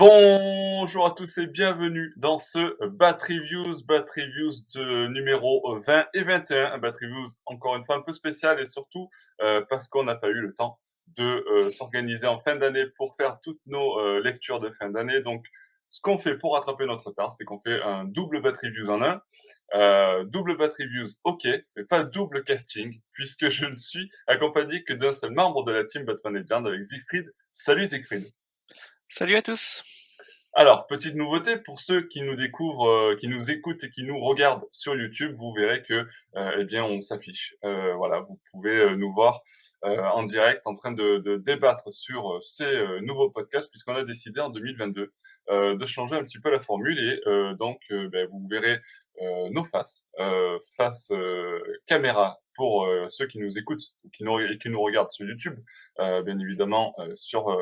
[0.00, 6.22] Bonjour à tous et bienvenue dans ce Bat Reviews, Bat Reviews de numéro 20 et
[6.22, 6.72] 21.
[6.72, 9.10] Un Bat Reviews encore une fois un peu spécial et surtout
[9.42, 10.80] euh, parce qu'on n'a pas eu le temps
[11.18, 15.20] de euh, s'organiser en fin d'année pour faire toutes nos euh, lectures de fin d'année.
[15.20, 15.44] Donc
[15.90, 19.02] ce qu'on fait pour rattraper notre retard, c'est qu'on fait un double Bat Reviews en
[19.02, 19.20] un.
[20.24, 25.12] double Bat Reviews, ok, mais pas double casting, puisque je ne suis accompagné que d'un
[25.12, 27.30] seul membre de la team Batman Legend avec Siegfried.
[27.52, 28.32] Salut Siegfried
[29.12, 29.82] Salut à tous.
[30.52, 34.20] Alors, petite nouveauté pour ceux qui nous découvrent, euh, qui nous écoutent et qui nous
[34.20, 37.56] regardent sur YouTube, vous verrez que, euh, eh bien, on s'affiche.
[37.64, 39.42] Euh, voilà, vous pouvez nous voir
[39.82, 45.10] en direct en train de, débattre sur ces nouveaux podcasts, puisqu'on a décidé en 2022
[45.48, 48.78] de changer un petit peu la formule et donc, ben, vous verrez
[49.50, 50.06] nos faces,
[50.76, 51.10] face
[51.86, 55.58] caméra pour euh, ceux qui nous écoutent ou qui nous, qui nous regardent sur YouTube,
[55.98, 57.56] euh, bien évidemment, euh, sur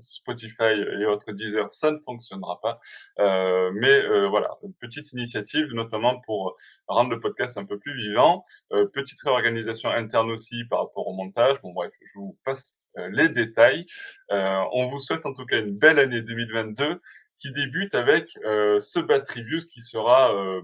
[0.00, 2.80] Spotify et autres Deezer, ça ne fonctionnera pas.
[3.18, 8.44] mais voilà, une petite initiative, notamment pour rendre le podcast un peu plus vivant.
[8.92, 11.60] petite réorganisation interne aussi par rapport au montage.
[11.62, 13.86] Bon, bref, je vous passe les détails.
[14.30, 17.00] on vous souhaite en tout cas une belle année 2022
[17.38, 20.62] qui débute avec ce Battery Views qui sera euh,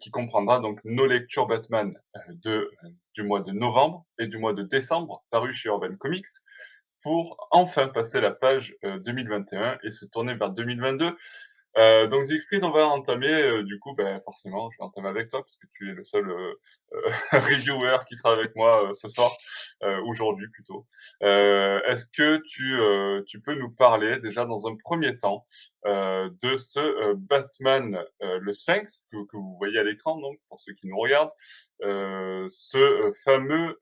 [0.00, 2.70] qui comprendra donc nos lectures Batman euh, de,
[3.14, 6.26] du mois de novembre et du mois de décembre, paru chez Urban Comics,
[7.02, 11.14] pour enfin passer la page 2021 euh, et se tourner vers 2022
[11.76, 15.28] euh, donc Siegfried, on va entamer, euh, du coup, ben, forcément, je vais entamer avec
[15.28, 16.54] toi parce que tu es le seul euh,
[16.92, 19.30] euh reviewer qui sera avec moi ce soir,
[20.04, 20.86] aujourd'hui plutôt.
[21.20, 22.78] Est-ce que tu,
[23.26, 25.44] tu peux nous parler déjà dans un premier temps
[25.84, 30.86] de ce Batman, le Sphinx, que, que, vous voyez à l'écran, donc pour ceux qui
[30.86, 31.32] nous regardent,
[31.80, 33.78] ce fameux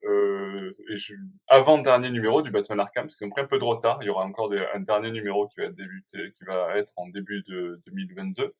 [1.48, 4.10] avant-dernier numéro du Batman Arkham, parce qu'ils ont pris un peu de retard, il y
[4.10, 8.54] aura encore un dernier numéro qui va débuter, qui va être en début de 2022.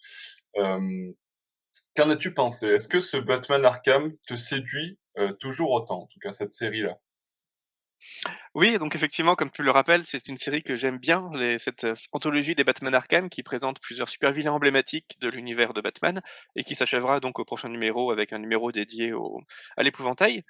[0.56, 1.12] Euh,
[1.94, 2.69] Qu'en as-tu pensé?
[2.69, 6.99] Est-ce que ce Batman Arkham te séduit euh, toujours autant, en tout cas cette série-là?
[8.55, 11.95] Oui, donc effectivement, comme tu le rappelles, c'est une série que j'aime bien, cette euh,
[12.12, 16.23] anthologie des Batman Arkham qui présente plusieurs super vilains emblématiques de l'univers de Batman
[16.55, 19.12] et qui s'achèvera donc au prochain numéro avec un numéro dédié
[19.77, 20.45] à l'épouvantail.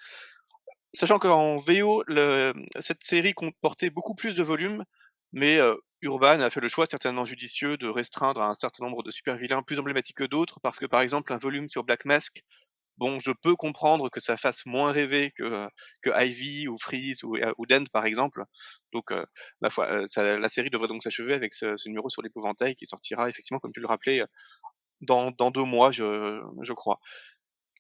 [0.93, 2.05] Sachant qu'en VO,
[2.81, 4.85] cette série comportait beaucoup plus de volumes,
[5.33, 9.03] mais euh, Urban a fait le choix certainement judicieux de restreindre à un certain nombre
[9.03, 12.05] de super vilains plus emblématiques que d'autres, parce que par exemple un volume sur Black
[12.05, 12.43] Mask,
[12.99, 15.69] bon, je peux comprendre que ça fasse moins rêver que,
[16.03, 18.45] que Ivy ou Freeze ou, euh, ou Dent par exemple.
[18.93, 19.25] Donc, euh,
[19.61, 22.77] ma foi, euh, ça, la série devrait donc s'achever avec ce, ce, numéro sur l'épouvantail
[22.77, 24.23] qui sortira effectivement, comme tu le rappelais,
[25.01, 26.99] dans, dans deux mois, je, je crois.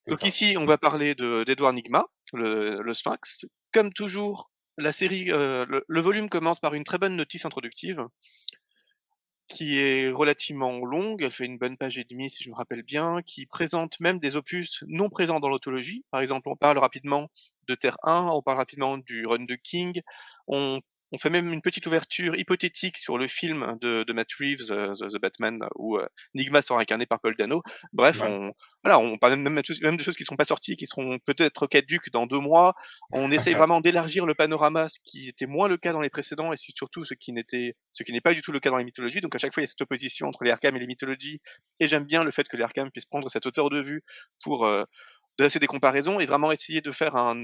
[0.06, 0.26] Donc ça.
[0.26, 3.46] ici, on va parler d'Edouard Nigma, le, le Sphinx.
[3.72, 8.06] Comme toujours, la série, euh, le, le, volume commence par une très bonne notice introductive
[9.48, 12.82] qui est relativement longue, elle fait une bonne page et demie si je me rappelle
[12.82, 16.04] bien, qui présente même des opus non présents dans l'autologie.
[16.10, 17.28] Par exemple, on parle rapidement
[17.68, 20.00] de Terre 1, on parle rapidement du run de King,
[20.46, 20.80] on
[21.12, 24.92] on fait même une petite ouverture hypothétique sur le film de, de Matt Reeves, uh,
[24.98, 27.62] The, The, Batman, où uh, Nigma sera incarné par Paul Dano.
[27.92, 28.28] Bref, ouais.
[28.28, 28.52] on,
[28.82, 29.64] voilà, on parle même de
[30.02, 32.74] choses qui ne sont pas sorties, qui seront peut-être caduques dans deux mois.
[33.12, 36.52] On essaye vraiment d'élargir le panorama, ce qui était moins le cas dans les précédents,
[36.52, 38.84] et surtout ce qui n'était, ce qui n'est pas du tout le cas dans les
[38.84, 39.20] mythologies.
[39.20, 41.40] Donc à chaque fois, il y a cette opposition entre les Arkham et les mythologies,
[41.80, 44.02] et j'aime bien le fait que les Arkham puissent prendre cette hauteur de vue
[44.42, 44.84] pour euh,
[45.38, 47.36] dresser des comparaisons et vraiment essayer de faire un,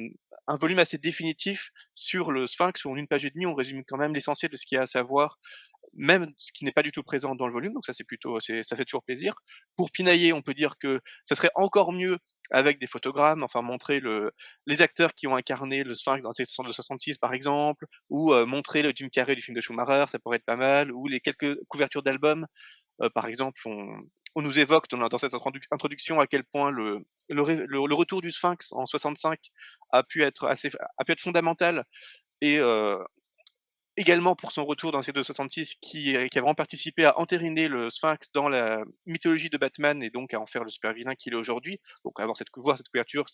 [0.60, 3.96] volume assez définitif sur le Sphinx où en une page et demie on résume quand
[3.96, 5.38] même l'essentiel de ce qu'il y a à savoir
[5.94, 8.38] même ce qui n'est pas du tout présent dans le volume, donc ça c'est plutôt,
[8.40, 9.34] ça fait toujours plaisir.
[9.76, 12.18] Pour pinailler, on peut dire que ça serait encore mieux
[12.50, 14.32] avec des photogrammes, enfin montrer le,
[14.66, 18.82] les acteurs qui ont incarné le Sphinx dans de 66 par exemple, ou euh, montrer
[18.82, 21.56] le Jim Carrey du film de Schumacher, ça pourrait être pas mal, ou les quelques
[21.68, 22.46] couvertures d'albums,
[23.02, 23.60] euh, par exemple,
[24.34, 25.34] on nous évoque dans, cette
[25.70, 29.38] introduction à quel point le, retour du Sphinx en 65
[29.90, 31.84] a pu être assez, a pu être fondamental
[32.40, 32.98] et euh,
[33.96, 37.90] également pour son retour dans ces 266 qui, qui a vraiment participé à entériner le
[37.90, 41.34] Sphinx dans la mythologie de Batman et donc à en faire le super vilain qu'il
[41.34, 41.78] est aujourd'hui.
[42.04, 43.24] Donc avoir cette, couverture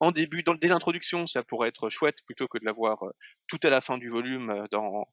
[0.00, 3.10] en début, dans, dès l'introduction, ça pourrait être chouette plutôt que de la voir euh,
[3.48, 5.04] tout à la fin du volume euh, dans,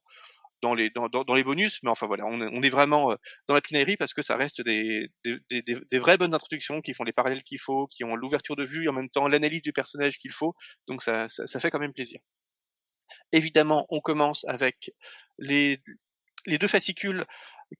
[0.62, 3.16] dans les, bonus, mais enfin voilà, on, est vraiment euh,
[3.46, 5.10] dans la pinaillerie parce que ça reste des,
[5.92, 8.88] vraies bonnes introductions qui font les parallèles qu'il faut, qui ont l'ouverture de vue et
[8.88, 10.54] en même temps l'analyse du personnage qu'il faut,
[10.86, 11.28] donc ça,
[11.60, 12.20] fait quand même plaisir.
[13.32, 14.92] Évidemment, on commence avec
[15.38, 15.80] les,
[16.46, 17.24] deux fascicules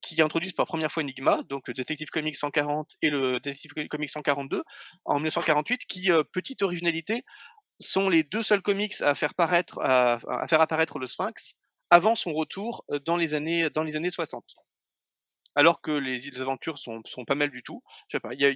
[0.03, 3.73] qui introduisent pour la première fois Enigma, donc le Detective Comics 140 et le Detective
[3.89, 4.63] Comics 142
[5.05, 7.25] en 1948, qui, euh, petite originalité,
[7.79, 11.57] sont les deux seuls comics à faire paraître, à faire apparaître le Sphinx
[11.91, 14.55] avant son retour dans les années, dans les années 60.
[15.55, 17.83] alors que les les aventures sont sont pas mal du tout.
[18.09, 18.53] Je sais pas, il y a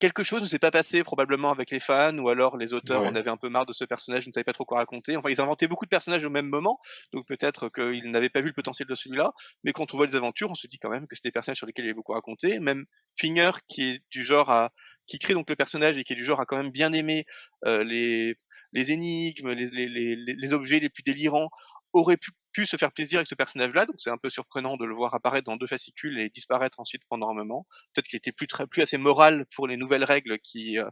[0.00, 3.14] quelque chose ne s'est pas passé probablement avec les fans ou alors les auteurs en
[3.14, 3.16] Ouais.
[3.16, 5.16] avaient un peu marre de ce personnage, ils ne savaient pas trop quoi raconter.
[5.16, 6.80] Enfin, ils inventaient beaucoup de personnages au même moment,
[7.12, 9.32] donc peut-être qu'ils n'avaient pas vu le potentiel de celui-là.
[9.64, 11.58] Mais quand on voit les aventures, on se dit quand même que c'est des personnages
[11.58, 12.58] sur lesquels il y avait beaucoup à raconter.
[12.58, 12.84] Même
[13.20, 14.72] Finger, qui est du genre à
[15.06, 17.24] qui crée donc le personnage et qui est du genre à quand même bien aimer,
[17.66, 18.34] heu, les
[18.72, 21.48] les énigmes, les les les objets les plus délirants,
[21.92, 22.30] aurait pu
[22.64, 23.84] se faire plaisir avec ce personnage-là.
[23.84, 27.02] Donc c'est un peu surprenant de le voir apparaître dans 2 fascicules et disparaître ensuite
[27.08, 27.66] pendant un moment.
[27.92, 30.88] Peut-être qu'il était plus très plus assez moral pour les nouvelles règles qui, heu,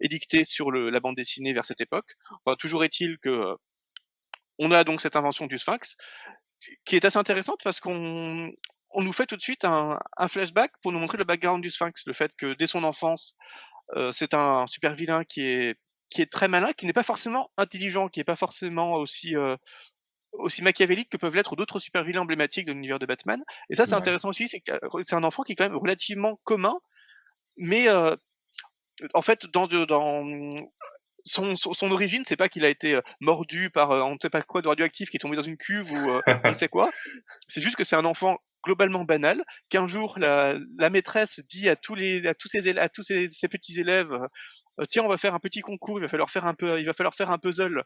[0.00, 2.14] édictées sur la bande dessinée vers cette époque.
[2.58, 3.56] Toujours est-il que, heu,
[4.58, 5.96] on a donc cette invention du sphinx,
[6.84, 8.50] qui est assez intéressante parce qu'on
[8.96, 12.02] on nous fait tout de suite un flashback pour nous montrer le background du sphinx.
[12.06, 13.34] Le fait que dès son enfance,
[13.96, 15.76] heu, c'est un super vilain qui est
[16.10, 19.36] qui est très malin, qui n'est pas forcément intelligent, qui est pas forcément aussi,
[20.38, 23.42] aussi machiavélique que peuvent l'être d'autres super vilains emblématiques de l'univers de Batman.
[23.70, 23.94] Et ça, c'est Ouais.
[23.96, 24.72] intéressant aussi, c'est que
[25.04, 26.74] c'est un enfant qui est quand même relativement commun,
[27.56, 28.16] mais heu,
[29.14, 30.24] en fait, dans dans,
[31.24, 34.30] son son son origine, c'est pas qu'il a été, heu, mordu par, on ne sait
[34.30, 36.10] pas quoi de radioactif, qui est tombé dans une cuve ou,
[36.44, 36.94] on ne sait quoi.
[37.48, 41.76] C'est juste que c'est un enfant globalement banal, qu'un jour la la maîtresse dit à
[41.76, 44.18] tous les à tous ses à tous ses ses petits élèves,
[44.90, 46.94] «Tiens, on va faire un petit concours, il va falloir faire un peu il va
[46.94, 47.84] falloir faire un puzzle,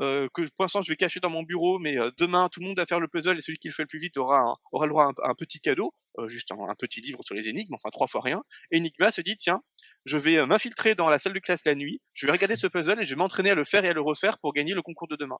[0.00, 2.66] heu, que pour l'instant je vais cacher dans mon bureau, mais heu, demain tout le
[2.66, 4.86] monde va faire le puzzle et celui qui le fait le plus vite aura aura
[4.86, 7.90] le droit à un petit cadeau», heu, juste un petit livre sur les énigmes, enfin
[7.90, 8.42] 3 fois rien.
[8.74, 9.60] Enigma se dit: «Tiens,
[10.06, 12.66] je vais, heu, m'infiltrer dans la salle de classe la nuit, je vais regarder ce
[12.68, 14.82] puzzle et je vais m'entraîner à le faire et à le refaire pour gagner le
[14.82, 15.38] concours de demain».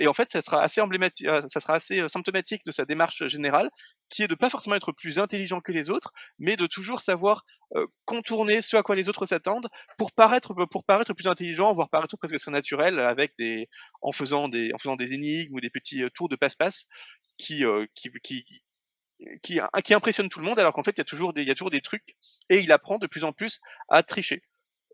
[0.00, 3.26] Et en fait, ça sera assez emblémati heu, ça sera assez, symptomatique de sa démarche
[3.28, 3.70] générale,
[4.10, 7.44] qui est de pas forcément être plus intelligent que les autres, mais de toujours savoir,
[8.06, 9.68] contourner ce à quoi les autres s'attendent
[9.98, 13.68] pour paraître pour paraître plus intelligent, voire paraître presque surnaturel avec des
[14.02, 16.86] en faisant des en faisant des énigmes ou des petits, tours de passe-passe
[17.38, 17.64] qui,
[17.94, 18.44] qui qui
[19.42, 19.60] qui
[19.94, 22.16] impressionnent tout le monde alors qu'en fait, il y a toujours des il des trucs
[22.48, 24.42] et il apprend de plus en plus à tricher.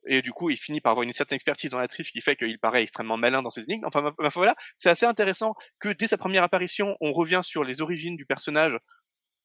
[0.07, 2.35] Et du coup, il finit par avoir une certaine expertise dans la triche qui fait
[2.35, 3.85] qu'il paraît extrêmement malin dans ses énigmes.
[3.87, 8.17] Enfin, voilà, c'est assez intéressant que dès sa première apparition, on revient sur les origines
[8.17, 8.77] du personnage,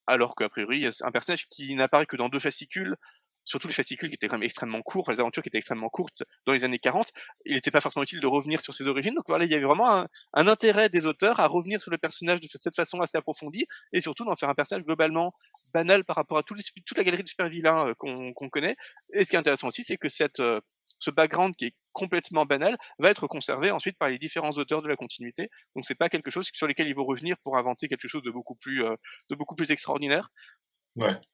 [0.08, 2.96] alors qu'a priori, un personnage qui n'apparaît que dans 2 fascicules,
[3.48, 6.24] surtout les fascicules qui étaient quand même extrêmement courts, les aventures qui étaient extrêmement courtes
[6.46, 7.12] dans les années 40.
[7.46, 9.16] Il n'était pas forcément utile de revenir sur ses origines.
[9.16, 12.42] Donc voilà, il y avait vraiment un intérêt des auteurs à revenir sur le personnage
[12.42, 15.34] de cette façon assez approfondie et surtout d'en faire un personnage globalement
[15.74, 16.60] banal par rapport à toute
[16.98, 18.76] la galerie de super vilains, heu, qu'on connaît.
[19.14, 20.62] Et ce qui est intéressant aussi, c'est que cette, heu,
[21.00, 24.88] ce background qui est complètement banal va être conservé ensuite par les différents auteurs de
[24.88, 25.50] la continuité.
[25.76, 28.32] Donc c'est pas quelque chose sur lesquels ils vont revenir pour inventer quelque chose de
[28.32, 28.96] beaucoup plus, heu,
[29.30, 30.30] de beaucoup plus extraordinaire.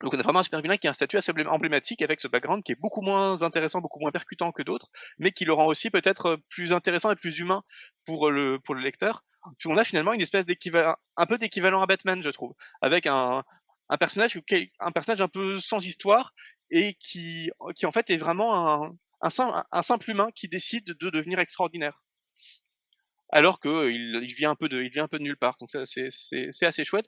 [0.02, 2.20] Donc on a vraiment un super vilain qui a un statut assez emblé emblématique avec
[2.20, 5.54] ce background qui est beaucoup moins intéressant, beaucoup moins percutant que d'autres, mais qui le
[5.54, 7.64] rend aussi peut-être, heu, plus intéressant et plus humain
[8.32, 9.24] le pour le lecteur.
[9.60, 13.06] Puis on a finalement une espèce d'équivalent un peu d'équivalent à Batman, je trouve, avec
[13.08, 13.44] un
[14.00, 14.34] personnage
[14.80, 16.34] un personnage un peu sans histoire
[16.70, 22.02] et qui en fait est vraiment un simple humain qui décide de devenir extraordinaire.
[23.36, 25.70] Alors qu'il il vient un peu de il vient un peu de nulle part, donc
[25.86, 27.08] c'est c'est assez chouette.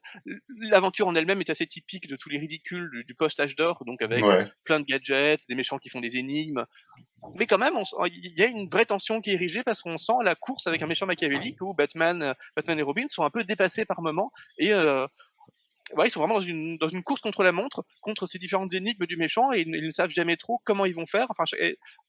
[0.60, 4.02] L'aventure en elle-même est assez typique de tous les ridicules du du post-âge d'or, donc
[4.02, 4.50] avec, Ouais.
[4.64, 6.66] plein de gadgets, des méchants qui font des énigmes.
[7.40, 7.76] Mais quand même,
[8.08, 10.82] il y a une vraie tension qui est érigée parce qu'on sent la course avec
[10.84, 14.32] un méchant machiavélique où Batman, heu, Batman et Robin sont un peu dépassés par moments
[14.60, 15.08] et heu,
[16.06, 19.54] ils sont vraiment dans une course contre la montre, contre ces différentes énigmes du méchant
[19.54, 21.28] et ils ne savent jamais trop comment ils vont faire.
[21.30, 21.44] Enfin,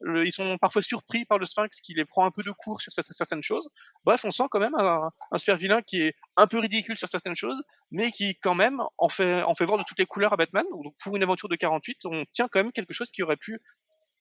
[0.03, 2.93] ils sont parfois surpris par le sphinx qui les prend un peu de court sur
[2.93, 3.69] cer certaines choses.
[4.05, 7.35] Bref, on sent quand même un un vilain qui est un peu ridicule sur certaines
[7.35, 10.37] choses, mais qui quand même en fait en fait voir de toutes les couleurs à
[10.37, 10.65] Batman.
[10.71, 13.59] Donc pour une aventure de 48, on tient quand même quelque chose qui aurait pu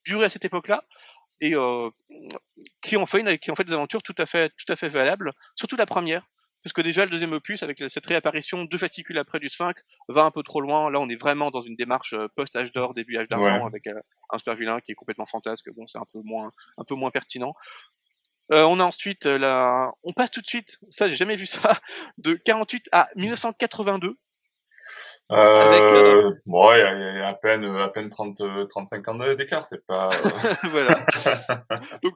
[0.05, 0.83] durer à cette époque-là
[1.41, 1.91] et heu,
[2.81, 6.27] qui ont fait des aventures tout à fait valables, surtout la première.
[6.65, 10.23] Parce que déjà le deuxième opus avec cette réapparition 2 fascicules après du sphinx va
[10.23, 10.89] un peu trop loin.
[10.91, 13.59] Là, on est vraiment dans une démarche, heu, post-âge d'or, début âge Ouais.
[13.59, 13.95] d'argent avec, heu,
[14.31, 15.69] un super vilain qui est complètement fantasque.
[15.75, 17.53] Bon, c'est un peu moins un peu moins pertinent.
[18.51, 21.79] Heu, on a ensuite, la on passe tout de suite, ça j'ai jamais vu ça,
[22.17, 24.17] de 48 à 1982.
[25.29, 25.83] Avec,
[26.45, 29.33] ouais, il y a il y à peine, à peine 30, heu, 35 ans de
[29.33, 30.09] d'écart, c'est pas, heu
[30.71, 31.05] Voilà.
[32.03, 32.13] Donc,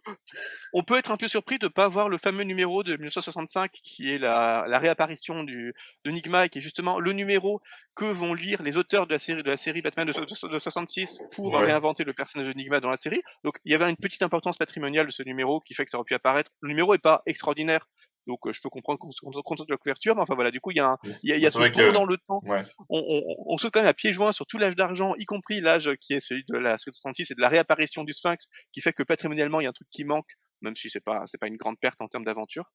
[0.74, 4.14] on peut être un peu surpris de pas voir le fameux numéro de 1965 qui
[4.14, 5.74] est la la réapparition du
[6.06, 7.62] d'Enigma et qui est justement le numéro
[7.96, 11.22] que vont lire les auteurs de la série de la série Batman de de 66
[11.36, 11.66] pour Ouais.
[11.66, 13.22] réinventer le personnage d'Enigma dans la série.
[13.44, 15.98] Donc il y avait une petite importance patrimoniale de ce numéro qui fait que ça
[15.98, 16.52] aurait pu apparaître.
[16.62, 17.88] Le numéro est pas extraordinaire,
[18.30, 20.62] donc heu, je peux comprendre qu'on se contente de la couverture, mais enfin voilà, du
[20.62, 22.44] coup, il y a un y a y a ce que dans le temps.
[22.44, 22.62] ouais.
[22.90, 23.22] On on
[23.54, 26.14] on saute quand même à pieds joints sur tout l'âge d'argent, y compris l'âge qui
[26.14, 28.94] est celui de la série de 66 et de la réapparition du sphinx, qui fait
[28.94, 30.30] que patrimonialement, il y a un truc qui manque,
[30.62, 32.66] même si c'est pas c'est pas une grande perte en termes d'aventure.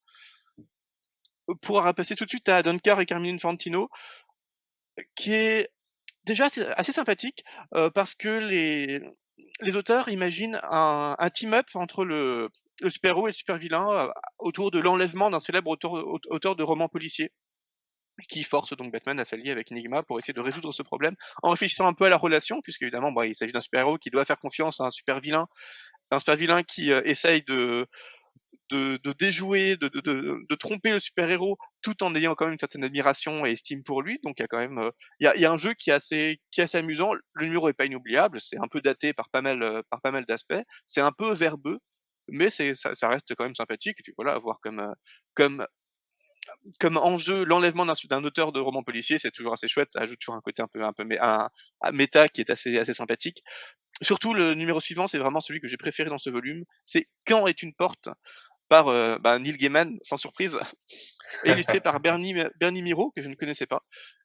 [1.63, 3.89] Pour repasser tout de suite à Donker et Carmine Infantino,
[5.15, 5.71] qui est
[6.25, 6.47] déjà,
[6.77, 7.45] assez sympathique,
[7.77, 9.01] heu, parce que les
[9.61, 12.51] les auteurs imaginent un un team-up entre le
[12.83, 16.89] le super-héros et super-vilain, heu, autour de l'enlèvement d'un célèbre auteur aut auteur de romans
[16.89, 17.31] policiers
[18.29, 21.51] qui force donc Batman à s'allier avec Enigma pour essayer de résoudre ce problème, en
[21.51, 24.39] réfléchissant un peu à la relation, puisqu'évidemment, bah, il s'agit d'un super-héros qui doit faire
[24.39, 25.47] confiance à un super-vilain,
[26.13, 27.87] un super-vilain qui, heu, essaye de
[28.71, 33.47] de déjouer, de de tromper le super-héros, tout en ayant quand même une certaine admiration
[33.47, 34.19] et estime pour lui.
[34.25, 34.91] Donc il y a quand même, heu,
[35.21, 37.13] il y a un jeu qui est assez qui est assez amusant.
[37.35, 40.25] Le numéro est pas inoubliable, c'est un peu daté par pas mal, par pas mal
[40.27, 40.55] d'aspects.
[40.87, 41.79] C'est un peu verbeux,
[42.29, 44.93] mais c'est ça ça reste quand même sympathique et puis voilà, à voir comme, heu,
[45.35, 45.67] comme
[46.81, 50.35] comme enjeu, l'enlèvement d'un auteur de romans policiers, c'est toujours assez chouette, ça ajoute toujours
[50.35, 51.49] un côté un peu un peu un
[51.83, 53.39] un méta qui est assez assez sympathique.
[54.03, 57.47] Surtout le numéro suivant, c'est vraiment celui que j'ai préféré dans ce volume, c'est Quand
[57.49, 58.09] est une porte?
[58.71, 60.59] par, heu, bah, Neil Gaiman, sans surprise,
[61.45, 63.83] illustré par Bernie Bernie Miro, que je ne connaissais pas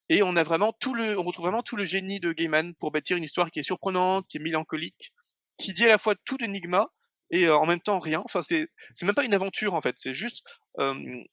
[0.10, 2.92] et on a vraiment tout le on retrouve vraiment tout le génie de Gaiman pour
[2.92, 5.14] bâtir une histoire qui est surprenante, qui est mélancolique,
[5.60, 6.90] qui dit à la fois tout d'Enigma
[7.32, 8.22] et en même temps rien.
[8.26, 10.44] Enfin, c'est c'est même pas une aventure, en fait, c'est juste,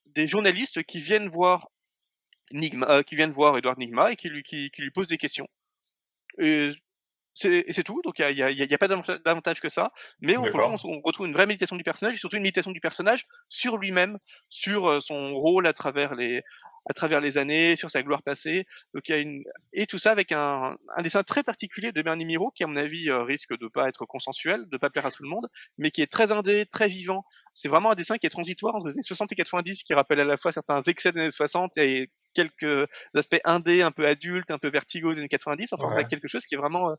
[0.07, 1.69] des journalistes qui viennent voir
[2.53, 5.49] Nigma, qui viennent voir Edward Nigma et qui lui qui qui lui posent des questions.
[6.39, 6.71] Et
[7.35, 9.93] c'est tout, donc il y a y a y a pas davanta davantage que ça,
[10.21, 12.81] mais on on on retrouve une vraie méditation du personnage et surtout une méditation du
[12.81, 16.43] personnage sur lui-même, sur, son rôle à travers les
[16.89, 18.65] à travers les années, sur sa gloire passée.
[18.95, 22.01] Donc il y a une et tout ça avec un un dessin très particulier de
[22.03, 25.07] Bernie Miro qui, à mon avis, heu, risque de pas être consensuel, de pas plaire
[25.07, 27.25] à tout le monde, mais qui est très indé, très vivant.
[27.55, 30.21] C'est vraiment un dessin qui est transitoire entre les années 60 et 90, qui rappelle
[30.21, 34.51] à la fois certains excès des années 60 et quelques aspects indés, un peu adultes,
[34.51, 35.73] un peu Vertigo des années 90.
[35.73, 36.07] Enfin, Ouais.
[36.09, 36.95] quelque chose qui est vraiment,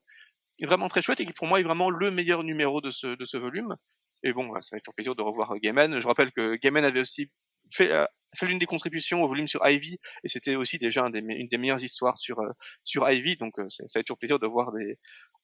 [0.59, 3.07] est vraiment très chouette et qui pour moi est vraiment le meilleur numéro de ce
[3.15, 3.75] de ce volume
[4.23, 5.99] et bon, ça va être toujours plaisir de revoir, heu, Gaiman.
[5.99, 7.31] Je rappelle que Gaiman avait aussi
[7.71, 8.05] fait, heu,
[8.35, 11.33] fait l'une des contributions au volume sur Ivy et c'était aussi déjà un des me
[11.33, 12.49] une des meilleures histoires sur, heu,
[12.83, 14.97] sur Ivy donc heu, ça fait toujours plaisir de voir des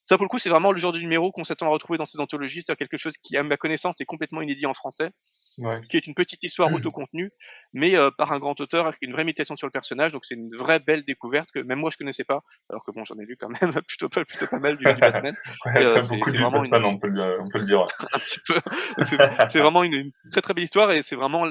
[0.06, 2.06] ça pour le coup, c'est vraiment le genre de numéro qu'on s'attend à retrouver dans
[2.06, 5.12] ces anthologies, c'est-à-dire quelque chose qui, à ma connaissance, est complètement inédit en français,
[5.58, 5.84] Ouais.
[5.90, 7.32] qui est une petite histoire autocontenue,
[7.74, 10.36] mais heu, par un grand auteur avec une vraie méditation sur le personnage, donc c'est
[10.36, 13.26] une vraie belle découverte que même moi je connaissais pas, alors que bon, j'en ai
[13.26, 16.86] lu quand même plutôt pas plutôt pas mal du du Batman Ouais, c'est vraiment une
[16.86, 17.86] on peut le on peut le dire,
[19.48, 21.46] c'est vraiment une une très, très belle histoire et c'est vraiment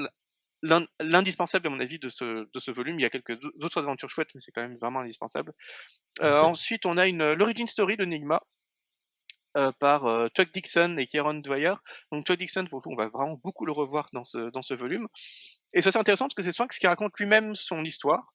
[0.99, 2.99] l'indispensable à mon avis de ce de ce volume.
[2.99, 5.53] Il y a quelques au autres aventures chouettes, mais c'est quand même vraiment indispensable.
[6.21, 6.51] OK.
[6.51, 8.41] ensuite, on a une, heu, l'origin story d'Enigma
[9.57, 11.73] heu, par, heu, Chuck Dixon et Kieron Dwyer.
[12.11, 14.61] Donc Chuck Dixon, pour le coup, on va vraiment beaucoup le revoir dans ce dans
[14.61, 15.07] ce volume
[15.73, 18.33] et c'est assez intéressant parce que c'est Sphinx qui raconte lui-même son histoire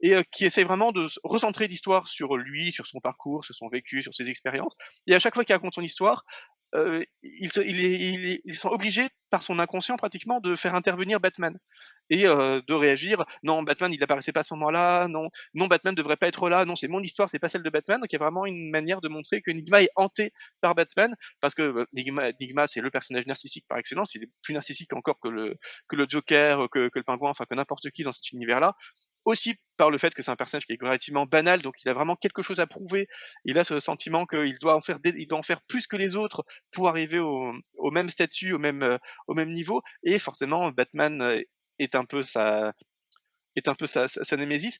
[0.00, 4.02] et qui essaie vraiment de recentrer l'histoire sur lui, sur son parcours, sur son vécu,
[4.02, 4.74] sur ses expériences
[5.06, 6.24] et à chaque fois qu'il raconte son histoire,
[6.74, 10.56] heu, il se il est il est il sent obligé par son inconscient pratiquement de
[10.56, 11.56] faire intervenir Batman
[12.12, 15.94] et heu, de réagir: «Non, Batman, il apparaissait pas à ce moment-là, non, non, Batman
[15.94, 18.00] devrait pas être là, non, c'est mon histoire, c'est pas celle de Batman».
[18.00, 21.54] Donc il y a vraiment une manière de montrer qu'Enigma est hanté par Batman parce
[21.54, 25.28] que, Enigma Enigma, c'est le personnage narcissique par excellence, il est plus narcissique encore que
[25.28, 25.56] le
[25.88, 28.74] que le Joker, que que le Pingouin, enfin que n'importe qui dans cet univers-là.
[29.24, 31.94] Aussi par le fait que c'est un personnage qui est relativement banal, donc il a
[31.94, 33.06] vraiment quelque chose à prouver.
[33.44, 36.44] Il a ce sentiment qu'il doit en faire doit en faire plus que les autres
[36.72, 41.40] pour arriver au au même statut, au même, au même niveau et forcément Batman,
[41.78, 42.72] est un peu sa
[43.56, 44.78] est un peu sa sa némésis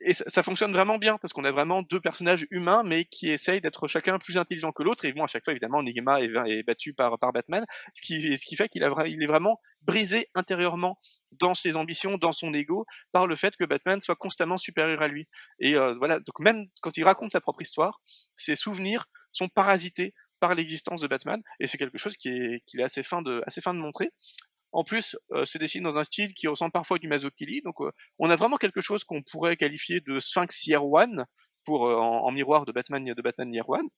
[0.00, 3.60] et ça fonctionne vraiment bien parce qu'on a vraiment 2 personnages humains, mais qui essayent
[3.62, 6.94] d'être chacun plus intelligent que l'autre et bon, à chaque fois évidemment Enigma est battu
[6.94, 7.64] par par Batman,
[7.94, 10.98] ce qui ce qui fait qu'il il est vraiment brisé intérieurement
[11.32, 15.08] dans ses ambitions, dans son ego, par le fait que Batman soit constamment supérieur à
[15.08, 15.28] lui
[15.60, 18.00] et heu, voilà, donc même quand il raconte sa propre histoire,
[18.36, 22.80] ses souvenirs sont parasités par l'existence de Batman et c'est quelque chose qui est qu'il
[22.80, 24.10] est assez fin de assez fin de montrer.
[24.74, 27.80] En plus, heu, se dessine dans un style qui ressemble parfois à du Mazzucchelli, donc
[27.80, 31.24] heu, on a vraiment quelque chose qu'on pourrait qualifier de Sphinx Year One
[31.64, 33.88] pour, heu, en en miroir de Batman de Batman Year One.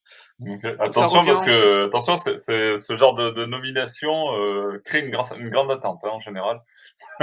[0.68, 4.26] Ça Attention parce que attention, ce genre de de nomination,
[4.85, 6.61] crée une grande attente, hein, en général.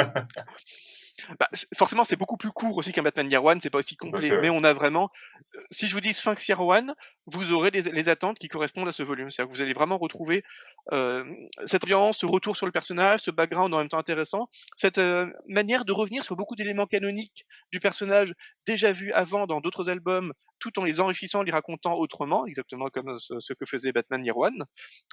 [1.39, 4.35] Bah, forcément, c'est beaucoup plus court aussi qu'un Batman Year One, c'est pas aussi complet,
[4.37, 5.09] mais on a vraiment,
[5.55, 6.93] heu, si je vous dis Sphinx Year One,
[7.25, 9.29] vous aurez les les attentes qui correspondent à ce volume.
[9.29, 10.43] C'est-à-dire que vous allez vraiment retrouver,
[10.91, 14.97] hem, cette ambiance, ce retour sur le personnage, ce background en même temps intéressant, cette,
[14.97, 18.33] heu, manière de revenir sur beaucoup d'éléments canoniques du personnage
[18.67, 20.33] déjà vus avant dans d'autres albums,
[20.63, 24.23] tout en les enrichissant, en les racontant autrement, exactement comme ce ce que faisait Batman
[24.25, 24.63] Year One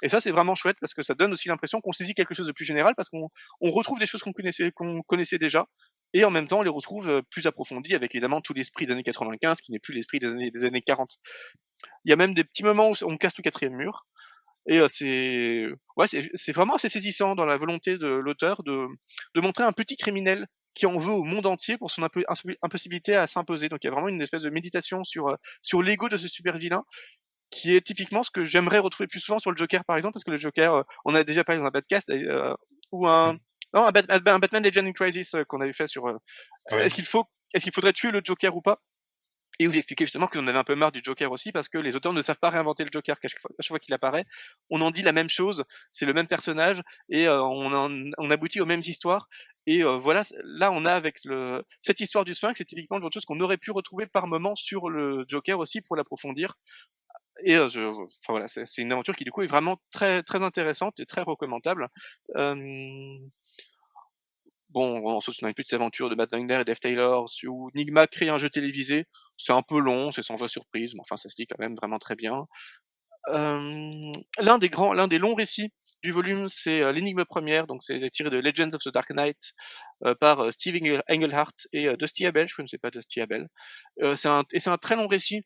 [0.03, 2.47] et ça, c'est vraiment chouette parce que ça donne aussi l'impression qu'on saisit quelque chose
[2.47, 3.29] de plus général parce qu'on
[3.61, 4.71] on retrouve des choses qu'on connaissait
[5.07, 5.65] connaissait déjà
[6.13, 8.93] et en même temps, on les retrouve, heu, plus approfondis avec évidemment tout l'esprit des
[8.93, 11.17] années 95 qui n'est plus l'esprit des années des années 40.
[12.05, 14.05] Il y a même des petits moments où on casse le 4e mur
[14.67, 15.67] et heu, c'est
[15.97, 18.87] ouais, c'est vraiment assez saisissant dans la volonté de l'auteur de
[19.41, 23.69] montrer un petit criminel qui en veut au monde entier pour son impossibilité à s'imposer.
[23.69, 26.27] Donc il y a vraiment une espèce de méditation sur, euh, sur l'ego de ce
[26.27, 26.83] super vilain
[27.49, 30.23] qui est typiquement ce que j'aimerais retrouver plus souvent sur le Joker par exemple, parce
[30.23, 32.55] que le Joker, euh, on a déjà parlé dans un podcast euh,
[32.91, 33.33] ou un,
[33.73, 36.07] non, un, Batman Legend in Crisis qu'on avait fait sur
[36.69, 38.79] est-ce qu'il faut est-ce qu'il faudrait tuer le Joker ou pas?
[39.61, 41.95] Et où j'expliquais justement qu'on avait un peu marre du Joker aussi parce que les
[41.95, 43.15] auteurs ne savent pas réinventer le Joker.
[43.23, 44.25] À chaque fois, qu'il apparaît,
[44.71, 48.65] on en dit la même chose, c'est le même personnage et euh, on, aboutit aux
[48.65, 49.27] mêmes histoires.
[49.67, 53.01] Et euh, voilà, là on a avec le, cette histoire du Sphinx, c'est typiquement le
[53.01, 56.55] genre de chose qu'on aurait pu retrouver par moment sur le Joker aussi pour l'approfondir.
[57.43, 57.69] Et euh,
[58.27, 61.87] voilà, c'est une aventure qui du coup est vraiment très très intéressante et très recommandable.
[64.71, 68.07] Bon, on saute dans les petites aventures de Matt Wagner et Dave Taylor, où Nigma
[68.07, 69.05] crée un jeu télévisé.
[69.37, 71.75] C'est un peu long, c'est sans vraie surprise, mais enfin, ça se dit quand même
[71.75, 72.45] vraiment très bien.
[73.27, 78.09] l'un des grands, l'un des longs récits du volume, c'est euh, l'énigme première, donc c'est
[78.09, 79.37] tiré de Legends of the Dark Knight
[80.05, 82.47] euh, par euh, Steve Engelhardt et Dusty Abel.
[82.47, 83.47] Je ne sais pas Dusty Abel.
[84.15, 85.41] c'est un, et c'est un très long récit,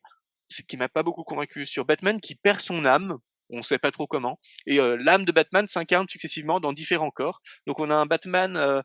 [0.68, 3.18] qui m'a pas beaucoup convaincu sur Batman qui perd son âme
[3.48, 4.40] on ne sait pas trop comment.
[4.66, 7.40] Et l'âme de Batman s'incarne successivement dans différents corps.
[7.68, 8.82] Donc on a un Batman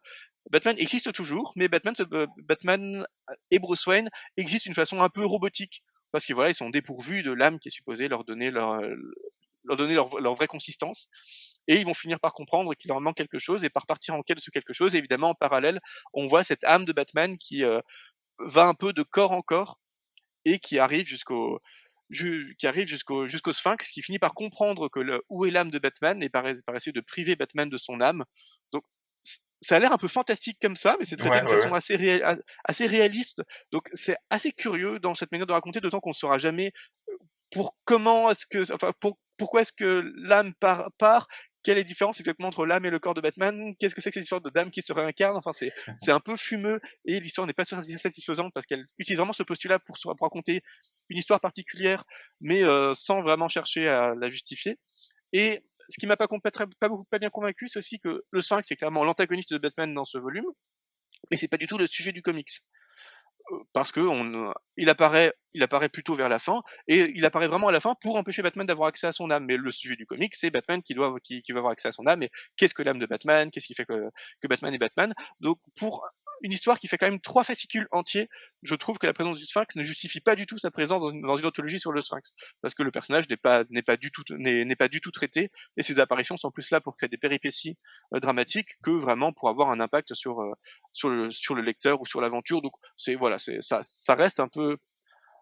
[0.50, 3.06] Batman existe toujours, mais Batman, euh, Batman
[3.52, 7.24] et Bruce Wayne existent d'une façon un peu robotique parce que voilà, ils sont dépourvus
[7.24, 8.96] de l'âme qui est supposée leur donner leur euh,
[9.64, 11.08] leur donner leur, vraie consistance
[11.68, 14.24] et ils vont finir par comprendre qu'il leur manque quelque chose et par partir en
[14.24, 14.96] quête de ce quelque chose.
[14.96, 15.80] évidemment, en parallèle,
[16.14, 17.80] on voit cette âme de Batman qui euh,
[18.40, 19.80] va un peu de corps en corps
[20.46, 21.62] et qui arrive jusqu'au
[22.12, 25.80] qui arrive jusqu'au jusqu'au Sphinx, qui finit par comprendre que le, où est l'âme de
[25.80, 28.26] Batman et par, par essayer de priver Batman de son âme.
[28.74, 28.84] Donc
[29.62, 32.22] ça a l'air un peu fantastique comme ça, mais c'est traité de façon assez,
[32.64, 33.44] assez réaliste.
[33.72, 36.72] Donc c'est assez curieux dans cette manière de raconter, d'autant qu'on ne saura jamais
[37.52, 41.28] pour comment est-ce que, enfin, pour, pourquoi est-ce que l'âme part, part
[41.64, 44.10] quelle est la différence exactement entre l'âme et le corps de Batman Qu'est-ce que c'est
[44.10, 47.20] que cette histoire de dame qui se réincarne Enfin, c'est c'est un peu fumeux et
[47.20, 50.64] l'histoire n'est pas satisfaisante parce qu'elle utilise vraiment ce postulat pour, pour raconter
[51.10, 52.04] une histoire particulière,
[52.40, 54.80] mais euh, sans vraiment chercher à la justifier.
[55.34, 59.04] Et ce qui m'a pas, pas, bien convaincu, c'est aussi que le Sphinx c'est clairement
[59.04, 60.46] l'antagoniste de Batman dans ce volume,
[61.30, 62.62] mais c'est pas du tout le sujet du comics
[63.52, 64.02] euh, parce que
[64.78, 65.34] il apparaît,
[65.90, 68.90] plutôt vers la fin, et il apparaît vraiment à la fin pour empêcher Batman d'avoir
[68.90, 69.46] accès à son âme.
[69.46, 71.16] Mais le sujet du comic, c'est Batman qui doit,
[71.50, 72.24] avoir accès à son âme.
[72.24, 74.10] Et qu'est-ce que l'âme de Batman Qu'est-ce qui fait que,
[74.42, 75.14] que Batman est Batman?
[75.40, 76.08] Donc, pour
[76.42, 78.30] une histoire qui fait quand même trois fascicules entiers,
[78.64, 81.12] je trouve que la présence du Sphinx ne justifie pas du tout sa présence dans
[81.12, 84.12] une, dans anthologie sur le Sphinx, parce que le personnage n'est pas n'est pas du
[84.12, 87.18] tout n'est pas du tout traité, et ses apparitions sont plus là pour créer des
[87.18, 87.78] péripéties
[88.14, 90.52] euh, dramatiques que vraiment pour avoir un impact sur euh,
[90.94, 92.62] sur le sur le lecteur ou sur l'aventure.
[92.62, 94.78] Donc c'est voilà, c'est ça ça reste un peu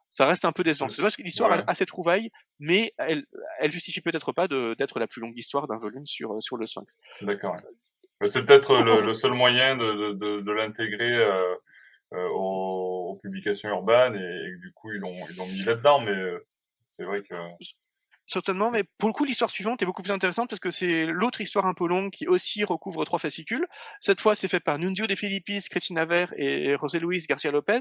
[0.10, 0.90] ça reste un peu décevant.
[0.90, 3.26] C'est parce que l'histoire a, ses trouvailles, mais elle,
[3.60, 6.98] elle justifie peut-être pas d'être la plus longue histoire d'un volume sur, sur le Sphinx.
[7.22, 7.56] D'accord.
[8.27, 11.55] C'est peut-être le, seul moyen de, de, de l'intégrer euh,
[12.13, 16.45] euh, aux, publications urbaines et, du coup ils l'ont ils l'ont mis là-dedans, mais euh,
[16.89, 17.36] c'est vrai que
[18.29, 21.41] certainement, mais pour le coup, l'histoire suivante est beaucoup plus intéressante parce que c'est l'autre
[21.41, 23.65] histoire un peu longue qui aussi recouvre trois fascicules.
[24.01, 27.79] Cette fois, c'est fait par Nunzio de Filippis, Christina Ver et José Luis Garcia Lopez.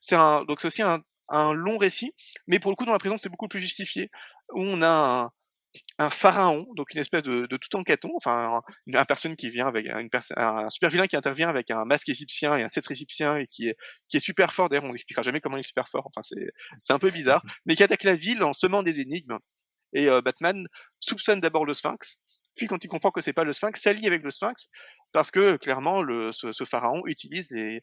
[0.00, 2.14] C'est un, donc c'est aussi un, un, long récit,
[2.46, 4.10] mais pour le coup, dans la présence, c'est beaucoup plus justifié.
[4.52, 5.30] Où on a un,
[5.98, 9.66] un pharaon, donc une espèce de, de tout en caton, enfin une, personne qui vient
[9.66, 13.36] avec une un super vilain qui intervient avec un masque égyptien et un sceptre égyptien
[13.36, 13.76] et qui est
[14.08, 14.68] qui est super fort.
[14.68, 16.06] D'ailleurs, on n'expliquera jamais comment il est super fort.
[16.06, 16.50] Enfin, c'est
[16.80, 19.38] c'est un peu bizarre, mais qui attaque la ville en semant des énigmes.
[19.94, 20.66] Et euh, Batman
[21.00, 22.18] soupçonne d'abord le Sphinx,
[22.58, 24.68] puis quand il comprend que c'est pas le Sphinx, s'allie avec le Sphinx
[25.12, 27.82] parce que clairement ce, pharaon utilise des,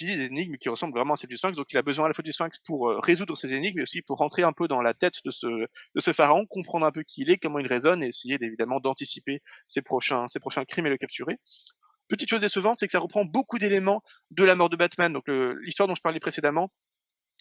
[0.00, 1.54] énigmes qui ressemblent vraiment à celles du Sphinx.
[1.54, 3.82] Donc il a besoin à la fois du Sphinx pour euh, résoudre ces énigmes, mais
[3.82, 7.22] aussi pour rentrer un peu dans la tête de ce, pharaon, comprendre un peu qui
[7.22, 10.26] il est, comment il résonne, et essayer évidemment d'anticiper ses prochains
[10.66, 11.38] crimes et le capturer.
[12.08, 15.12] Petite chose décevante, c'est que ça reprend beaucoup d'éléments de la mort de Batman.
[15.12, 16.70] Donc l'histoire dont je parlais précédemment,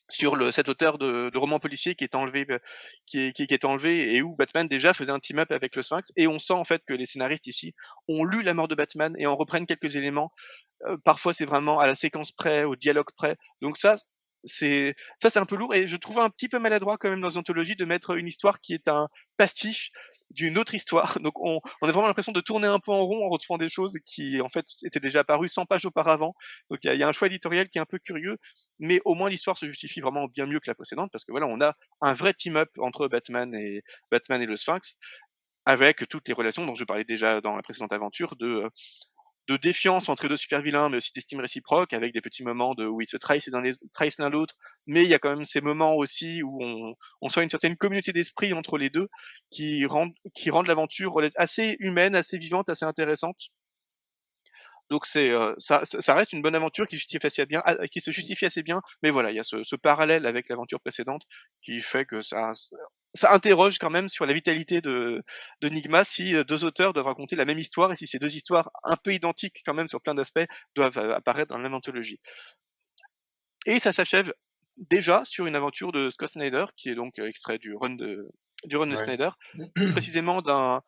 [0.09, 2.59] sur le, cet auteur de, de romans policiers qui est enlevé, euh,
[3.05, 6.11] qui est, qui, est enlevé et où Batman déjà faisait un team-up avec le Sphinx.
[6.15, 7.73] Et on sent en fait que les scénaristes ici
[8.07, 10.31] ont lu la mort de Batman et en reprennent quelques éléments.
[10.85, 13.37] Euh, parfois c'est vraiment à la séquence près, au dialogue près.
[13.61, 13.95] Donc ça,
[14.43, 17.21] c'est ça c'est un peu lourd et je trouve un petit peu maladroit quand même
[17.21, 19.89] dans l'anthologie de mettre une histoire qui est un pastiche
[20.31, 21.19] d'une autre histoire.
[21.21, 23.97] Donc on, a vraiment l'impression de tourner un peu en rond en retrouvant des choses
[24.05, 26.35] qui en fait étaient déjà apparues 100 pages auparavant.
[26.69, 28.37] Donc il y y a, un choix éditorial qui est un peu curieux,
[28.79, 31.47] mais au moins l'histoire se justifie vraiment bien mieux que la précédente parce que voilà
[31.47, 34.95] on a un vrai team-up entre Batman et Batman et le Sphinx
[35.65, 38.69] avec toutes les relations dont je parlais déjà dans la précédente aventure de
[39.47, 42.85] de défiance entre deux super vilains, mais aussi d'estime réciproque, avec des petits moments de
[42.85, 44.55] où ils se trahissent l'un l'autre,
[44.87, 47.75] mais il y a quand même ces moments aussi où on, on sent une certaine
[47.75, 49.09] communauté d'esprit entre les deux
[49.49, 50.13] qui rendent
[50.67, 53.49] l'aventure assez humaine, assez vivante, assez intéressante.
[54.93, 58.11] Donc c'est ça, ça reste une bonne aventure qui, justifie assez bien, ah, qui se
[58.11, 61.23] justifie assez bien, mais voilà, il y a ce, ce parallèle avec l'aventure précédente
[61.63, 62.51] qui fait que ça,
[63.15, 65.23] ça interroge quand même sur la vitalité de,
[65.61, 68.69] de Nigma si deux auteurs doivent raconter la même histoire et si ces deux histoires
[68.83, 72.19] un peu identiques quand même sur plein d'aspects doivent apparaître dans la même anthologie.
[73.65, 74.31] Et ça s'achève
[74.77, 78.29] déjà sur une aventure de Scott Snyder qui est donc extrait du run de
[78.65, 79.29] du run de Snyder,
[79.91, 80.81] précisément d'un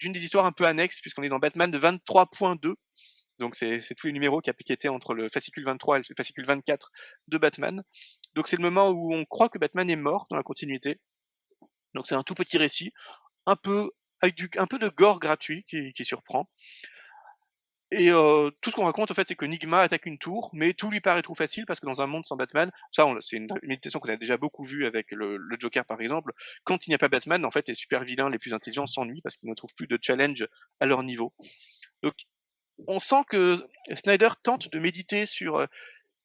[0.00, 2.74] d'une des histoires un peu annexes, puisqu'on est dans Batman de 23.2.
[3.38, 6.90] Donc c'est tous les numéros qui, étaient entre le fascicule 23 et le fascicule 24
[7.28, 7.82] de Batman.
[8.34, 11.00] Donc c'est le moment où on croit que Batman est mort dans la continuité.
[11.94, 12.92] Donc c'est un tout petit récit,
[13.46, 16.48] un peu avec du, un peu de gore gratuit qui, qui surprend.
[17.90, 20.74] Et euh, tout ce qu'on raconte, en fait, c'est que Nigma attaque une tour, mais
[20.74, 23.48] tout lui paraît trop facile parce que dans un monde sans Batman, ça, c'est une
[23.62, 26.32] méditation qu'on a déjà beaucoup vue avec le, le, Joker, par exemple.
[26.64, 29.22] Quand il n'y a pas Batman, en fait, les super vilains les plus intelligents s'ennuient
[29.22, 30.46] parce qu'ils ne trouvent plus de challenge
[30.80, 31.32] à leur niveau.
[32.02, 32.14] Donc,
[32.86, 33.56] on sent que
[33.94, 35.66] Snyder tente de méditer sur euh,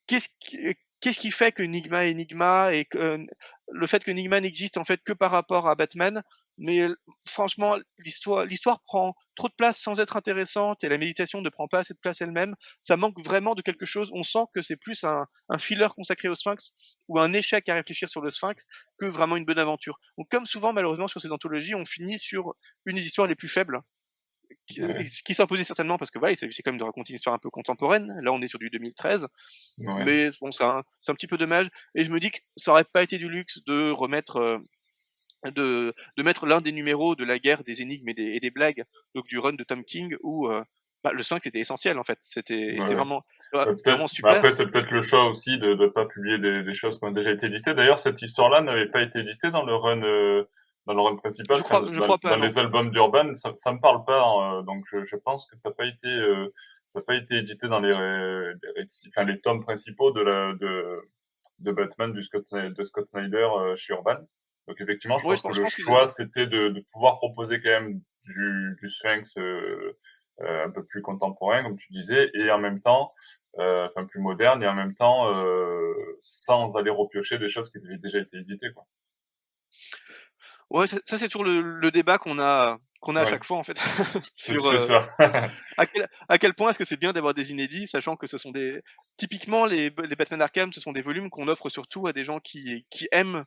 [0.07, 0.57] qu'est-ce qui,
[0.99, 3.25] qu'est-ce qui fait que Nigma est Nigma et que, euh,
[3.71, 6.23] le fait que Nigma n'existe en fait que par rapport à Batman
[6.57, 6.87] mais
[7.27, 11.67] franchement, l'histoire, l'histoire prend trop de place sans être intéressante et la méditation ne prend
[11.67, 12.55] pas assez de place elle-même.
[12.79, 14.11] Ça manque vraiment de quelque chose.
[14.13, 16.71] On sent que c'est plus un, un filler consacré au Sphinx
[17.07, 18.65] ou un échec à réfléchir sur le Sphinx
[18.99, 19.99] que vraiment une bonne aventure.
[20.17, 22.53] Donc, comme souvent, malheureusement, sur ces anthologies, on finit sur
[22.85, 23.81] une des histoires les plus faibles
[24.67, 24.81] qui,
[25.25, 27.39] qui s'imposait certainement parce que voilà, il s'agissait quand même de raconter une histoire un
[27.39, 28.13] peu contemporaine.
[28.21, 29.27] Là, on est sur du 2013,
[29.79, 31.69] mais bon, c'est un, un, petit peu dommage.
[31.95, 34.61] Et je me dis que ça aurait pas été du luxe de remettre
[35.51, 38.51] de, de mettre l'un des numéros de la guerre des énigmes et des, et des
[38.51, 38.83] blagues,
[39.15, 40.63] donc du run de Tom King, où euh,
[41.03, 42.17] bah, le 5 c'était essentiel en fait.
[42.21, 44.31] C'était vraiment, vraiment, super.
[44.31, 47.11] après, c'est peut-être le choix aussi de ne pas publier des, des, choses qui ont
[47.11, 47.73] déjà été éditées.
[47.73, 50.01] D'ailleurs, cette histoire-là n'avait pas été éditée dans le run.
[50.03, 50.45] Euh,
[50.85, 53.51] dans le run principal, je crois, je dans, crois pas, dans les albums d'Urban, ça,
[53.55, 56.53] ça me parle pas, hein, donc je, je, pense que ça n'a pas été, euh,
[56.87, 60.53] ça n'a pas été édité dans les, les récits, enfin les tomes principaux de la,
[60.53, 61.09] de,
[61.59, 64.17] de Batman du Scott, de Scott Snyder euh, chez Urban.
[64.67, 68.75] Donc effectivement, je pense que le choix, c'était de, de, pouvoir proposer quand même du,
[68.79, 69.97] du Sphinx euh,
[70.41, 73.13] euh, un peu plus contemporain, comme tu disais, et en même temps,
[73.59, 77.77] euh, enfin plus moderne, et en même temps, euh, sans aller repiocher des choses qui
[77.77, 78.71] avaient déjà été éditées.
[78.73, 78.87] Quoi.
[80.69, 83.57] Ouais, ça, ça c'est toujours le, le débat qu'on a qu'on a à chaque fois
[83.57, 83.77] en fait.
[84.33, 85.09] sur, euh, ça.
[85.77, 88.37] à, quel, à, quel, point est-ce que c'est bien d'avoir des inédits, sachant que ce
[88.37, 88.81] sont des
[89.17, 92.39] typiquement les, les Batman Arkham, ce sont des volumes qu'on offre surtout à des gens
[92.39, 93.43] qui, qui aiment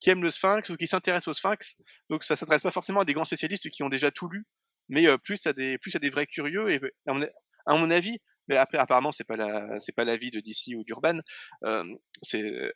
[0.00, 1.76] qui aiment le Sphinx ou qui s'intéressent au Sphinx.
[2.08, 4.46] Donc ça s'adresse pas forcément à des grands spécialistes qui ont déjà tout lu,
[4.88, 6.70] mais euh, plus à des plus à des vrais curieux.
[6.70, 7.26] Et à mon,
[7.66, 10.84] à mon avis, mais après apparemment c'est pas la c'est pas l'avis de DC ou
[10.84, 11.18] d'Urban,
[11.64, 11.84] euh,
[12.22, 12.72] c'est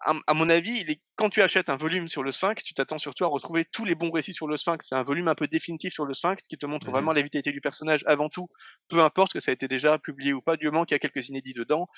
[0.00, 3.28] à, mon avis, quand tu achètes un volume sur le Sphinx, tu t'attends surtout à
[3.28, 4.86] retrouver tous les bons récits sur le Sphinx.
[4.88, 7.22] C'est un volume un peu définitif sur le Sphinx qui te montre mmh vraiment la
[7.22, 8.48] vitalité du personnage avant tout,
[8.88, 10.98] peu importe que ça a été déjà publié ou pas, du moment qu'il y a
[10.98, 11.88] quelques inédits dedans.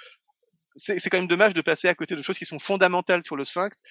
[0.76, 3.44] C'est quand même dommage de passer à côté de choses qui sont fondamentales sur le
[3.44, 3.82] Sphinx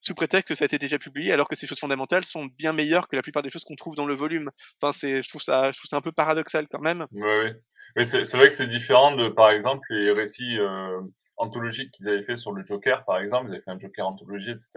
[0.00, 2.72] sous prétexte que ça a été déjà publié, alors que ces choses fondamentales sont bien
[2.72, 4.50] meilleures que la plupart des choses qu'on trouve dans le volume.
[4.80, 7.06] Enfin, c'est, je trouve ça, je trouve ça un peu paradoxal quand même.
[7.12, 7.50] Oui, oui.
[7.94, 11.00] Mais c'est, c'est vrai que c'est différent de, par exemple, les récits euh,
[11.42, 13.48] anthologiques qu'ils avaient fait sur le Joker, par exemple.
[13.48, 14.70] Ils avaient fait un Joker anthologie, etc.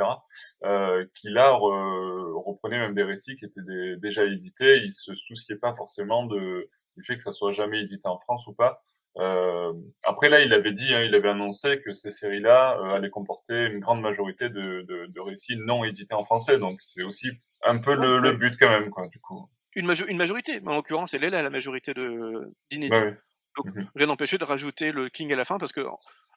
[0.64, 4.78] Euh, qui là reprenaient même des récits qui étaient des, déjà édités.
[4.78, 8.48] Ils se souciaient pas forcément de, du fait que ça soit jamais édité en France
[8.48, 8.82] ou pas.
[9.18, 9.72] Euh,
[10.04, 13.68] après là, il avait dit, hein, il avait annoncé que ces séries-là euh, allaient comporter
[13.68, 16.58] une grande majorité de, de, de, récits non édités en français.
[16.60, 17.30] Donc c'est aussi
[17.64, 19.48] un peu le, le, but quand même, quoi, du coup.
[19.76, 22.90] Une, une majorité, mais en l'occurrence, elle est là, la majorité d'inédits.
[22.90, 23.14] Bah oui.
[23.58, 25.82] Donc mmh rien n'empêchait de rajouter le King à la fin parce que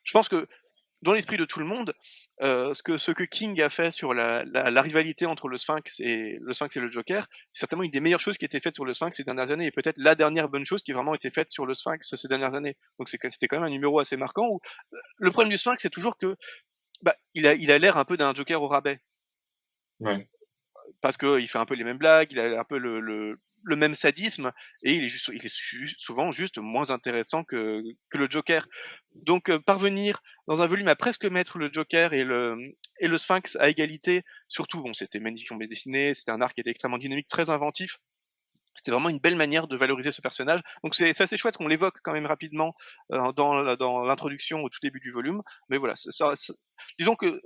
[0.04, 0.46] je pense que
[1.02, 1.94] dans l'esprit de tout le monde,
[2.42, 5.56] euh, ce, que, ce que King a fait sur la, la, la, rivalité entre le
[5.56, 8.46] Sphinx et le Sphinx et le Joker, c'est certainement une des meilleures choses qui a
[8.46, 10.92] été faite sur le Sphinx ces dernières années, et peut-être la dernière bonne chose qui
[10.92, 12.76] a vraiment été faite sur le Sphinx ces dernières années.
[12.98, 14.48] Donc c'était quand même un numéro assez marquant.
[14.48, 14.60] Où,
[14.92, 16.36] euh, le problème du Sphinx, c'est toujours que
[17.02, 19.00] bah, il a il a l'air un peu d'un Joker au rabais.
[20.00, 20.28] Ouais.
[21.00, 23.76] Parce qu'il fait un peu les mêmes blagues, il a un peu le, le, le
[23.76, 28.66] même sadisme et il est, souvent juste moins intéressant que, le Joker.
[29.14, 33.68] Donc euh, parvenir dans un volume à presque mettre le Joker et le, Sphinx à
[33.68, 37.98] égalité, surtout bon c'était magnifiquement dessiné, c'était un arc qui était extrêmement dynamique, très inventif.
[38.74, 40.60] C'était vraiment une belle manière de valoriser ce personnage.
[40.84, 42.74] Donc c'est assez chouette qu'on l'évoque quand même rapidement
[43.12, 45.42] euh, dans, l'introduction au tout début du volume.
[45.68, 45.94] Mais voilà,
[46.96, 47.40] disons que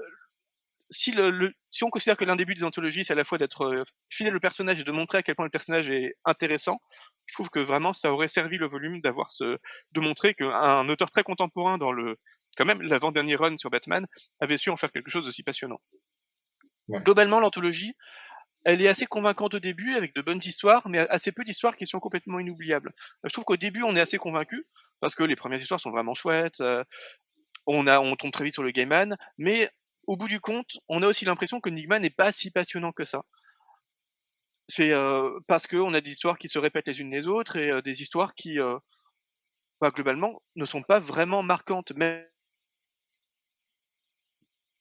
[0.93, 3.25] si, le, le, si on considère que l'un des buts des anthologies, c'est à la
[3.25, 6.15] fois d'être euh, fidèle au personnage et de montrer à quel point le personnage est
[6.25, 6.81] intéressant,
[7.27, 9.59] je trouve que vraiment ça aurait servi le volume d'avoir ce,
[9.93, 12.17] de montrer qu'un auteur très contemporain dans le,
[12.57, 14.07] quand même, l'avant-dernier run sur Batman
[14.41, 15.81] avait su en faire quelque chose d'aussi passionnant.
[16.89, 17.01] Ouais.
[17.01, 17.95] Globalement, l'anthologie,
[18.65, 21.87] elle est assez convaincante au début avec de bonnes histoires, mais assez peu d'histoires qui
[21.87, 22.93] sont complètement inoubliables.
[23.25, 24.67] Je trouve qu'au début, on est assez convaincu
[25.01, 26.63] parce que les premières histoires sont vraiment chouettes.
[27.67, 29.71] on a, on tombe très vite sur le Gaiman, mais
[30.07, 33.05] au bout du compte, on a aussi l'impression que Nigma n'est pas si passionnant que
[33.05, 33.23] ça.
[34.69, 34.93] C'est
[35.49, 38.35] parce qu'on a des histoires qui se répètent les unes les autres et des histoires
[38.35, 38.59] qui,
[39.81, 41.93] bah, globalement, ne sont pas vraiment marquantes.
[41.93, 42.25] Même,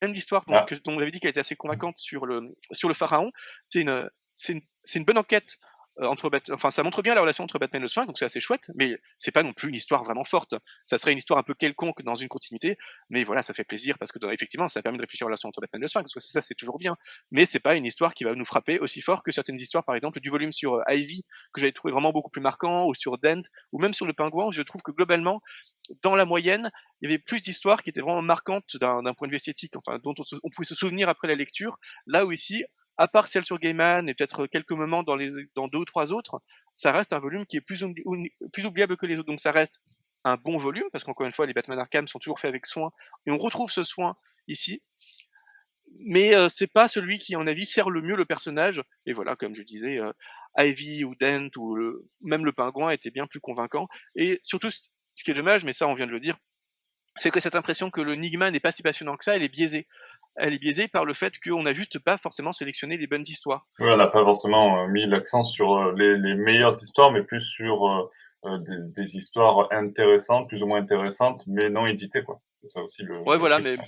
[0.02, 0.66] même l'histoire dont, Ah.
[0.84, 3.32] dont on avait dit qu'elle était assez convaincante sur le, sur le pharaon,
[3.68, 4.62] c'est une, c'est une,
[4.96, 5.71] une bonne enquête euh,
[6.02, 8.26] entre Bat- enfin ça montre bien la relation entre Batman et le Sphinx, donc c'est
[8.26, 10.56] assez chouette, mais c'est pas non plus une histoire vraiment forte.
[10.84, 12.78] Ça serait une histoire un peu quelconque dans une continuité,
[13.10, 15.50] mais voilà, ça fait plaisir parce que effectivement, ça permet de réfléchir à la relation
[15.50, 16.96] entre Batman et le Sphinx, parce que ça c'est toujours bien.
[17.32, 19.96] Mais c'est pas une histoire qui va nous frapper aussi fort que certaines histoires, par
[19.96, 23.18] exemple du volume sur euh, Ivy que j'avais trouvé vraiment beaucoup plus marquant, ou sur
[23.18, 24.50] Dent, ou même sur le Pingouin.
[24.52, 25.42] Je trouve que globalement,
[26.04, 29.32] dans la moyenne, il y avait plus d'histoires qui étaient vraiment marquantes d'un point de
[29.32, 31.78] vue esthétique, enfin dont on, on pouvait se souvenir après la lecture.
[32.06, 32.64] Là où ici,
[33.02, 36.40] à part celle sur Gaiman et peut-être quelques moments dans, deux ou trois autres,
[36.76, 39.28] ça reste un volume qui est plus, oubli- oubli- plus oubliable que les autres.
[39.28, 39.80] Donc ça reste
[40.24, 42.92] un bon volume, parce qu'encore une fois, les Batman Arkham sont toujours faits avec soin,
[43.26, 44.16] et on retrouve ce soin
[44.48, 44.84] ici.
[46.00, 48.84] Mais euh, c'est pas celui qui, mon avis, sert le mieux le personnage.
[49.08, 50.12] Et voilà, comme je disais, euh,
[50.58, 51.78] Ivy ou Dent ou
[52.22, 53.88] même le pingouin était bien plus convaincant.
[54.16, 56.38] Et surtout, ce qui est dommage, mais ça on vient de le dire,
[57.18, 59.50] c'est que cette impression que le Nigma n'est pas si passionnant que ça, elle est
[59.50, 59.88] biaisée.
[60.36, 63.67] Elle est biaisée par le fait qu'on n'a juste pas forcément sélectionné les bonnes histoires.
[63.80, 67.24] Oui, on n'a pas forcément euh, mis l'accent sur euh, les, les meilleures histoires, mais
[67.24, 67.86] plus sur
[68.46, 72.41] euh, des, des histoires intéressantes, plus ou moins intéressantes, mais non éditées, quoi.
[72.62, 73.20] C'est ça aussi le.
[73.20, 73.86] Ouais, le voilà, truc, mais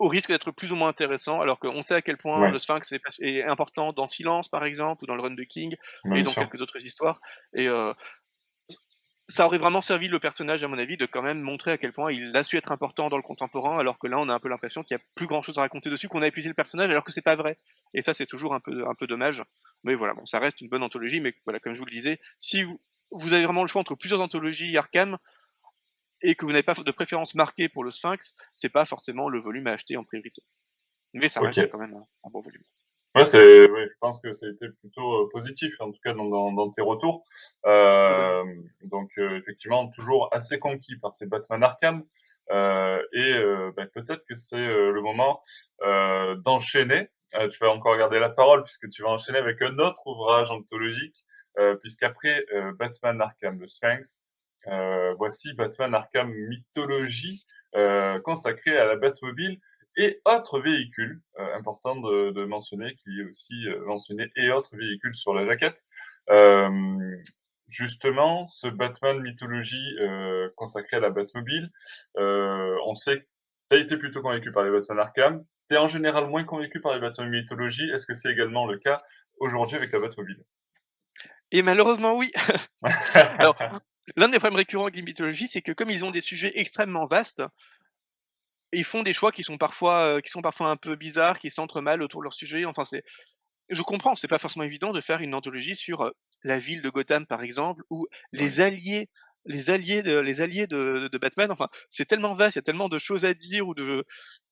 [0.00, 2.50] au risque d'être plus ou moins intéressant, alors qu'on sait à quel point Ouais.
[2.50, 6.14] le Sphinx est, important dans Silence, par exemple, ou dans le Run de King, Bien
[6.16, 6.42] et dans sûr.
[6.42, 7.20] quelques autres histoires.
[7.52, 7.92] Et euh,
[9.30, 11.92] ça aurait vraiment servi le personnage, à mon avis, de quand même montrer à quel
[11.92, 14.40] point il a su être important dans le contemporain, alors que là, on a un
[14.40, 16.54] peu l'impression qu'il y a plus grand chose à raconter dessus, qu'on a épuisé le
[16.54, 17.58] personnage, alors que c'est pas vrai.
[17.94, 19.42] Et ça, c'est toujours un peu, un peu dommage.
[19.84, 22.20] Mais voilà, bon, ça reste une bonne anthologie, mais voilà, comme je vous le disais,
[22.38, 25.16] si vous, vous avez vraiment le choix entre plusieurs anthologies Arkham,
[26.22, 29.40] et que vous n'avez pas de préférence marquée pour le Sphinx, c'est pas forcément le
[29.40, 30.42] volume à acheter en priorité.
[31.14, 32.62] Mais ça reste quand même un, un bon volume.
[33.16, 36.52] Ouais, c'est, ouais, je pense que été plutôt euh, positif, en tout cas dans, dans,
[36.52, 37.24] dans tes retours.
[37.66, 38.44] Euh,
[38.84, 42.04] donc, euh, effectivement, toujours assez conquis par ces Batman Arkham.
[42.52, 45.40] Euh, et euh, ben, peut-être que c'est euh, le moment
[46.44, 47.08] d'enchaîner.
[47.32, 51.24] Tu vas encore garder la parole puisque tu vas enchaîner avec un autre ouvrage anthologique,
[51.80, 52.44] puisqu'après
[52.76, 54.24] Batman Arkham, le Sphinx,
[55.16, 57.44] voici Batman Arkham Mythologie,
[58.24, 59.60] consacré à la Batmobile
[59.96, 61.20] et autres véhicules.
[61.38, 65.34] Euh, important de, de mentionner qu'il y ait aussi euh, mentionné et autres véhicules sur
[65.34, 65.84] la jaquette.
[66.30, 66.70] Euh,
[67.68, 69.96] justement, ce Batman mythologie
[70.56, 71.70] consacré à la Batmobile,
[72.16, 73.24] on sait que
[73.70, 75.44] tu as été plutôt convaincu par les Batman Arkham.
[75.68, 77.88] Tu es en général moins convaincu par les Batman mythologie.
[77.90, 79.00] Est-ce que c'est également le cas
[79.38, 80.42] aujourd'hui avec la Batmobile?
[81.52, 82.32] Et malheureusement, oui.
[83.38, 83.56] Alors,
[84.16, 87.06] l'un des problèmes récurrents avec les mythologies, c'est que comme ils ont des sujets extrêmement
[87.06, 87.42] vastes,
[88.72, 91.50] ils font des choix qui sont parfois, euh, qui sont parfois un peu bizarres, qui
[91.50, 92.64] centrent mal autour de leur sujet.
[92.64, 93.02] Enfin, c'est,
[93.68, 96.10] je comprends, c'est pas forcément évident de faire une anthologie sur euh,
[96.42, 99.08] la ville de Gotham, par exemple, ou les alliés,
[99.46, 101.50] les alliés de, les alliés de, Batman.
[101.50, 104.04] Enfin, c'est tellement vaste, il y a tellement de choses à dire ou de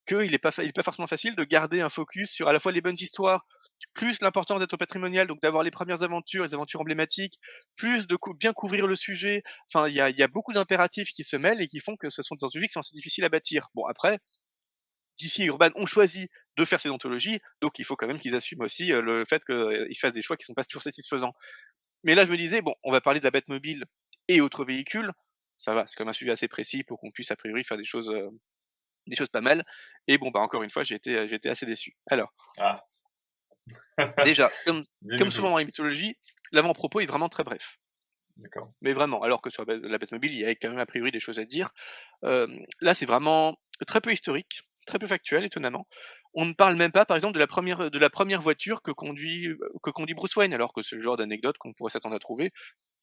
[0.07, 2.73] qu'il n'est pas, il pas forcément facile de garder un focus sur à la fois
[2.73, 3.47] les bonnes histoires,
[3.93, 7.39] plus l'importance d'être patrimonial, donc d'avoir les premières aventures, les aventures emblématiques,
[7.77, 9.43] plus de bien couvrir le sujet.
[9.73, 12.09] Enfin, il y a, y a beaucoup d'impératifs qui se mêlent et qui font que
[12.09, 13.69] ce sont des anthologies qui sont assez difficiles à bâtir.
[13.75, 14.19] Bon, après,
[15.21, 18.35] DC et Urban ont choisi de faire ces anthologies, donc il faut quand même qu'ils
[18.35, 21.35] assument aussi euh, le fait qu'ils fassent des choix qui sont pas toujours satisfaisants.
[22.05, 23.85] Mais là, je me disais, bon, on va parler de la Batmobile
[24.29, 25.13] et autres véhicules.
[25.57, 27.77] Ça va, c'est quand même un sujet assez précis pour qu'on puisse a priori faire
[27.77, 28.31] des choses, euh,
[29.07, 29.65] des choses pas mal.
[30.07, 31.97] Et bon, bah encore une fois, j'ai été, j'ai été assez déçu.
[32.09, 32.85] Alors, Ah,
[34.25, 34.85] déjà, comme,
[35.19, 36.17] comme souvent dans les mythologies,
[36.53, 37.79] l'avant-propos est vraiment très bref.
[38.37, 38.73] D'accord.
[38.83, 41.11] Mais vraiment, alors que sur la la Batmobile, il y a quand même a priori
[41.11, 41.71] des choses à dire.
[42.25, 42.47] Euh,
[42.81, 45.89] là, c'est vraiment très peu historique, très peu factuel, étonnamment.
[46.35, 48.93] On ne parle même pas, par exemple, de la première, de la première voiture que
[48.93, 49.49] conduit,
[49.83, 52.53] que conduit Bruce Wayne, alors que c'est le genre d'anecdote qu'on pourrait s'attendre à trouver.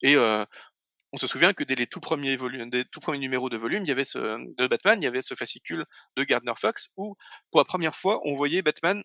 [0.01, 0.45] Et euh,
[1.15, 3.83] on se souvient que dès les tout premiers volumes, des tout premiers numéros de volume,
[3.85, 4.19] il y avait ce,
[4.57, 5.85] de Batman, il y avait ce fascicule
[6.17, 7.15] de Gardner Fox où,
[7.51, 9.01] pour la première fois, on voyait Batman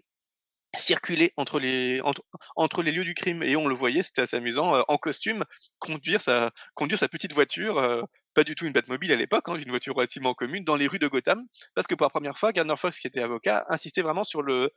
[0.77, 2.25] circuler entre les entre,
[2.57, 3.45] entre les lieux du crime.
[3.45, 5.45] Et on le voyait, c'était assez amusant, euh, en costume,
[5.79, 8.03] conduire sa conduire sa petite voiture, euh,
[8.35, 10.99] pas du tout une Batmobile à l'époque, hein, une voiture relativement commune dans les rues
[10.99, 11.47] de Gotham,
[11.77, 14.71] parce que pour la première fois, Gardner Fox, qui était avocat, insistait vraiment sur le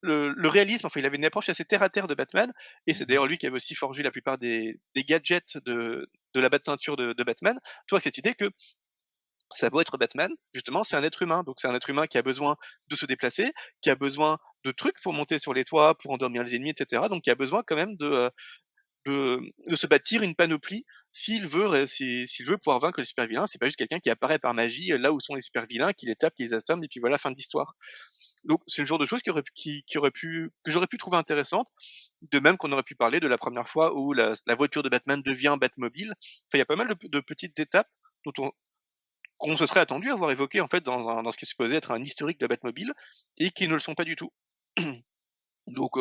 [0.00, 0.86] le, le réalisme.
[0.86, 2.50] Enfin, il avait une approche assez terre à terre de Batman,
[2.86, 6.40] et c'est d'ailleurs lui qui avait aussi forgé la plupart des, des gadgets de de
[6.40, 7.58] la bat-ceinture de, de Batman.
[7.88, 8.50] Toi, cette idée que
[9.54, 11.42] ça doit être Batman, justement, c'est un être humain.
[11.44, 12.56] Donc c'est un être humain qui a besoin
[12.88, 16.44] de se déplacer, qui a besoin de trucs pour monter sur les toits, pour endormir
[16.44, 17.02] les ennemis, etc.
[17.08, 18.30] Donc qui a besoin quand même de, euh,
[19.06, 22.26] de, de se bâtir une panoplie s'il veut, s'il
[22.58, 25.20] pouvoir vaincre le super vilain, c'est pas juste quelqu'un qui apparaît par magie là où
[25.20, 27.76] sont les super vilains, qui les tape, qui les assomme, et puis voilà, fin d'histoire.
[28.44, 31.68] Donc c'est le genre de choses qui aurait, pu, que j'aurais pu trouver intéressante.
[32.22, 35.22] De même qu'on aurait pu parler de la première fois où la, voiture de Batman
[35.22, 36.12] devient Batmobile.
[36.18, 37.88] Enfin, il y a pas mal de, petites étapes
[38.24, 38.52] dont on,
[39.38, 41.90] qu'on se serait attendu à voir évoqué en fait dans, ce qui est supposé être
[41.90, 42.92] un historique de Batmobile
[43.38, 44.32] et qui ne le sont pas du tout.
[45.66, 45.92] Donc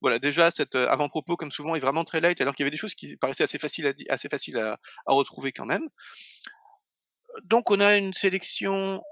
[0.00, 2.76] voilà, déjà cet avant-propos, comme souvent, est vraiment très light, alors qu'il y avait des
[2.76, 5.88] choses qui paraissaient assez faciles à, assez faciles à, retrouver quand même.
[7.44, 9.02] Donc on a une sélection.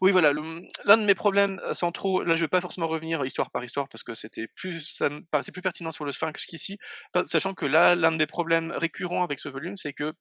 [0.00, 3.64] Oui, voilà, l'un de mes problèmes centraux, là je vais pas forcément revenir histoire par
[3.64, 6.78] histoire parce que c'était plus, ça me paraissait plus pertinent sur le Sphinx qu'ici,
[7.26, 10.12] sachant que là, l'un de mes problèmes récurrents avec ce volume, c'est que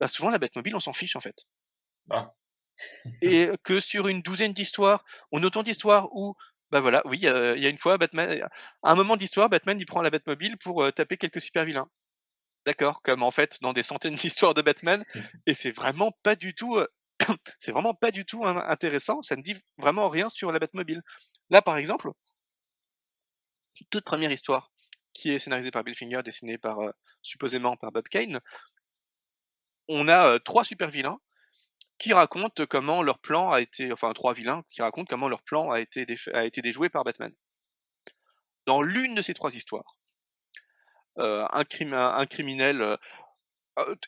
[0.00, 1.44] bah, souvent la Batmobile, on s'en fiche en fait.
[2.10, 2.32] Ah.
[3.22, 6.34] Et que sur une douzaine d'histoires, on a autant d'histoires où
[6.70, 7.28] bah voilà, oui, il y
[7.66, 8.42] a une fois, Batman,
[8.82, 11.88] à un moment d'histoire, Batman il prend la Batmobile pour taper quelques super vilains.
[12.66, 15.04] D'accord, comme en fait dans des centaines d'histoires de Batman,
[15.46, 16.80] et c'est vraiment pas du tout,
[17.58, 19.22] c'est vraiment pas du tout intéressant.
[19.22, 21.02] Ça ne dit vraiment rien sur la Batmobile.
[21.50, 22.10] Là, par exemple,
[23.90, 24.70] toute première histoire
[25.12, 26.78] qui est scénarisée par Bill Finger, dessinée par
[27.22, 28.40] supposément par Bob Kane,
[29.88, 31.18] on a trois super vilains
[31.98, 35.70] qui racontent comment leur plan a été, enfin trois vilains qui racontent comment leur plan
[35.70, 36.06] a été,
[36.62, 37.32] déjoué par Batman.
[38.66, 39.96] Dans l'une de ces trois histoires,
[41.18, 42.96] euh, un, criminel euh, euh,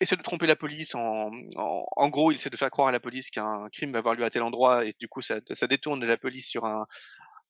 [0.00, 3.00] essaie de tromper la police en, en, gros, il essaie de faire croire à la
[3.00, 6.04] police qu'un crime va avoir lieu à tel endroit et du coup ça, ça détourne
[6.04, 6.86] la police sur un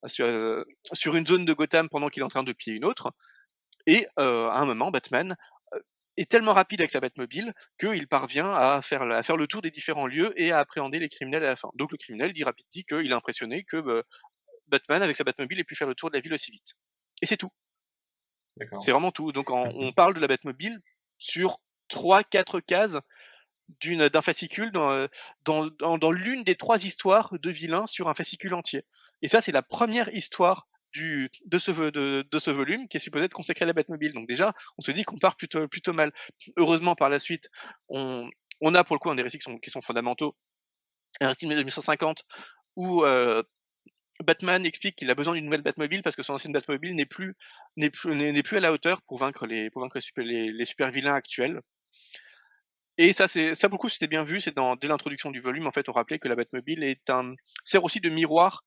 [0.07, 3.13] sur, sur une zone de Gotham pendant qu'il est en train de piller une autre.
[3.87, 5.37] Et à un moment, Batman
[6.17, 9.71] est tellement rapide avec sa Batmobile qu'il parvient à faire, à faire le tour des
[9.71, 11.71] différents lieux et à appréhender les criminels à la fin.
[11.75, 14.03] Donc le criminel dit rapide dit qu'il est impressionné que bah,
[14.69, 16.75] Batman avec sa Batmobile ait pu faire le tour de la ville aussi vite.
[17.23, 17.51] Et c'est tout.
[18.81, 19.33] C'est vraiment tout.
[19.33, 20.81] Donc on parle de la Batmobile
[21.19, 21.59] sur
[21.91, 22.99] 3-4 cases
[23.83, 25.09] d'un fascicule dans,
[25.45, 28.85] dans, dans, dans l'une des trois histoires de vilains sur un fascicule entier.
[29.23, 33.33] Et ça, c'est la première histoire de, ce, de, ce volume qui est supposé être
[33.33, 34.13] consacré à la Batmobile.
[34.13, 36.13] Donc déjà, on se dit qu'on part plutôt, plutôt mal.
[36.57, 37.49] Heureusement, par la suite,
[37.89, 40.37] on, on a pour le coup un des récits qui sont, fondamentaux,
[41.21, 42.23] un récit de 1950
[42.77, 43.43] où euh,
[44.25, 47.35] Batman explique qu'il a besoin d'une nouvelle Batmobile parce que son ancienne Batmobile n'est plus,
[47.77, 51.15] n'est plus, plus à la hauteur pour vaincre les, pour vaincre les, les, super vilains
[51.15, 51.61] actuels.
[52.99, 54.41] Et ça, c'est ça beaucoup, c'était bien vu.
[54.41, 57.35] C'est dans dès l'introduction du volume, en fait, on rappelait que la Batmobile est un
[57.65, 58.65] sert aussi de miroir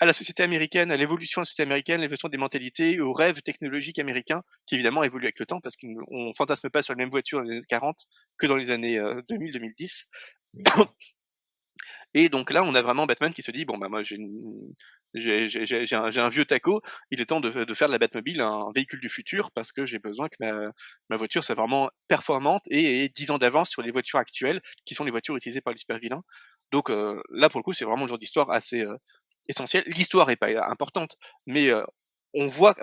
[0.00, 3.42] à la société américaine, à l'évolution de la société américaine, l'évolution des mentalités, aux rêves
[3.42, 7.10] technologiques américains, qui évidemment évoluent avec le temps, parce qu'on fantasme pas sur les mêmes
[7.10, 7.96] voitures dans les années 40
[8.38, 10.04] que dans les années 2000-2010.
[12.16, 14.18] Euh, Et donc là, on a vraiment Batman qui se dit bon bah moi j'ai
[15.94, 19.50] un, vieux taco, il est temps de, faire de la Batmobile un véhicule du futur
[19.52, 20.36] parce que j'ai besoin que
[21.08, 24.94] ma, voiture soit vraiment performante et ait 10 ans d'avance sur les voitures actuelles qui
[24.94, 26.22] sont les voitures utilisées par les super vilains.
[26.72, 28.96] Donc euh, là pour le coup c'est vraiment le genre d'histoire assez euh,
[29.48, 29.84] essentiel.
[29.86, 31.16] L'histoire est pas importante,
[31.46, 31.70] mais
[32.34, 32.74] on voit,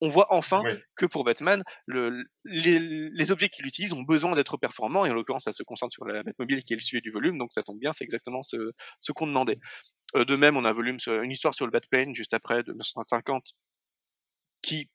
[0.00, 0.62] on voit enfin
[0.96, 5.44] que pour Batman, le, les, objets qu'il utilise ont besoin d'être performants, et en l'occurrence,
[5.44, 7.78] ça se concentre sur la Batmobile qui est le sujet du volume, donc ça tombe
[7.78, 9.58] bien, c'est exactement ce, ce qu'on demandait.
[10.14, 13.52] de même, on a un volume, une histoire sur le Batplane juste après, de 1950,
[14.62, 14.90] qui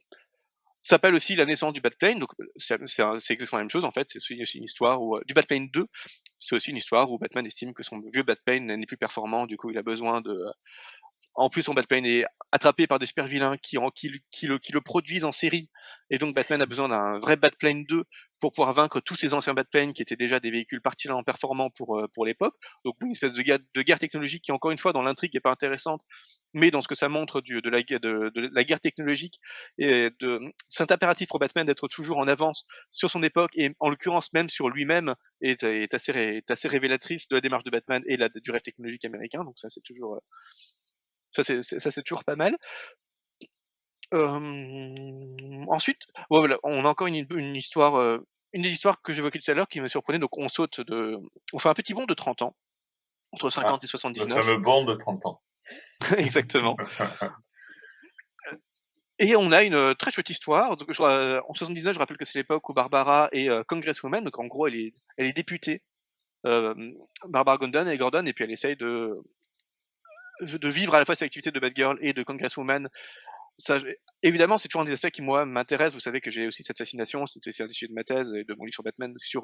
[0.84, 4.18] s'appelle aussi La naissance du Batplane, donc c'est exactement la même chose en fait, c'est
[4.18, 5.86] aussi une histoire où, du Batplane 2,
[6.40, 9.58] c'est aussi une histoire où Batman estime que son vieux Batplane n'est plus performant, du
[9.58, 10.38] coup il a besoin de
[11.36, 15.70] en plus, son Batman est attrapé par des super vilains qui, le, produisent en série.
[16.10, 18.04] Et donc, Batman a besoin d'un vrai Batplane 2
[18.42, 21.98] pour pouvoir vaincre tous ces anciens Batplanes qui étaient déjà des véhicules particulièrement performants pour,
[21.98, 22.56] euh, pour l'époque.
[22.84, 26.02] Donc, une espèce de guerre, technologique qui, encore une fois, dans l'intrigue, n'est pas intéressante,
[26.54, 29.40] mais dans ce que ça montre de, la, guerre technologique
[29.78, 33.90] et de cet impératif pour Batman d'être toujours en avance sur son époque et en
[33.90, 35.64] l'occurrence même sur lui-même est,
[35.94, 39.46] assez, révélatrice de la démarche de Batman et la, du rêve technologique américain.
[39.46, 40.20] Donc, ça, c'est toujours.
[41.40, 42.56] Euh, ça, c'est, toujours pas mal.
[44.12, 48.20] ensuite, voilà, on a encore une, une histoire,
[48.54, 50.20] une des histoires que j'évoquais tout à l'heure qui me surprenait.
[50.20, 51.18] Donc, on saute de,
[51.54, 52.56] on fait un petit bond de 30 ans,
[53.32, 54.28] entre 50 ah, et 79.
[54.28, 55.42] Le fameux bond de 30 ans.
[56.18, 56.76] Exactement.
[59.20, 60.76] Et on a une très chouette histoire.
[60.78, 64.24] Donc, en 79, je rappelle que c'est l'époque où Barbara est Congresswoman.
[64.24, 65.84] Donc, en gros, elle est, elle est députée.
[66.44, 69.16] Barbara Gordon et Gordon, et puis elle essaye de
[70.42, 72.90] de vivre à la fois cette activité de Batgirl et de Congresswoman.
[74.24, 75.94] Évidemment, c'est toujours un des aspects qui, moi, m'intéresse.
[75.94, 78.54] Vous savez que j'ai aussi cette fascination, c'est un des de ma thèse et de
[78.56, 79.44] mon livre sur Batman, sur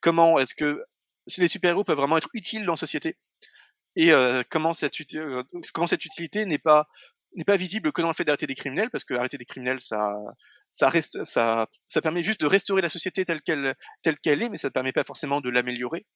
[0.00, 0.82] comment est-ce que
[1.26, 3.16] si les super-héros peuvent vraiment être utiles dans la société
[3.96, 5.42] et euh, comment, cette, euh,
[5.74, 6.86] comment cette utilité n'est pas
[7.36, 9.80] n'est pas visible que dans le fait d'arrêter des criminels, parce que arrêter des criminels,
[9.80, 10.16] ça,
[10.72, 14.48] ça, reste, ça, ça permet juste de restaurer la société telle qu'elle, telle qu'elle est,
[14.48, 16.06] mais ça ne permet pas forcément de l'améliorer.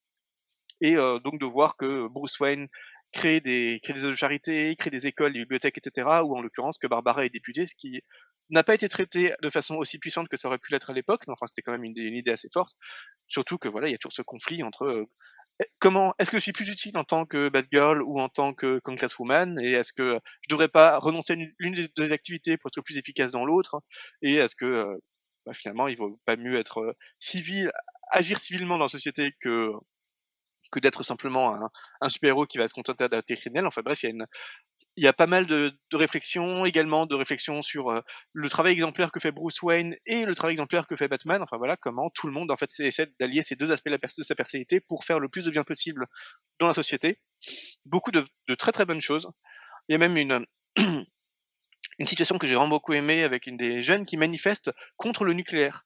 [0.80, 2.66] Et euh, donc de voir que Bruce Wayne
[3.14, 6.42] crée des, crée des œuvres de charité, crée des écoles, des bibliothèques, etc., ou en
[6.42, 8.02] l'occurrence que Barbara est députée, ce qui
[8.50, 11.22] n'a pas été traité de façon aussi puissante que ça aurait pu l'être à l'époque,
[11.26, 12.74] mais enfin c'était quand même une, une, idée assez forte.
[13.28, 15.06] Surtout que voilà, il y a toujours ce conflit entre euh,
[15.78, 18.80] comment est-ce que je suis plus utile en tant que Batgirl ou en tant que
[18.80, 22.82] Congresswoman et est-ce que je devrais pas renoncer à l'une des deux activités pour être
[22.82, 23.80] plus efficace dans l'autre
[24.22, 24.96] et est-ce que euh,
[25.46, 27.70] bah, finalement il vaut pas mieux être euh, civil
[28.10, 29.70] agir civilement dans la société que
[30.74, 31.56] que d'être simplement
[32.00, 33.64] un, super-héros qui va se contenter d'être criminel.
[33.66, 34.26] Enfin bref, il
[34.96, 38.00] y a pas mal de, réflexions également, de réflexions sur euh,
[38.32, 41.40] le travail exemplaire que fait Bruce Wayne et le travail exemplaire que fait Batman.
[41.42, 44.34] Enfin voilà, comment tout le monde en fait essaie d'allier ces deux aspects de sa
[44.34, 46.06] personnalité pour faire le plus de bien possible
[46.58, 47.20] dans la société.
[47.84, 49.28] Beaucoup de, de très très bonnes choses.
[49.88, 50.44] Il y a même une
[51.98, 55.34] une situation que j'ai vraiment beaucoup aimée avec une des jeunes qui manifeste contre le
[55.34, 55.84] nucléaire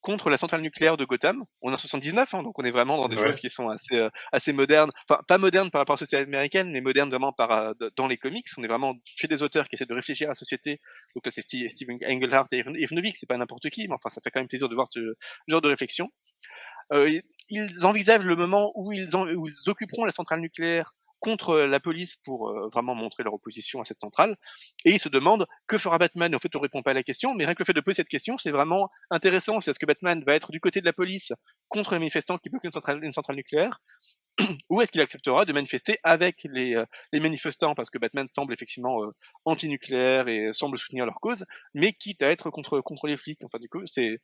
[0.00, 1.44] contre la centrale nucléaire de Gotham.
[1.62, 3.96] On est en 79, hein, donc on est vraiment dans des choses qui sont assez,
[3.96, 4.90] euh, assez modernes.
[5.08, 8.06] Enfin, pas modernes par rapport à la société américaine, mais modernes vraiment par, euh, dans
[8.06, 8.46] les comics.
[8.56, 10.80] On est vraiment chez des auteurs qui essaient de réfléchir à la société.
[11.14, 14.20] Donc là, c'est Steven Engelhardt et Yves Novik, c'est pas n'importe qui, mais enfin, ça
[14.22, 15.00] fait quand même plaisir de voir ce
[15.48, 16.08] genre de réflexion.
[16.92, 21.80] Euh, ils envisagent le moment où ils, où ils occuperont la centrale nucléaire contre la
[21.80, 24.36] police pour euh, vraiment montrer leur opposition à cette centrale.
[24.84, 26.34] Et ils se demandent que fera Batman?
[26.34, 27.96] En fait, on répond pas à la question, mais rien que le fait de poser
[27.96, 29.60] cette question, c'est vraiment intéressant.
[29.60, 31.32] C'est est-ce que Batman va être du côté de la police
[31.68, 33.80] contre les manifestants qui bloquent une centrale, nucléaire,
[34.70, 39.02] ou est-ce qu'il acceptera de manifester avec les, euh, manifestants, parce que Batman semble effectivement
[39.02, 39.10] euh,
[39.44, 41.44] anti-nucléaire et semble soutenir leur cause,
[41.74, 43.40] mais quitte à être contre, contre les flics.
[43.44, 44.20] Enfin, du coup, c'est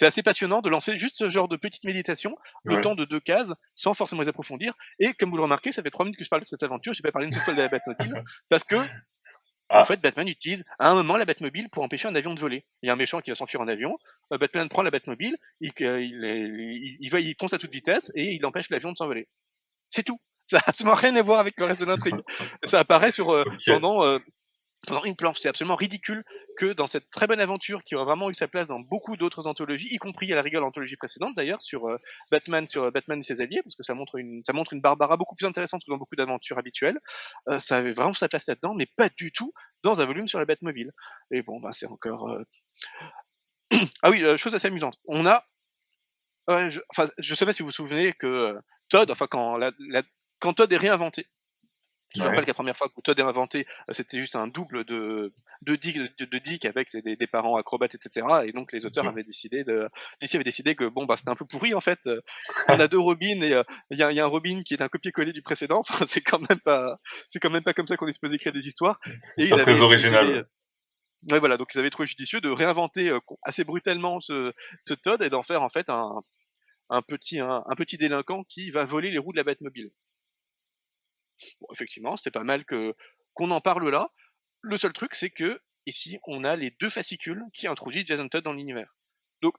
[0.00, 2.34] c'est assez passionnant de lancer juste ce genre de petite méditation,
[2.64, 4.72] le temps de deux cases, sans forcément les approfondir.
[4.98, 6.94] Et comme vous le remarquez, ça fait trois minutes que je parle de cette aventure,
[6.94, 8.76] j'ai pas parlé une seule fois de la Batmobile, parce que
[9.68, 9.82] ah.
[9.82, 12.64] En fait, Batman utilise à un moment la Batmobile pour empêcher un avion de voler.
[12.82, 13.98] Il y a un méchant qui va s'enfuir en avion.
[14.32, 18.34] Euh, Batman prend la Batmobile, il, il, il, va, il fonce à toute vitesse et
[18.34, 19.28] il empêche l'avion de s'envoler.
[19.90, 20.18] C'est tout.
[20.46, 22.16] Ça n'a absolument rien à voir avec le reste de l'intrigue.
[22.64, 24.18] ça apparaît sur euh, pendant euh,
[24.86, 25.38] pendant une planche.
[25.40, 26.24] C'est absolument ridicule
[26.56, 29.46] que dans cette très bonne aventure qui aura vraiment eu sa place dans beaucoup d'autres
[29.46, 31.98] anthologies, y compris à la rigueur l'anthologie précédente d'ailleurs sur euh,
[32.30, 34.80] Batman, sur euh, Batman et ses alliés, parce que ça montre une, ça montre une
[34.80, 36.98] Barbara beaucoup plus intéressante que dans beaucoup d'aventures habituelles.
[37.48, 39.52] Euh, ça avait vraiment sa place là-dedans, mais pas du tout
[39.82, 40.92] dans un volume sur la Batmobile.
[41.30, 42.38] Et bon, bah c'est encore.
[44.02, 44.98] ah oui, chose assez amusante.
[45.06, 45.44] On a,
[46.48, 48.56] je, enfin, je sais pas si vous vous souvenez que
[48.88, 49.72] Todd, enfin quand la,
[50.40, 51.26] quand Todd est réinventé,
[52.14, 54.48] je me rappelle que la première fois que Todd est inventé, euh, c'était juste un
[54.48, 55.32] double de,
[55.62, 58.26] de Dick, de, de Dick avec des, des, parents acrobates, etc.
[58.46, 59.88] Et donc les auteurs avaient décidé de,
[60.20, 62.00] avait décidé que bon bah c'était un peu pourri en fait.
[62.06, 62.20] Euh,
[62.68, 64.82] on a deux Robins et euh, il y, a, y, a, un Robin qui est
[64.82, 65.80] un copier-coller du précédent.
[65.90, 66.98] Enfin c'est quand même pas,
[67.28, 68.98] c'est quand même pas comme ça qu'on est supposé écrire des histoires.
[69.38, 70.46] Et il très original.
[71.30, 75.28] Ouais, voilà, donc ils avaient trouvé judicieux de réinventer assez brutalement ce, ce Todd et
[75.28, 76.22] d'en faire en fait un,
[76.88, 79.90] un petit un, un, petit délinquant qui va voler les roues de la Batmobile.
[81.60, 82.94] Bon, effectivement, c'était pas mal que
[83.34, 84.10] qu'on en parle là.
[84.62, 88.44] Le seul truc, c'est que ici, on a les deux fascicules qui introduisent Jason Todd
[88.44, 88.94] dans l'univers.
[89.42, 89.54] Donc,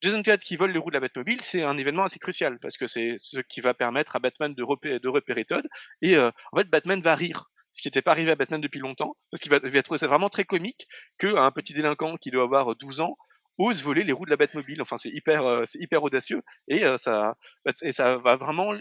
[0.00, 2.76] Jason Todd qui vole les roues de la Batmobile, c'est un événement assez crucial parce
[2.76, 5.66] que c'est ce qui va permettre à Batman de repérer, Todd.
[6.02, 8.80] Et euh, en fait, Batman va rire ce qui n'était pas arrivé à Batman depuis
[8.80, 12.74] longtemps, parce qu'il va, trouver ça vraiment très comique qu'un petit délinquant qui doit avoir
[12.74, 13.16] 12 ans
[13.58, 14.80] ose voler les roues de la Batmobile.
[14.82, 17.36] Enfin, c'est hyper, euh, hyper audacieux et euh, ça,
[17.82, 18.72] et ça va vraiment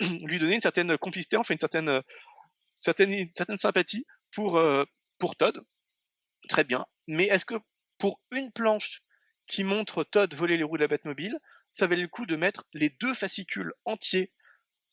[0.24, 2.00] lui donner une certaine complicité, enfin une certaine, euh,
[2.74, 4.84] certaine, certaine sympathie pour, euh,
[5.18, 5.60] pour Todd.
[6.48, 6.84] Très bien.
[7.06, 7.54] Mais est-ce que
[7.98, 9.02] pour une planche
[9.46, 11.38] qui montre Todd voler les roues de la Batmobile,
[11.72, 14.30] ça valait le coup de mettre les deux fascicules entiers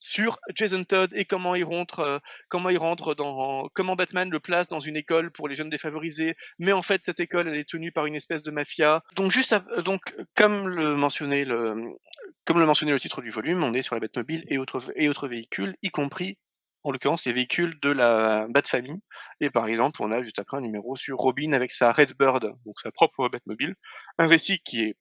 [0.01, 4.39] sur Jason Todd et comment il rentre, euh, comment il rentre dans, comment Batman le
[4.39, 7.69] place dans une école pour les jeunes défavorisés, mais en fait cette école elle est
[7.69, 9.03] tenue par une espèce de mafia.
[9.15, 11.75] Donc juste, donc comme le mentionnait le,
[12.45, 15.07] comme le mentionnait le titre du volume, on est sur la Batmobile et autres et
[15.07, 16.37] autres véhicules, y compris
[16.83, 18.99] en l'occurrence les véhicules de la Bat-famille.
[19.39, 22.79] Et par exemple, on a juste après un numéro sur Robin avec sa Redbird, donc
[22.81, 23.75] sa propre Batmobile,
[24.17, 24.95] un récit qui est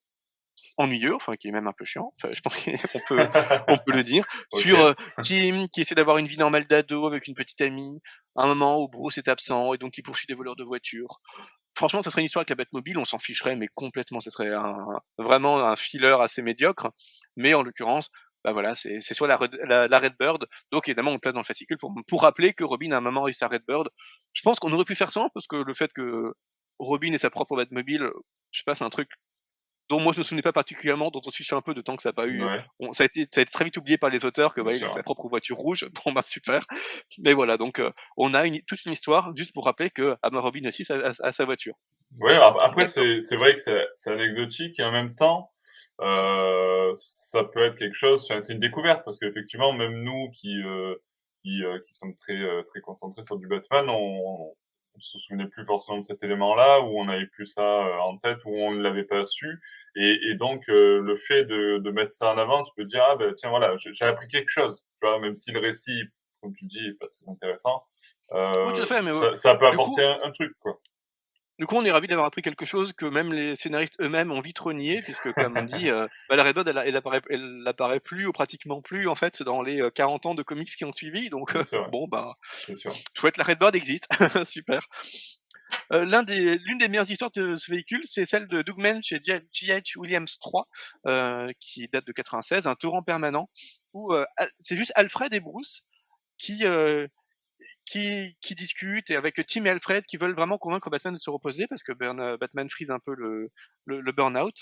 [0.76, 2.72] ennuyeux, enfin qui est même un peu chiant, enfin, je pense qu'on
[3.08, 3.28] peut,
[3.68, 7.26] on peut le dire, sur euh, Kim qui essaie d'avoir une vie normale d'ado avec
[7.26, 8.00] une petite amie,
[8.36, 11.20] à un moment où Bruce est absent et donc il poursuit des voleurs de voitures.
[11.74, 14.52] Franchement, ça serait une histoire avec la Batmobile, on s'en ficherait, mais complètement, ça serait
[14.52, 14.84] un,
[15.18, 16.88] vraiment un filler assez médiocre.
[17.36, 18.11] Mais en l'occurrence,
[18.44, 21.44] bah voilà, c'est soit la, la, la, Redbird, donc évidemment on le place dans le
[21.44, 23.88] fascicule pour, pour rappeler que Robin à un moment a eu sa Redbird.
[24.32, 26.32] Je pense qu'on aurait pu faire ça, parce que le fait que
[26.78, 28.11] Robin ait sa propre Batmobile,
[28.50, 29.11] je sais pas, c'est un truc
[29.91, 32.03] dont moi je me souvenais pas particulièrement, dont on fichait un peu de temps que
[32.03, 32.43] ça a pas eu.
[32.93, 34.82] ça, a été, ça a été très vite oublié par les auteurs que bah, il
[34.82, 35.86] a sa propre voiture rouge.
[36.05, 36.64] Bon bah super.
[37.18, 37.82] Mais voilà, donc
[38.16, 41.74] on a une, toute une histoire juste pour rappeler que Robin aussi a, sa voiture.
[42.18, 43.61] Ouais, après c'est vrai que
[43.95, 45.51] c'est anecdotique et en même temps.
[46.01, 50.95] Euh, ça peut être quelque chose, c'est une découverte parce qu'effectivement, même nous qui, euh,
[51.43, 54.55] qui, euh, qui sommes très, euh, très concentrés sur du Batman, on
[54.99, 58.38] se souvenait plus forcément de cet élément-là, où on n'avait plus ça euh, en tête,
[58.45, 59.61] où on ne l'avait pas su.
[59.97, 63.16] Et, et donc, le fait de, de, mettre ça en avant, tu peux dire, ah
[63.16, 66.05] ben tiens, voilà, j'ai appris quelque chose, tu vois, même si le récit,
[66.41, 67.84] comme tu dis, est pas très intéressant,
[68.32, 70.80] euh, ça, ça, peut apporter un, un, truc, quoi.
[71.61, 74.40] Du coup, on est ravi d'avoir appris quelque chose que même les scénaristes eux-mêmes ont
[74.40, 78.00] vite renié, puisque, comme on dit, euh, bah, la Redbud, elle, elle, apparaît, elle apparaît
[78.00, 80.92] plus ou pratiquement plus, en fait, dans les 40 euh, ans de comics qui ont
[80.92, 81.28] suivi.
[81.28, 82.38] Donc, euh, bon, bah,
[83.14, 84.08] chouette, la Redbud existe.
[84.46, 84.80] Super.
[85.90, 89.98] l'une des meilleures histoires de ce véhicule, c'est celle de Dougman chez G.H.
[89.98, 90.66] Williams 3,
[91.61, 93.50] qui date de 96, un torrent permanent,
[93.92, 94.14] où
[94.58, 95.82] c'est juste Alfred et Bruce
[96.38, 96.64] qui,
[97.91, 101.28] qui, qui discutent et avec Tim et Alfred qui veulent vraiment convaincre Batman de se
[101.28, 103.51] reposer parce que euh, Batman frise un peu le,
[103.84, 104.55] le, burn-out.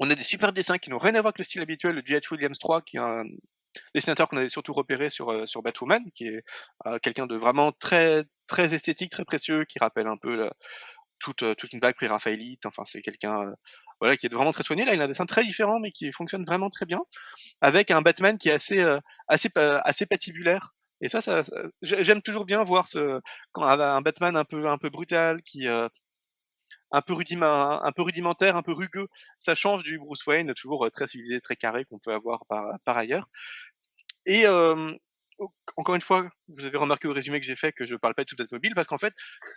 [0.00, 2.04] On a des super dessins qui n'ont rien à voir avec le style habituel de
[2.04, 2.32] J.H.
[2.32, 3.22] Williams 3, qui est un
[3.94, 6.42] dessinateur qu'on avait surtout repéré sur, euh, sur Batwoman, qui est
[6.86, 10.50] euh, quelqu'un de vraiment très, très esthétique, très précieux, qui rappelle un peu
[11.20, 12.66] toute, toute une vague pré-raphaélite.
[12.66, 13.52] Enfin, c'est quelqu'un
[14.00, 14.84] voilà, qui est vraiment très soigné.
[14.84, 17.00] Là, il a un dessin très différent, mais qui fonctionne vraiment très bien,
[17.60, 18.84] avec un Batman qui est assez,
[19.28, 20.74] assez, assez patibulaire.
[21.04, 21.42] Et ça, ça,
[21.82, 23.20] j'aime toujours bien voir ce
[23.52, 25.86] quand un Batman un peu un peu brutal qui euh,
[26.92, 30.86] un peu rudiment, un peu rudimentaire, un peu rugueux, ça change du Bruce Wayne toujours
[30.86, 33.28] euh, très civilisé, très carré qu'on peut avoir par, par ailleurs.
[34.24, 34.94] Et euh,
[35.76, 38.24] encore une fois, vous avez remarqué au résumé que j'ai fait que je parle pas
[38.24, 39.12] de tout mobile parce qu'en fait,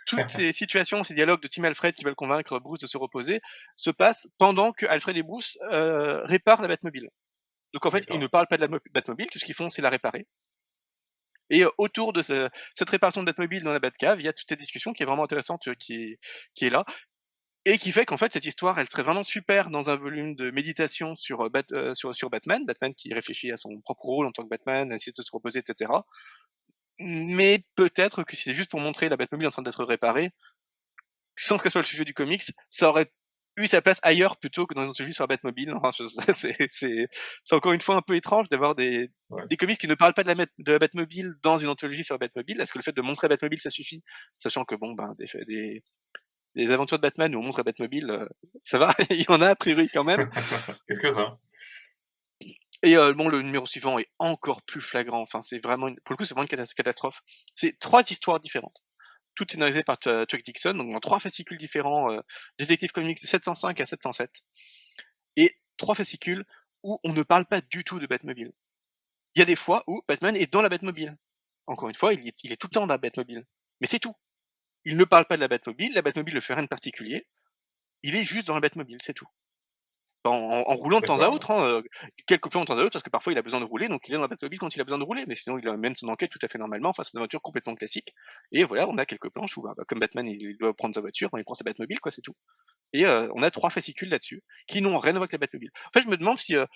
[0.06, 3.40] toutes ces situations, ces dialogues de Tim Alfred qui veulent convaincre Bruce de se reposer
[3.74, 7.08] se passent pendant que Alfred et Bruce euh, réparent la Batmobile.
[7.72, 9.80] Donc en fait, ils ne parlent pas de la Batmobile, tout ce qu'ils font, c'est
[9.80, 10.26] la réparer.
[11.50, 14.58] Et autour de cette réparation de Batmobile dans la Batcave, il y a toute cette
[14.58, 16.18] discussion qui est vraiment intéressante, qui est,
[16.54, 16.84] qui est là.
[17.64, 20.50] Et qui fait qu'en fait, cette histoire, elle serait vraiment super dans un volume de
[20.50, 21.50] méditation sur,
[21.92, 25.12] sur, sur Batman, Batman qui réfléchit à son propre rôle en tant que Batman, essayer
[25.16, 25.90] de se reposer, etc.
[27.00, 30.30] Mais peut-être que si c'est juste pour montrer la Batmobile en train d'être réparée,
[31.36, 33.10] sans que ce soit le sujet du comics, ça aurait
[33.58, 35.74] eu sa place ailleurs plutôt que dans une entrevue sur la Batmobile.
[36.32, 37.08] c'est
[37.50, 39.10] encore une fois un peu étrange d'avoir des,
[39.48, 42.14] des comics qui ne parlent pas de la, de la Batmobile dans une anthologie sur
[42.14, 42.60] la Batmobile.
[42.60, 44.02] Est-ce que le fait de montrer la Batmobile, ça suffit?
[44.42, 45.84] Sachant que, bon, ben, des, des,
[46.54, 48.26] des aventures de Batman où on montre la Batmobile, euh,
[48.64, 50.30] ça va, il y en a a priori quand même.
[50.88, 51.38] Quelques-uns.
[52.82, 55.20] Et euh, bon, le numéro suivant est encore plus flagrant.
[55.20, 57.22] Enfin, c'est vraiment, pour le coup, c'est vraiment une catastrophe.
[57.56, 58.82] C'est trois histoires différentes
[59.38, 62.20] toutes scénarisées par Chuck Dixon, donc dans trois fascicules différents, euh,
[62.58, 64.32] Detective Comics de 705 à 707,
[65.36, 66.44] et trois fascicules
[66.82, 68.52] où on ne parle pas du tout de Batmobile.
[69.36, 71.16] Il y a des fois où Batman est dans la Batmobile.
[71.68, 73.44] Encore une fois, il est, il est tout le temps dans la Batmobile.
[73.80, 74.14] Mais c'est tout.
[74.84, 77.28] Il ne parle pas de la Batmobile, la Batmobile ne fait rien de particulier.
[78.02, 79.28] Il est juste dans la Batmobile, c'est tout
[80.24, 81.82] en, roulant de temps à autre, hein,
[82.26, 84.08] quelques plans de temps à autre, parce que parfois il a besoin de rouler, donc
[84.08, 85.94] il est dans la Batmobile quand il a besoin de rouler, mais sinon il mène
[85.94, 88.14] son enquête tout à fait normalement, enfin c'est une voiture complètement classique.
[88.52, 91.30] Et voilà, on a quelques planches où, bah, comme Batman il doit prendre sa voiture,
[91.36, 92.34] il prend sa Batmobile, quoi, c'est tout.
[92.92, 95.70] Et euh, on a trois fascicules là-dessus, qui n'ont rien à voir avec la Batmobile.
[95.86, 96.66] En fait, je me demande si, euh,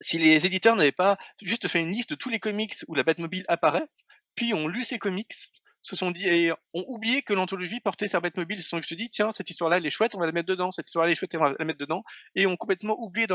[0.00, 3.02] si les éditeurs n'avaient pas juste fait une liste de tous les comics où la
[3.02, 3.86] Batmobile apparaît,
[4.34, 5.34] puis ont lu ces comics,
[5.82, 8.58] se sont dit et ont oublié que l'anthologie portait sa Batmobile.
[8.58, 10.48] Ils se sont juste dit, tiens, cette histoire-là, elle est chouette, on va la mettre
[10.48, 10.70] dedans.
[10.70, 12.02] Cette histoire-là, elle est chouette, on va la mettre dedans.
[12.34, 13.26] Et ont complètement oublié,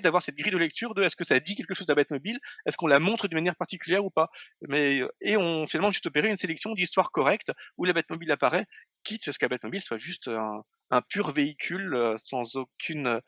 [0.00, 2.38] d'avoir cette grille de lecture de est-ce que ça dit quelque chose de la Batmobile,
[2.66, 4.30] est-ce qu'on la montre d'une manière particulière ou pas?
[4.68, 8.66] Mais et ont finalement juste opéré une sélection d'histoires correctes où la Batmobile apparaît,
[9.04, 13.20] quitte à ce que la Batmobile soit juste un, pur véhicule euh, sans aucune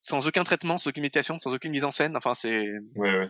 [0.00, 2.16] sans aucun traitement, sans aucune méditation, sans aucune mise en scène.
[2.16, 2.68] Enfin, c'est.
[2.96, 3.28] Ouais, ouais.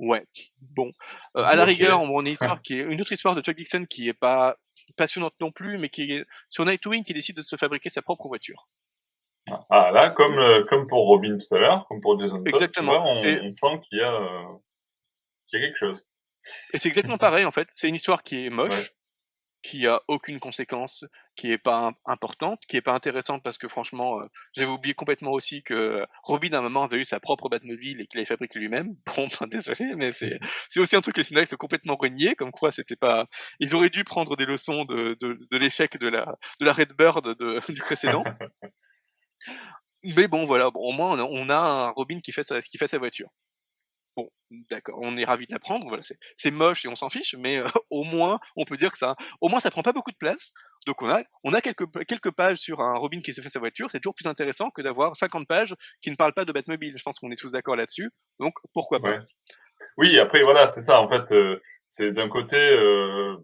[0.00, 0.24] Ouais,
[0.60, 0.90] bon.
[1.36, 3.56] Euh, à la rigueur, on a une histoire qui est une autre histoire de Chuck
[3.56, 4.56] Dixon qui est pas
[4.96, 8.26] passionnante non plus, mais qui est sur Nightwing qui décide de se fabriquer sa propre
[8.26, 8.68] voiture.
[9.70, 13.04] Ah là, comme euh, comme pour Robin tout à l'heure, comme pour Jason Todd, exactement.
[13.06, 14.42] on, on, sent qu'il y a euh,
[15.46, 16.06] qu'il y a quelque chose.
[16.72, 17.68] Et c'est exactement pareil en fait.
[17.74, 18.92] C'est une histoire qui est moche,
[19.64, 21.06] qui a aucune conséquence,
[21.36, 25.32] qui est pas importante, qui est pas intéressante parce que franchement, euh, j'avais oublié complètement
[25.32, 28.58] aussi que Robin à un moment avait eu sa propre Batmobile et qu'il avait fabriqué
[28.58, 28.94] lui-même.
[29.16, 30.38] Bon, ben, désolé, mais c'est
[30.68, 33.26] c'est aussi un truc que les scénaristes ont complètement renié, comme quoi c'était pas.
[33.58, 37.24] Ils auraient dû prendre des leçons de de, de l'échec de la de la Redbird
[37.38, 38.24] de, du précédent.
[40.02, 42.60] mais bon, voilà, bon, au moins on a, on a un Robin qui fait sa
[42.60, 43.30] qui fait sa voiture.
[44.16, 44.28] Bon,
[44.70, 46.02] d'accord, on est ravis de l'apprendre, voilà,
[46.36, 49.16] c'est moche et on s'en fiche, mais heu, au moins, on peut dire que ça
[49.40, 50.52] au moins ça prend pas beaucoup de place.
[50.86, 53.58] Donc on a on a quelques quelques pages sur un Robin qui se fait sa
[53.58, 56.94] voiture, c'est toujours plus intéressant que d'avoir 50 pages qui ne parlent pas de Batmobile.
[56.96, 59.18] Je pense qu'on est tous d'accord là-dessus, donc pourquoi pas?
[59.96, 63.38] Oui, après voilà, c'est ça en fait, heu, c'est d'un côté, heu,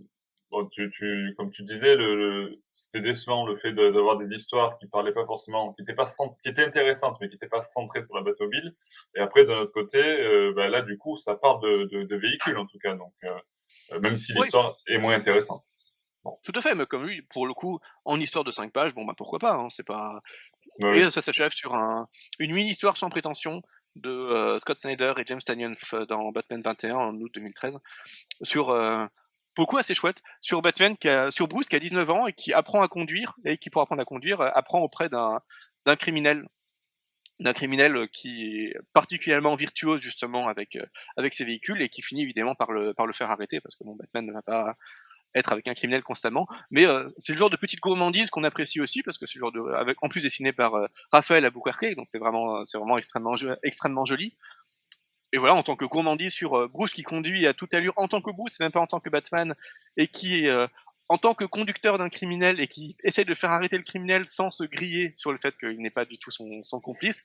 [0.51, 4.34] bon tu tu comme tu disais le le c'était décevant le fait de d'avoir des
[4.34, 7.48] histoires qui parlaient pas forcément qui étaient pas cent qui étaient intéressantes, mais qui étaient
[7.48, 8.74] pas centrées sur la Batmobile
[9.16, 12.16] et après d'un autre côté, heu, bah, là du coup ça part de de de
[12.16, 14.40] véhicules en tout cas donc heu, même si Oui.
[14.42, 15.66] l'histoire est moins intéressante.
[16.24, 16.38] Bon.
[16.44, 19.05] Tout à fait, mais comme lui, pour le coup, en histoire de 5 pages, bon,
[19.05, 20.20] bah, pourquoi pas, hein, c'est pas
[20.80, 22.09] Oui, et ça s'achève sur un
[22.40, 23.62] une mini histoire sans prétention
[23.96, 27.78] de, Scott Snyder et James Tynion f dans Batman 21 en août 2013
[28.42, 28.70] sur,
[29.55, 30.96] pour le coup assez chouette, sur Batman
[31.30, 34.03] sur Bruce qui a 19 ans et qui apprend à conduire et qui pour apprendre
[34.03, 35.40] à conduire, heu, apprend auprès d'un
[35.96, 36.46] criminel
[37.40, 40.84] d'un criminel, heu, qui est particulièrement virtuose justement avec, heu,
[41.16, 43.84] avec ses véhicules et qui finit évidemment par le par le faire arrêter parce que
[43.84, 44.74] bon, Batman ne va pas
[45.34, 46.46] être avec un criminel constamment.
[46.70, 46.86] Mais
[47.18, 49.61] c'est le genre de petite gourmandise qu'on apprécie aussi parce que c'est le genre de
[49.74, 54.05] avec en plus dessiné par, heu, Raphaël Albuquerque, donc c'est vraiment, c'est vraiment extrêmement extrêmement
[54.07, 54.36] joli.
[55.32, 58.08] Et voilà, en tant que gourmandise sur, heu, Bruce qui conduit à toute allure en
[58.08, 59.54] tant que Bruce, même pas en tant que Batman
[59.96, 60.66] et qui est, heu,
[61.08, 64.50] en tant que conducteur d'un criminel et qui essaie de faire arrêter le criminel sans
[64.50, 67.24] se griller sur le fait qu'il n'est pas du tout son son complice.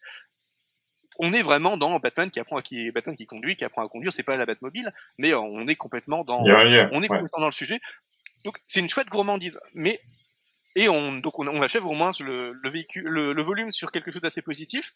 [1.20, 3.90] On est vraiment dans Batman qui apprend à qui Batman qui conduit, qui apprend à
[3.90, 7.10] conduire, c'est pas la Batmobile, mais on est complètement dans, on est ouais.
[7.10, 7.80] complètement dans le sujet.
[8.44, 10.02] Donc c'est une chouette gourmandise, mais
[10.76, 13.92] et on donc on on achève au moins le le véhicule le le volume sur
[13.92, 14.94] quelque chose d'assez positif.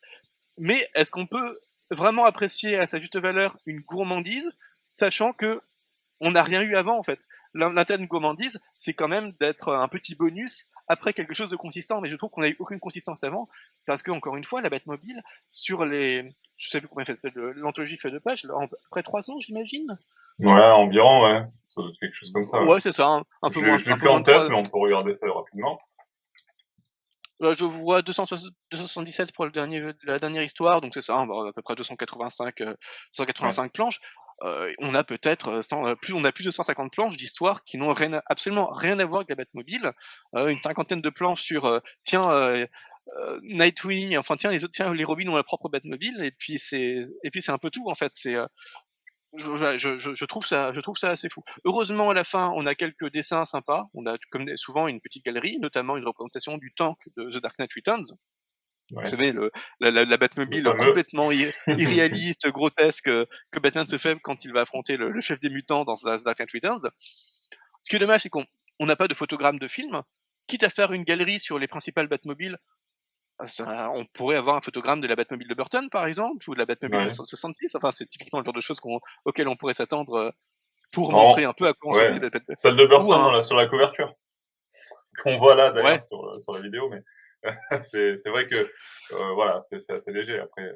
[0.58, 1.60] Mais est-ce qu'on peut
[1.92, 4.50] vraiment apprécier à sa juste valeur une gourmandise,
[4.90, 7.20] sachant qu'on n'a rien eu avant en fait?
[7.54, 11.56] L'in l'intérêt d'une gourmandise, c'est quand même d'être, un petit bonus après quelque chose de
[11.56, 13.48] consistant, mais je trouve qu'on a eu aucune consistance avant,
[13.86, 15.22] parce qu'encore une fois, la Batmobile
[15.52, 17.20] sur les je sais plus combien fait
[17.56, 19.98] l'anthologie fait de pages, peu près 300 j'imagine?
[20.40, 22.68] Ouais, environ, ouais, ça doit être quelque chose comme ça, ouais.
[22.68, 24.56] Ouais, c'est ça, un un peu Je moins je l'ai plus en tête, 3 mais
[24.56, 25.80] on peut regarder ça rapidement.
[27.42, 31.46] Heu, je vois 2soixante 277 pour le dernier la dernière histoire, donc c'est ça, bah,
[31.50, 32.76] à peu près 285, heu,
[33.40, 33.56] Ouais.
[33.56, 34.00] 185 planches.
[34.44, 37.64] Heu, on a peut-être, heu, 100, heu, plus on a plus de 150 planches d'histoires
[37.64, 39.92] qui n'ont rien absolument rien à voir avec la Batmobile.
[40.38, 42.30] Heu, une cinquantaine de planches sur, tiens,
[43.44, 47.08] Nightwing, enfin tiens les autres tiens les Robins ont leur propre Batmobile et puis c'est
[47.24, 48.12] et puis c'est un peu tout en fait.
[48.16, 48.36] C'est,
[49.34, 51.42] je je je trouve ça je trouve ça assez fou.
[51.64, 55.24] Heureusement à la fin, on a quelques dessins sympas, on a comme souvent une petite
[55.24, 58.06] galerie, notamment une représentation du tank de The Dark Knight Returns.
[58.12, 58.38] Vous
[58.92, 59.16] Ouais.
[59.16, 59.52] savez le
[59.82, 60.18] la la la
[60.48, 64.98] Le Batmobile complètement ir irréaliste, grotesque, heu, que Batman se fait quand il va affronter
[64.98, 66.90] le le chef des mutants dans The Dark Knight Returns.
[67.82, 68.46] Ce qui est dommage, c'est qu'on
[68.80, 70.02] on n'a pas de photogramme de film.
[70.48, 72.58] Quitte à faire une galerie sur les principales Batmobiles,
[73.48, 76.60] ça on pourrait avoir un photogramme de la Batmobile de Burton, par exemple, ou de
[76.60, 77.10] la Batmobile de Ouais.
[77.10, 77.76] so 66.
[77.76, 80.32] Enfin, c'est typiquement le genre de choses qu'on auxquelles on pourrait s'attendre, heu,
[80.92, 83.42] pour montrer un peu à quoi ouais, ressemblait la celle de Burton, on un l'a
[83.42, 84.14] sur la couverture,
[85.24, 87.04] qu'on voit là ouais, d'ailleurs sur, heu, sur la vidéo, mais
[87.82, 90.72] c'est vrai que, heu, voilà, c'est assez léger après.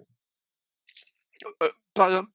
[1.94, 2.30] par exemple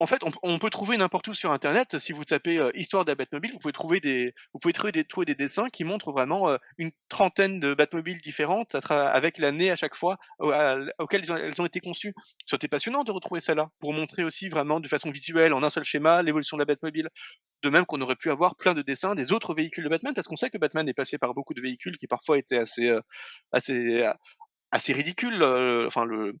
[0.00, 3.10] en fait, on peut trouver n'importe où sur internet, si vous tapez, heu, histoire de
[3.10, 6.12] la Batmobile, vous pouvez trouver des vous pouvez trouver des trouver des dessins qui montrent
[6.12, 11.36] vraiment, heu, une trentaine de Batmobiles différentes avec l'année à chaque fois au elles ont
[11.36, 12.14] elles ont été conçues.
[12.52, 15.70] Été passionnant de retrouver ça là, pour montrer aussi vraiment de façon visuelle, en un
[15.70, 17.08] seul schéma, l'évolution de la Batmobile.
[17.62, 20.26] De même qu'on aurait pu avoir plein de dessins des autres véhicules de Batman, parce
[20.28, 23.02] qu'on sait que Batman est passé par beaucoup de véhicules qui parfois étaient assez, heu,
[23.52, 24.06] assez,
[24.72, 25.42] assez ridicules,
[25.86, 26.34] enfin le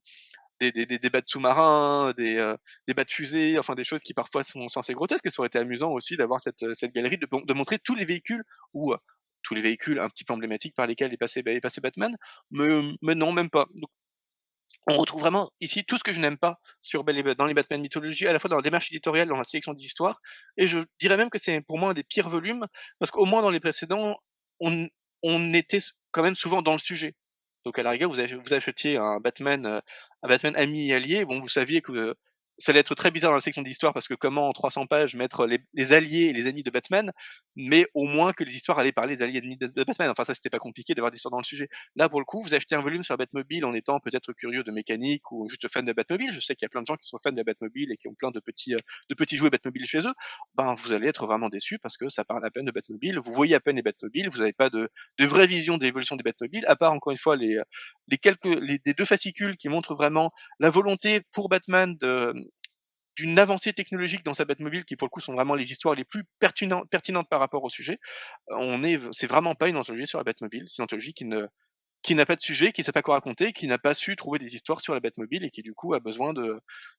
[0.60, 2.56] des des des des bateaux sous-marins, des, heu,
[2.88, 5.58] des bateaux fusées, enfin des choses qui parfois sont assez grotesques et ça aurait été
[5.58, 8.44] amusant aussi d'avoir cette, heu, cette galerie de de montrer tous les véhicules
[8.74, 8.98] ou, heu,
[9.42, 12.16] tous les véhicules un petit peu emblématiques par lesquels est passé est passé Batman,
[12.50, 12.66] mais
[13.02, 13.66] mais non, même pas.
[13.74, 13.90] Donc
[14.86, 18.26] on retrouve vraiment ici tout ce que je n'aime pas sur dans les Batman mythologie,
[18.26, 19.84] à la fois dans la démarche éditoriale, dans la sélection des
[20.56, 22.66] et je dirais même que c'est pour moi un des pires volumes
[22.98, 24.16] parce qu'au moins dans les précédents,
[24.60, 24.88] on
[25.22, 25.80] on était
[26.12, 27.14] quand même souvent dans le sujet.
[27.64, 29.80] Donc à la rigueur, vous ach vous achetiez un Batman, heu,
[30.22, 32.16] un Batman ami et allié, bon vous saviez que
[32.60, 35.16] ça allait être très bizarre dans la section d'histoire parce que comment en 300 pages
[35.16, 37.10] mettre les les alliés et les ennemis de Batman,
[37.56, 40.10] mais au moins que les histoires allaient parler des alliés et ennemis de Batman.
[40.10, 41.68] Enfin ça, c'était pas compliqué d'avoir des histoires dans le sujet.
[41.96, 44.70] Là, pour le coup, vous achetez un volume sur Batmobile en étant peut-être curieux de
[44.70, 46.32] mécanique ou juste fan de Batmobile.
[46.32, 48.08] Je sais qu'il y a plein de gens qui sont fans de Batmobile et qui
[48.08, 50.12] ont plein de petits, heu, de petits jouets Batmobile chez eux.
[50.54, 53.18] Ben, vous allez être vraiment déçus parce que ça parle à peine de Batmobile.
[53.20, 54.88] Vous voyez à peine les Batmobiles, vous avez pas de
[55.18, 57.60] de vraie vision de l'évolution des Batmobiles, à part encore une fois les,
[58.08, 62.34] les quelques les des 2 fascicules qui montrent vraiment la volonté pour Batman de
[63.16, 66.04] d'une avancée technologique dans sa Batmobile qui pour le coup sont vraiment les histoires les
[66.04, 67.98] plus pertinentes pertinentes par rapport au sujet.
[68.48, 71.46] On est c'est vraiment pas une anthologie sur la Batmobile, c'est une anthologie qui ne
[72.02, 74.38] qui n'a pas de sujet, qui sait pas quoi raconter, qui n'a pas su trouver
[74.38, 76.32] des histoires sur la Batmobile et qui du coup a besoin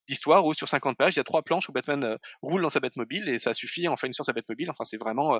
[0.07, 2.69] d'histoires où sur 50 pages, il y a trois planches où Batman euh, roule dans
[2.69, 4.69] sa Batmobile et ça suffit en fait une sur sa Batmobile.
[4.69, 5.39] Enfin, c'est vraiment, euh,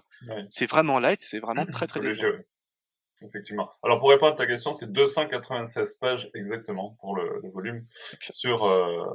[0.50, 2.32] c'est vraiment light, c'est vraiment très très léger.
[3.24, 3.72] Effectivement.
[3.84, 7.86] Alors pour répondre à ta question, c'est 296 pages exactement pour le, volume
[8.32, 9.06] sur euh,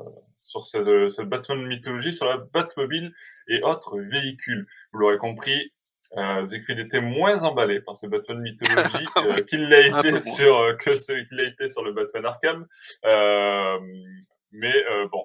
[0.41, 3.13] sur cette, cette Batman mythologie, sur la Batmobile
[3.49, 4.67] et autres véhicules.
[4.93, 5.73] Vous l'aurez compris,
[6.17, 10.75] euh, Siegfried était moins emballé par ce Batman mythologie euh, qu'il l'a été sur euh,
[10.75, 12.67] que celui qu'il a été sur le Batman Arkham.
[14.57, 15.25] Euh, mais euh, bon,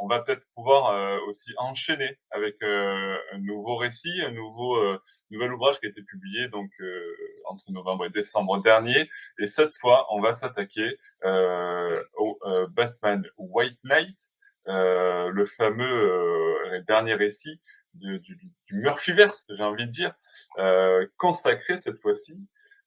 [0.00, 4.78] on, va peut-être pouvoir euh, aussi enchaîner avec un nouveau récit, un nouveau
[5.30, 6.70] nouvel ouvrage qui a été publié donc
[7.46, 9.08] entre novembre et décembre dernier.
[9.38, 12.38] Et cette fois, on va s'attaquer au
[12.70, 14.30] Batman White Knight,
[14.66, 17.60] le fameux dernier récit
[17.94, 20.14] du, du, Murphyverse, j'ai envie de dire,
[20.58, 22.38] euh, consacré cette fois-ci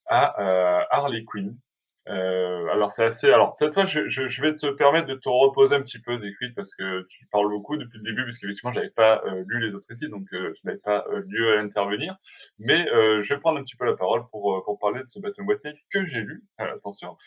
[0.06, 1.58] à euh, Harley Quinn.
[2.10, 3.32] Euh, alors c'est assez.
[3.32, 6.18] Alors cette fois, je, je, je, vais te permettre de te reposer un petit peu,
[6.18, 9.66] Zécrite, parce que tu parles beaucoup depuis le début, parce qu'effectivement, j'avais pas euh, lu
[9.66, 12.18] les autres récits, donc euh, je n'avais pas euh, lieu à intervenir.
[12.60, 15.48] Mais je vais prendre un petit peu la parole pour pour parler de ce Batman
[15.48, 16.44] White Knight que j'ai lu.
[16.58, 17.18] attention,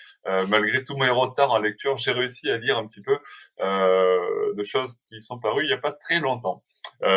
[0.49, 3.17] malgré tous mes retards en lecture, j'ai réussi à lire un petit peu
[3.61, 6.63] de choses qui sont parues il y a pas très longtemps.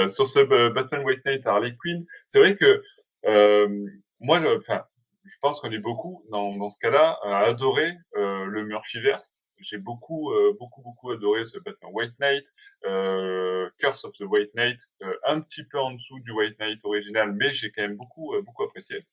[0.07, 0.39] sur ce
[0.69, 2.81] Batman White Knight Harley Quinn, c'est vrai que
[4.19, 4.83] moi, enfin
[5.25, 9.45] je pense qu'on est beaucoup dans, dans ce cas-là à adorer euh, le Murphyverse.
[9.59, 12.47] J'ai beaucoup, euh, beaucoup, beaucoup adoré ce Batman White Knight,
[12.85, 14.79] euh, Curse of the White Knight,
[15.25, 18.63] un petit peu en dessous du White Knight original, mais j'ai quand même beaucoup, beaucoup
[18.63, 19.05] apprécié.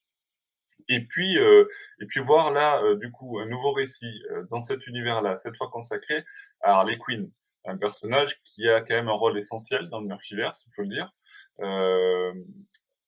[0.88, 5.56] Et puis, et puis voir là, du coup, un nouveau récit dans cet univers-là, cette
[5.56, 6.24] fois consacré
[6.60, 7.30] à Harley Quinn,
[7.64, 10.88] un personnage qui a quand même un rôle essentiel dans le Murphyverse, il faut le
[10.88, 11.12] dire.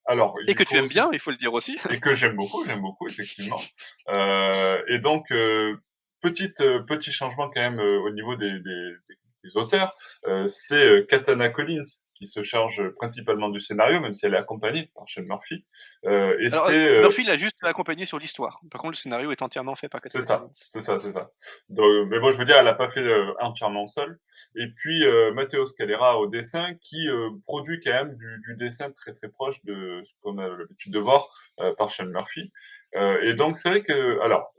[0.08, 1.78] Alors, et que tu aimes bien, il faut le dire aussi.
[1.90, 3.60] Et que j'aime beaucoup, j'aime beaucoup effectivement.
[4.08, 5.76] Euh, et donc, euh,
[6.22, 8.92] petite, euh, petit changement quand même euh, au niveau des, des,
[9.44, 9.94] des auteurs,
[10.26, 11.82] euh, c'est Katana Collins
[12.18, 15.64] qui se charge principalement du scénario, même si elle est accompagnée par Sean Murphy.
[16.04, 18.60] Euh, et c'est euh, Murphy l'a juste accompagné sur l'histoire.
[18.70, 21.30] Par contre, le scénario est entièrement fait par C'est ça, c'est ça, c'est ça.
[21.68, 24.18] Donc, mais bon, je veux dire, elle l'a pas fait euh, entièrement seule.
[24.56, 25.04] Et puis
[25.34, 27.06] Matteo Scalera au dessin, qui
[27.44, 30.98] produit quand même du, du, dessin très très proche de ce qu'on a l'habitude de
[30.98, 31.28] voir
[31.76, 32.52] par Sean Murphy.
[33.22, 34.52] et donc c'est vrai que, alors,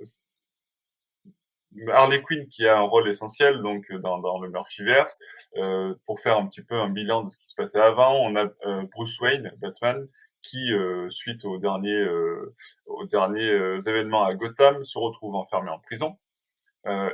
[1.88, 5.20] Harley Quinn qui a un rôle essentiel donc euh, dans, dans le Murphyverse.
[5.58, 8.36] Euh, pour faire un petit peu un bilan de ce qui se passait avant, on
[8.36, 10.08] a euh, Bruce Wayne, Batman,
[10.42, 12.54] qui euh, suite aux derniers euh,
[12.86, 16.18] aux derniers euh, événements à Gotham se retrouve enfermé en prison.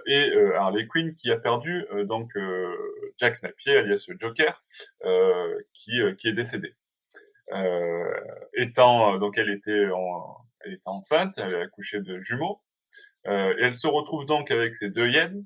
[0.06, 2.32] et Harley Quinn qui a perdu donc
[3.18, 4.64] Jack Napier alias Joker
[5.74, 6.76] qui qui est décédé.
[8.54, 12.62] étant donc elle était en, elle était enceinte, elle a accouché de jumeaux.
[13.28, 15.46] Euh, et elle se retrouve donc avec ses deux hyènes,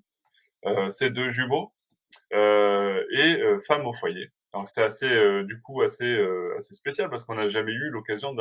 [0.66, 1.74] euh, ses deux jumeaux
[2.34, 4.32] euh, et femme au foyer.
[4.54, 6.20] Alors c'est assez, du coup, assez,
[6.58, 8.34] assez spécial parce qu'on n'a jamais eu l'occasion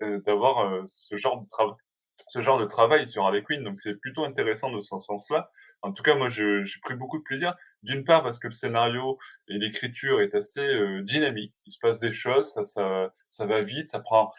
[0.00, 5.50] d'avoir ce genre de travail sur Harley Quinn, donc c'est plutôt intéressant de ce sens-là.
[5.82, 7.54] En tout cas, moi, j'ai pris beaucoup de plaisir.
[7.82, 11.52] D'une part parce que le scénario et l'écriture est assez dynamique.
[11.66, 14.32] Il se passe des choses, ça, ça, ça va vite, ça prend.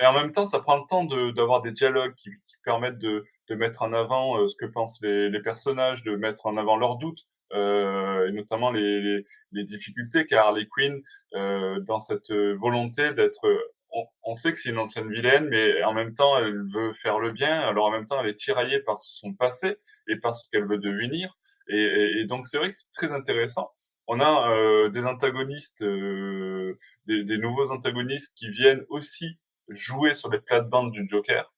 [0.00, 2.30] Et en même temps, ça prend le temps d'avoir des dialogues qui
[2.62, 6.56] permettent de, de mettre en avant euh, ce que pensent les, personnages, de mettre en
[6.56, 11.02] avant leurs doutes, euh, et notamment les, les, les difficultés qu'a Harley Quinn
[11.34, 13.46] euh, dans cette volonté d'être.
[13.92, 17.18] On, on, sait que c'est une ancienne vilaine, mais en même temps, elle veut faire
[17.18, 17.60] le bien.
[17.60, 20.78] Alors en même temps, elle est tiraillée par son passé et par ce qu'elle veut
[20.78, 21.36] devenir.
[21.68, 23.72] Et, et, et donc c'est vrai que c'est très intéressant.
[24.06, 29.38] On a euh, des antagonistes, euh, des, des, nouveaux antagonistes qui viennent aussi
[29.68, 31.52] jouer sur les plates-bandes du Joker.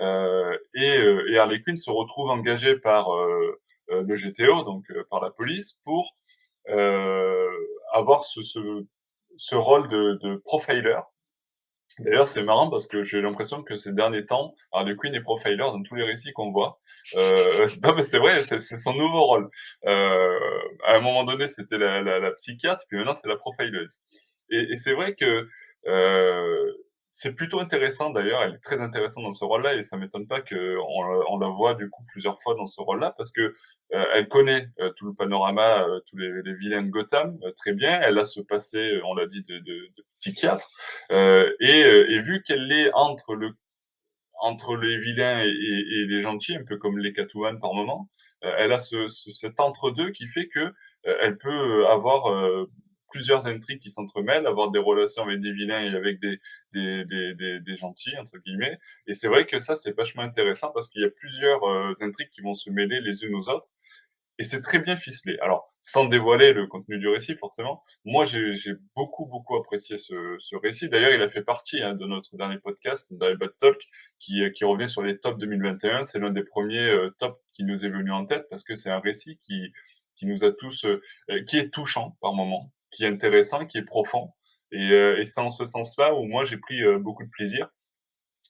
[0.00, 5.20] Euh, et, euh, et, Harley Quinn se retrouve engagée par euh, le GTO, donc par
[5.22, 6.16] la police, pour
[7.92, 8.84] avoir ce, ce,
[9.36, 10.98] ce, rôle de, de profiler.
[12.00, 15.56] D'ailleurs, c'est marrant parce que j'ai l'impression que ces derniers temps, Harley Quinn est profiler
[15.58, 16.80] dans tous les récits qu'on voit.
[17.14, 19.48] Euh, non, c'est vrai, c'est son nouveau rôle.
[19.86, 20.38] Euh,
[20.86, 24.00] à un moment donné, c'était la, la, la, psychiatre, puis maintenant, c'est la profileuse.
[24.50, 25.48] Et, et c'est vrai que
[25.86, 26.72] euh,
[27.16, 30.40] c'est plutôt intéressant d'ailleurs, elle est très intéressante dans ce rôle-là et ça m'étonne pas
[30.40, 30.56] qu'on
[31.28, 33.54] on la voit du coup plusieurs fois dans ce rôle-là parce que
[33.92, 37.52] euh, elle connaît euh, tout le panorama, euh, tous les, les, vilains de Gotham euh,
[37.52, 38.00] très bien.
[38.00, 40.68] Elle a ce passé, on l'a dit, de, de, de psychiatre
[41.10, 43.50] et, et, vu qu'elle est entre le
[44.40, 48.10] entre les vilains et, et, et, les gentils, un peu comme les Catwoman par moment,
[48.40, 50.72] elle a ce, ce, cet entre-deux qui fait que
[51.04, 52.66] elle peut avoir
[53.14, 56.40] plusieurs intrigues qui s'entremêlent, avoir des relations avec des vilains et avec des,
[56.72, 58.76] des, des, des, gentils, entre guillemets.
[59.06, 62.30] Et c'est vrai que ça, c'est vachement intéressant parce qu'il y a plusieurs euh, intrigues
[62.30, 63.68] qui vont se mêler les unes aux autres.
[64.40, 65.38] Et c'est très bien ficelé.
[65.40, 70.56] Alors, sans dévoiler le contenu du récit, forcément, moi, j'ai beaucoup, beaucoup apprécié ce, ce
[70.56, 70.88] récit.
[70.88, 73.80] D'ailleurs, il a fait partie hein, de notre dernier podcast, dans Bad Talk,
[74.18, 76.02] qui, qui revient sur les tops 2021.
[76.02, 78.90] C'est l'un des premiers euh, tops qui nous est venu en tête parce que c'est
[78.90, 79.72] un récit qui,
[80.16, 81.00] qui nous a tous, euh,
[81.46, 84.30] qui est touchant par moment, qui est intéressant, qui est profond.
[84.72, 87.68] Et, euh, c'est en ce sens-là où moi j'ai pris euh, beaucoup de plaisir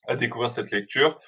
[0.07, 1.19] à découvrir cette lecture.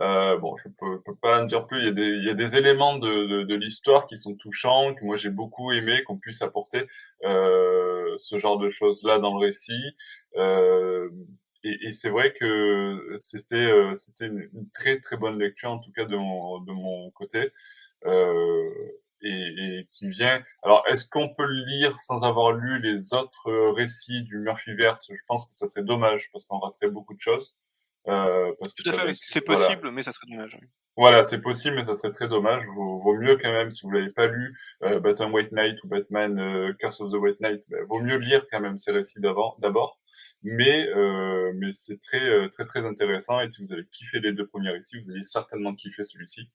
[0.00, 1.78] Euh, bon, je peux, peux pas en dire plus.
[1.78, 6.02] Il y a des, éléments de, l'histoire qui sont touchants, que moi j'ai beaucoup aimé,
[6.04, 6.86] qu'on puisse apporter
[7.24, 9.94] euh, ce genre de choses-là dans le récit.
[11.66, 13.70] Et, c'est vrai que c'était,
[14.20, 17.52] une, très très bonne lecture, en tout cas de mon, côté.
[19.24, 20.42] Et, et, qui vient.
[20.62, 25.06] Alors, est-ce qu'on peut le lire sans avoir lu les autres euh, récits du Murphyverse?
[25.10, 27.54] Je pense que ça serait dommage parce qu'on raterait beaucoup de choses.
[28.06, 30.58] Euh, parce que c'est possible, mais ça serait dommage.
[30.60, 30.68] Oui.
[30.96, 32.62] Voilà, c'est possible, mais ça serait très dommage.
[32.74, 35.88] Vaut, vaut mieux quand même, si vous l'avez pas lu, euh, Batman White Knight ou
[35.88, 39.20] Batman euh, Curse of the White Knight, bah, vaut mieux lire quand même ces récits
[39.20, 39.98] d'abord.
[40.42, 40.86] Mais,
[41.54, 43.40] mais c'est très, très, très intéressant.
[43.40, 46.48] Et si vous avez kiffé les deux premiers récits, vous allez certainement kiffer celui-ci.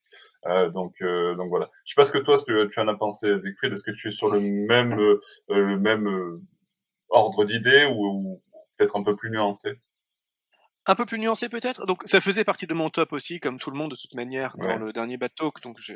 [0.46, 1.70] Donc, donc voilà.
[1.84, 3.74] Je sais pas ce que toi, ce que tu en as pensé, Siegfried.
[3.74, 4.96] Est-ce que tu es sur le même,
[5.50, 6.40] le même
[7.10, 8.44] ordre d'idées ou, ou
[8.78, 9.78] peut-être un peu plus nuancé?
[10.90, 11.86] Un peu plus nuancé peut-être?
[11.86, 14.58] Donc ça faisait partie de mon top aussi, comme tout le monde de toute manière
[14.58, 15.54] dans le dernier bateau.
[15.62, 15.94] Donc je,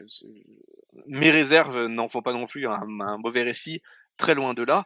[1.08, 3.82] mes réserves n'en font pas non plus un, un, mauvais récit,
[4.18, 4.86] très loin de là.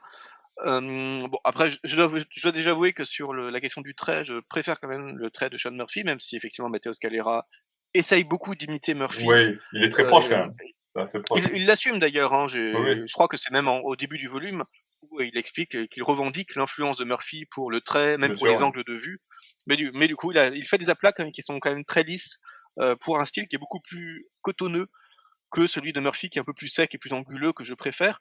[0.65, 3.81] Euh, bon après, je, je, dois, je, dois, déjà avouer que sur le, la question
[3.81, 6.93] du trait, je préfère quand même le trait de Sean Murphy, même si effectivement Matteo
[6.93, 7.45] Scalera
[7.93, 9.25] essaye beaucoup d'imiter Murphy.
[9.27, 10.55] Oui, il est très euh, proche quand même.
[11.53, 12.33] Il l'assume d'ailleurs.
[12.33, 13.03] Hein, oui.
[13.05, 14.63] Je crois que c'est même en, au début du volume
[15.11, 18.57] où il explique qu'il revendique l'influence de Murphy pour le trait, même Bien pour sûr,
[18.57, 19.19] les angles de vue.
[19.67, 22.39] Mais du, mais coup, il, fait des aplats qui sont quand même très lisses
[22.79, 24.87] euh, pour un style qui est beaucoup plus cotonneux
[25.51, 27.73] que celui de Murphy, qui est un peu plus sec et plus anguleux, que je
[27.73, 28.19] préfère.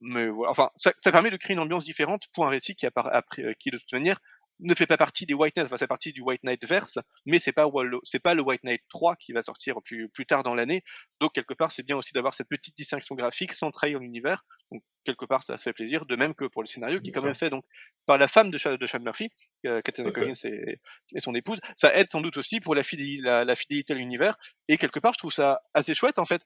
[0.00, 2.90] Mais voilà, enfin, ça, permet de créer une ambiance différente pour un récit qui, a,
[2.94, 4.20] après, qui de toute manière,
[4.60, 7.38] ne fait pas partie des White Knight, enfin c'est partie du White Knight verse, mais
[7.38, 7.66] c'est pas
[8.04, 10.82] c'est pas le White Knight 3 qui va sortir plus plus tard dans l'année.
[11.20, 14.44] Donc quelque part c'est bien aussi d'avoir cette petite distinction graphique sans trahir l'univers.
[14.70, 17.12] Donc quelque part ça, ça fait plaisir, de même que pour le scénario qui est
[17.12, 17.64] quand même fait donc
[18.06, 19.30] par la femme de Sean, de Sean Murphy,
[19.66, 20.80] euh, Katrina Collins et,
[21.14, 21.60] et, son épouse.
[21.76, 24.36] Ça aide sans doute aussi pour la, fidélité, la, la fidélité à l'univers
[24.68, 26.42] et quelque part je trouve ça assez chouette en fait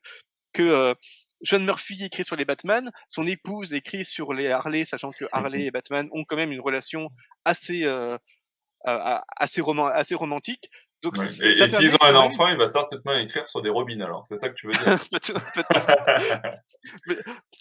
[0.53, 0.95] que euh,
[1.43, 5.67] John Murphy écrit sur les Batman, son épouse écrit sur les Harley, sachant que Harley
[5.67, 7.11] et Batman ont quand même une relation
[7.45, 8.17] assez euh,
[8.87, 10.71] euh, assez, roman assez romantique.
[11.03, 11.27] Donc, ouais.
[11.43, 14.25] Et, et s'ils ont un enfant, il va certainement écrire sur des robines, alors.
[14.27, 14.99] C'est ça que tu veux dire
[17.07, 17.17] Mais,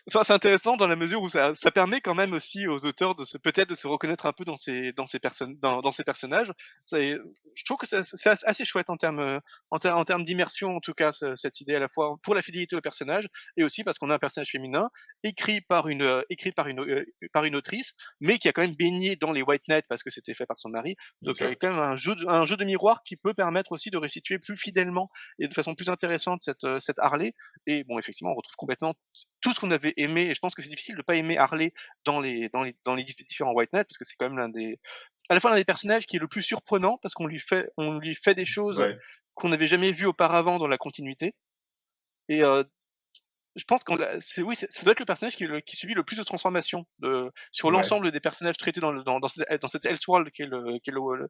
[0.08, 3.14] Enfin, c'est intéressant dans la mesure où ça, ça, permet quand même aussi aux auteurs
[3.14, 5.92] de se peut-être de se reconnaître un peu dans ces dans ces personnes dans, dans
[5.92, 6.52] ces personnages.
[6.84, 6.98] Ça,
[7.58, 9.41] je trouve que c'est assez chouette en termes
[9.72, 12.41] en, ter en termes d'immersion en tout cas cette idée à la fois pour la
[12.41, 13.28] fidélité au personnage
[13.58, 14.89] et aussi parce qu'on a un personnage féminin
[15.24, 18.76] écrit par une écrit par une euh, par une autrice, mais qui a quand même
[18.76, 20.95] baigné dans les White Knights parce que c'était fait par son mari.
[21.22, 23.34] Donc il y a quand même un jeu de, un jeu de miroir qui peut
[23.34, 27.34] permettre aussi de restituer plus fidèlement et de façon plus intéressante cette cette Harley.
[27.66, 28.93] Et bon effectivement on retrouve complètement
[29.41, 31.74] tout ce qu'on avait aimé, et je pense que c'est difficile de pas aimer Harley
[32.05, 34.49] dans les, dans les, dans les différents White Knight, parce que c'est quand même l'un
[34.49, 34.80] des,
[35.30, 37.70] à la fois l'un des personnages qui est le plus surprenant, parce qu'on lui fait,
[37.78, 38.98] on lui fait des choses ouais.
[39.34, 41.36] qu'on n'avait jamais vues auparavant dans la continuité.
[42.30, 42.64] Et euh,
[43.56, 46.04] je pense que c'est oui, ça doit être le personnage qui, le, qui subit le
[46.04, 47.74] plus de transformations de, sur ouais.
[47.74, 50.80] l'ensemble des personnages traités dans, le, dans, dans, cette, dans cette Elseworld qui est le,
[50.80, 51.30] qui est le,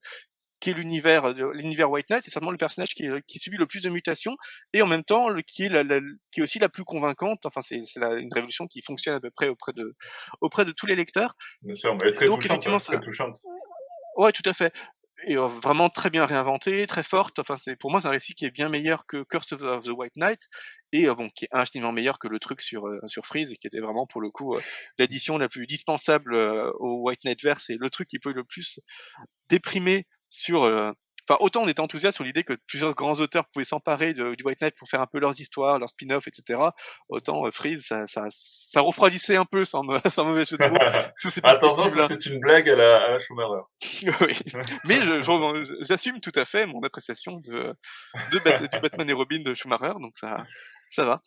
[0.60, 3.66] qui est l'univers euh, l'univers White Knight, c'est certainement le personnage qui, qui, subit le
[3.66, 4.36] plus de mutations
[4.74, 6.00] et en même temps le, qui est la, la,
[6.32, 7.46] qui est aussi la plus convaincante.
[7.46, 9.96] Enfin, c'est une révolution qui fonctionne à peu près auprès de
[10.42, 11.36] auprès de tous les lecteurs.
[11.62, 13.40] Bien sûr, mais très donc, touchante, hein, très touchante.
[14.18, 14.74] Ouais, tout à fait.
[15.28, 17.40] Et euh, vraiment très bien réinventé, très forte.
[17.40, 19.90] Enfin, c'est pour moi c'est un récit qui est bien meilleur que Curse of the
[19.90, 20.42] White Knight
[20.92, 23.68] et euh, bon qui est infiniment meilleur que le truc sur euh, sur Freeze qui
[23.68, 24.56] était vraiment pour le coup
[25.00, 28.80] l'édition la plus dispensable au White Knight verse et le truc qui peut le plus
[29.50, 30.66] déprimer sur
[31.30, 34.62] Enfin, autant on était enthousiaste sur l'idée que plusieurs grands auteurs pouvaient s'emparer du White
[34.62, 36.60] Knight pour faire un peu leurs histoires, leurs spin-offs, etc.
[37.10, 40.78] Autant euh, Freeze, ça, ça, ça, refroidissait un peu, sans, sans mauvais jeu de mots.
[41.44, 43.64] Attention, ça c'est une blague à la, à la Schumacher.
[44.22, 44.40] oui,
[44.86, 45.00] mais
[45.82, 47.76] j'assume tout à fait mon appréciation de,
[48.32, 50.46] de Bat du Batman et Robin de Schumacher, donc ça,
[50.90, 51.22] ça va.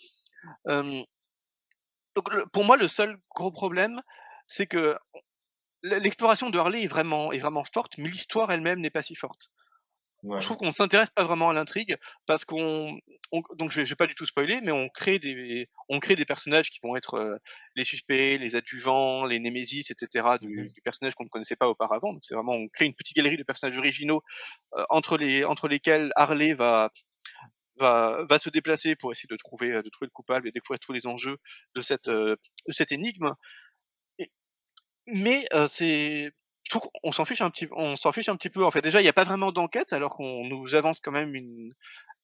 [0.68, 1.02] Euh,
[2.16, 4.00] donc le, pour moi, le seul gros problème,
[4.46, 4.96] c'est que
[5.82, 9.50] l'exploration de Harley est vraiment, est vraiment forte, mais l'histoire elle-même n'est pas si forte.
[10.22, 11.96] Je trouve qu'on s'intéresse pas vraiment à l'intrigue
[12.26, 12.98] parce qu'on
[13.32, 16.24] donc je vais, vais pas du tout spoiler, mais on crée des on crée des
[16.24, 17.36] personnages qui vont être euh,
[17.76, 20.38] les suspects, les adjuvants, les némésis, etc.
[20.40, 22.12] du, Mmh du personnage qu'on ne connaissait pas auparavant.
[22.12, 24.22] Donc c'est vraiment on crée une petite galerie de personnages originaux
[24.76, 26.90] euh, entre les entre lesquels Harley va
[27.78, 30.92] va va se déplacer pour essayer de trouver de trouver le coupable et découvrir tous
[30.92, 31.38] les enjeux
[31.74, 33.32] de cette euh, de cette énigme.
[34.18, 34.30] Et,
[35.06, 36.32] mais euh, c'est
[36.70, 38.80] je trouve qu'on s'en fiche un petit on s'en fiche un petit peu en fait.
[38.80, 41.72] Déjà, il y a pas vraiment d'enquête alors qu'on nous avance quand même une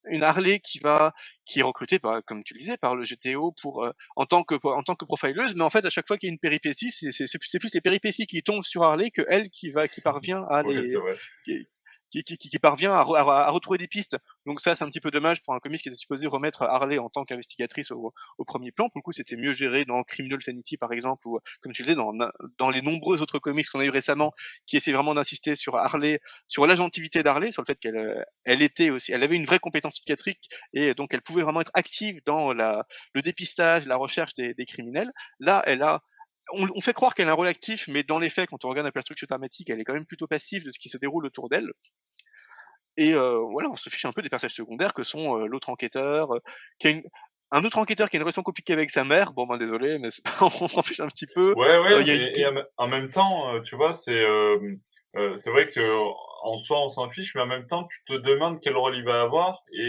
[0.09, 1.13] une Harley qui va
[1.45, 4.45] qui est recrutée par comme tu le disais par le GTO pour euh, en tant
[4.45, 6.39] que en tant que profileuse mais en fait à chaque fois qu'il y a une
[6.39, 10.45] péripétie c'est plus les péripéties qui tombent sur Harley que elle qui va qui parvient
[10.49, 10.95] à les
[11.45, 11.67] qui
[12.11, 14.17] qui qui qui parvient à à à retrouver des pistes.
[14.47, 16.99] Donc ça, c'est un petit peu dommage pour un comics qui était supposé remettre Harley
[16.99, 18.89] en tant qu'investigatrice au au 1er plan.
[18.89, 21.87] Pour le coup, c'était mieux géré dans Criminal Sanity, par exemple, ou comme tu le
[21.89, 22.13] disais, dans
[22.59, 24.33] dans les nombreux autres comics qu'on a eu récemment,
[24.67, 28.63] qui essaient vraiment d'insister sur Harley, sur l'agentivité d'Harley, sur le fait qu'elle, heu, elle
[28.63, 32.21] était aussi elle avait une vraie compétence psychiatrique et donc elle pouvait vraiment être active
[32.25, 35.11] dans la le dépistage, la recherche des des criminels.
[35.41, 36.03] Là, elle a
[36.53, 38.69] on on fait croire qu'elle a un rôle actif, mais dans les faits, quand on
[38.69, 40.89] regarde un peu la structure dramatique, elle est quand même plutôt passive de ce qui
[40.89, 41.71] se déroule autour d'elle.
[42.97, 45.69] Et heu, voilà, on se fiche un peu des personnages secondaires que sont, heu, l'autre
[45.69, 46.41] enquêteur, heu,
[46.79, 47.03] qui a une
[47.53, 49.33] un autre enquêteur qui a une relation compliquée avec sa mère.
[49.33, 50.09] Bon, ben, désolé, mais
[50.41, 51.55] on s'en fiche un petit peu.
[51.55, 54.25] Ouais, ouais, y a une et et en mê en même temps, tu vois, c'est,
[55.15, 58.97] vrai qu'en soi, on s'en fiche, mais en même temps, tu te demandes quel rôle
[58.97, 59.83] il va avoir et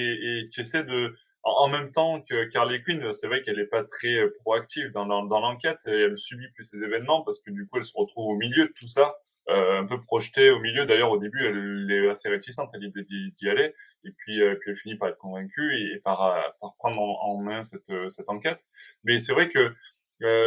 [0.44, 1.16] et tu essaies de
[1.56, 5.06] en même temps que qu'Harley Quinn, c'est vrai qu'elle est pas très, heu, proactive dans
[5.06, 7.94] l'en dans l'enquête et elle subit plus ces événements parce que, du coup, elle se
[7.96, 9.16] retrouve au milieu de tout ça,
[9.50, 10.86] heu, un peu projetée au milieu.
[10.86, 13.74] D'ailleurs, au début, elle est assez réticente à l'idée d'y aller
[14.04, 16.36] et puis, heu, puis elle finit par être convaincue et par,
[16.80, 17.84] prendre en main cette,
[18.28, 18.66] enquête.
[19.04, 19.74] Mais c'est vrai que,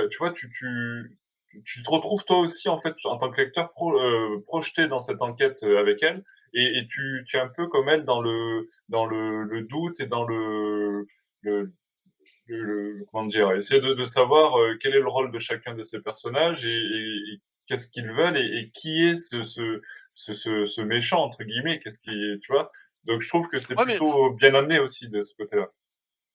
[0.08, 3.98] tu vois, tu te retrouves toi aussi, en fait, en tant que lecteur, pro
[4.46, 6.24] projeté dans cette enquête, avec elle
[6.54, 10.00] et et tu tu es un peu comme elle dans le dans le le doute
[10.00, 11.06] et dans le
[11.42, 11.72] le
[12.46, 13.52] le le comment dire?
[13.52, 16.70] Essayer de de savoir, heu, quel est le rôle de chacun de ces personnages et
[16.76, 19.80] et et qu'est-ce qu'ils veulent et qui est ce ce
[20.12, 21.78] ce ce ce «méchant» entre guillemets?
[21.80, 22.70] Qu'est-ce qui tu vois?
[23.04, 25.70] Donc je trouve que c'est ouais, mais plutôt bien amené aussi de ce côté-là.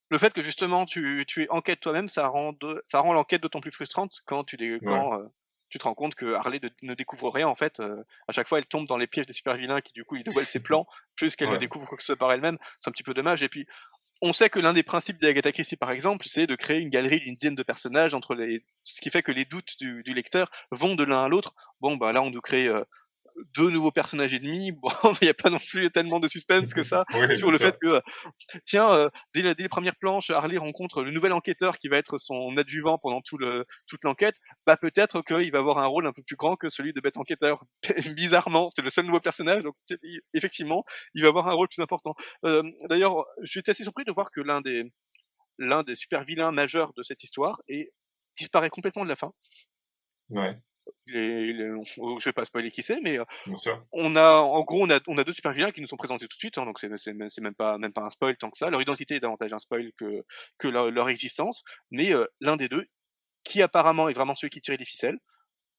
[0.09, 3.61] le fait que justement tu tu enquêtes toi-même, ça rend de ça rend l'enquête d'autant
[3.61, 5.29] plus frustrante quand tu Ouais, heu,
[5.75, 8.47] tu te rends compte que Harley ne ne découvre rien en fait, heu, à chaque
[8.47, 10.59] fois elle tombe dans les pièges des super vilains qui du coup lui dévoilent ses
[10.61, 12.57] plans, plus qu'elle ne découvre quoi que ce soit par elle-même.
[12.79, 13.67] C'est un petit peu dommage et puis
[14.21, 17.19] On sait que l'un des principes d'Agatha Christie, par exemple, c'est de créer une galerie
[17.21, 20.51] d'une dizaine de personnages entre les ce qui fait que les doutes du du lecteur
[20.71, 21.55] vont de l'un à l'autre.
[21.81, 22.85] Bon, bah, là, on nous crée, heu,
[23.55, 24.71] 2 nouveaux personnages ennemis.
[24.71, 24.89] Bon,
[25.21, 27.59] il y a pas non plus tellement de suspense que ça oui, sur le sûr.
[27.59, 28.01] fait que, heu,
[28.65, 31.97] tiens, heu, dès la dès les premières planches, Harley rencontre le nouvel enquêteur qui va
[31.97, 34.35] être son adjuvant pendant tout le toute l'enquête.
[34.65, 37.17] Bah, peut-être qu'il va avoir un rôle un peu plus grand que celui de bête
[37.17, 37.63] enquêteur.
[38.15, 39.75] Bizarrement, c'est le seul nouveau personnage, donc
[40.33, 40.83] effectivement,
[41.13, 42.15] il va avoir un rôle plus important.
[42.45, 44.83] Hem, d'ailleurs, j'étais assez surpris de voir que l'un des
[45.59, 47.91] l'un des super vilains majeurs de cette histoire et
[48.37, 49.33] disparaît complètement de la fin.
[50.29, 50.61] Ouais,
[51.97, 53.17] On je vais pas spoiler qui c'est, mais,
[53.55, 53.85] sûr.
[53.93, 56.27] on a en gros, on a on a 2 super vilains qui nous sont présentés
[56.27, 56.89] tout de suite, hein, donc c'est
[57.41, 58.69] même pas même pas un spoil tant que ça.
[58.71, 60.23] Leur identité est davantage un spoil que
[60.59, 62.85] que leur leur existence, mais, heu, l'un des 2
[63.45, 65.19] qui apparemment est vraiment celui qui tirait les ficelles,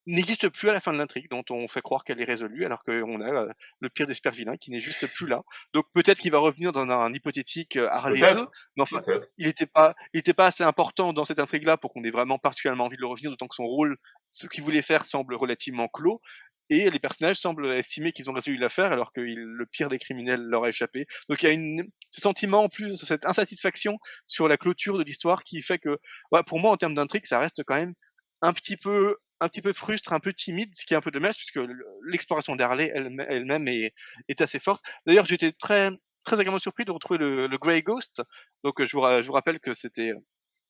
[0.06, 2.82] n'existe plus à la fin de l'intrigue, dont on fait croire qu'elle est résolue, alors
[2.82, 3.48] qu'on a, heu,
[3.80, 5.42] le pire des super vilains qui n'est juste plus là.
[5.74, 9.02] Donc peut-être qu'il va revenir dans un hypothétique, heu, Harley 2, Peut-être, mais enfin,
[9.38, 12.38] il était pas il était pas assez important dans cette intrigue-là pour qu'on ait vraiment
[12.38, 13.96] particulièrement envie de le revenir, d'autant que son rôle,
[14.30, 16.20] ce qu'il voulait faire semble relativement clos
[16.68, 19.98] et les personnages semblent estimer qu'ils ont résolu l'affaire alors que il le pire des
[19.98, 21.06] criminels leur a échappé.
[21.28, 25.04] Donc il y a une ce sentiment en plus, cette insatisfaction sur la clôture de
[25.04, 25.98] l'histoire qui fait que,
[26.32, 27.94] ouais, pour moi en termes d'intrigue, ça reste quand même
[28.42, 31.10] un petit peu un petit peu frustre, un peu timide, ce qui est un peu
[31.10, 33.92] dommage puisque le l'exploration d'Harley elle elle-même est
[34.28, 34.84] est assez forte.
[35.06, 35.90] D'ailleurs, j'étais très
[36.24, 38.22] très agréablement surpris de retrouver le le Grey Ghost.
[38.64, 40.12] Donc, je vous ra je vous rappelle que c'était,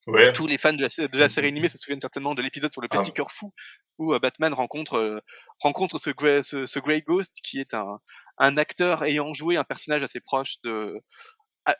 [0.06, 0.32] Ouais.
[0.32, 2.72] tous les fans de la sé de la série animée se souviennent certainement de l'épisode
[2.72, 3.52] sur le Ah petit cœur fou
[3.98, 5.20] où, heu, Batman rencontre, heu,
[5.60, 7.98] rencontre ce Grey ce ce Grey Ghost qui est un
[8.38, 11.00] un acteur ayant joué un personnage assez proche de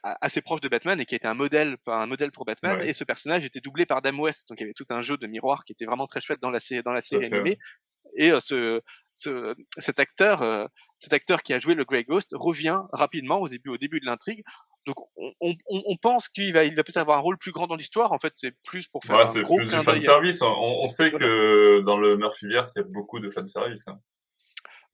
[0.03, 2.93] assez proche de Batman et qui était un modèle un modèle pour Batman ouais, et
[2.93, 4.49] ce personnage était doublé par Adam West.
[4.49, 6.51] Donc il y avait tout un jeu de miroir qui était vraiment très chouette dans
[6.51, 7.59] la dans la série animée
[8.17, 8.81] et heu, ce
[9.13, 10.69] ce cet acteur, heu,
[11.01, 14.07] cet acteur qui a joué le Grey Ghost revient rapidement au début au début de
[14.07, 14.43] l'intrigue.
[14.87, 17.77] Donc on on pense qu'il va il va peut-être avoir un rôle plus grand dans
[17.77, 18.13] l'histoire.
[18.13, 20.43] En fait, c'est plus pour faire Ouais, un gros plus du à fanservice.
[20.43, 21.31] On sait voilà.
[21.31, 24.01] que dans le Murphyverse, il y a beaucoup de fanservice, hein.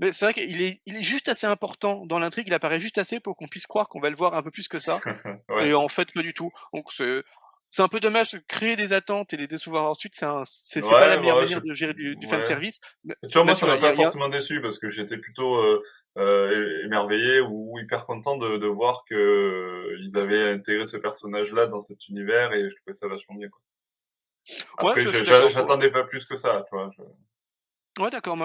[0.02, 2.98] Mais c'est vrai qu'il est il est juste assez important dans l'intrigue, il apparaît juste
[2.98, 4.98] assez pour qu'on puisse croire qu'on va le voir un peu plus que ça
[5.48, 6.50] Ouais, Et en fait, pas du tout.
[6.74, 7.22] Donc c'est
[7.70, 10.80] c'est un peu dommage de créer des attentes et les décevoir ensuite, c'est un c'est
[10.80, 12.32] pas la meilleure manière de gérer du du ouais.
[12.32, 12.80] fanservice.
[13.04, 15.80] Mais Tu vois, moi, ça m'a pas forcément déçu parce que j'étais plutôt, heu,
[16.18, 21.78] euh, émerveillé ou hyper content de, de voir que ils avaient intégré ce personnage-là dans
[21.78, 23.48] cet univers et je trouvais ça vachement bien.
[23.48, 23.60] Quoi.
[24.78, 25.06] Après,
[25.48, 26.90] j'attendais pas plus que ça, tu vois.
[26.90, 27.02] Je...
[27.98, 28.38] Ouais, d'accord.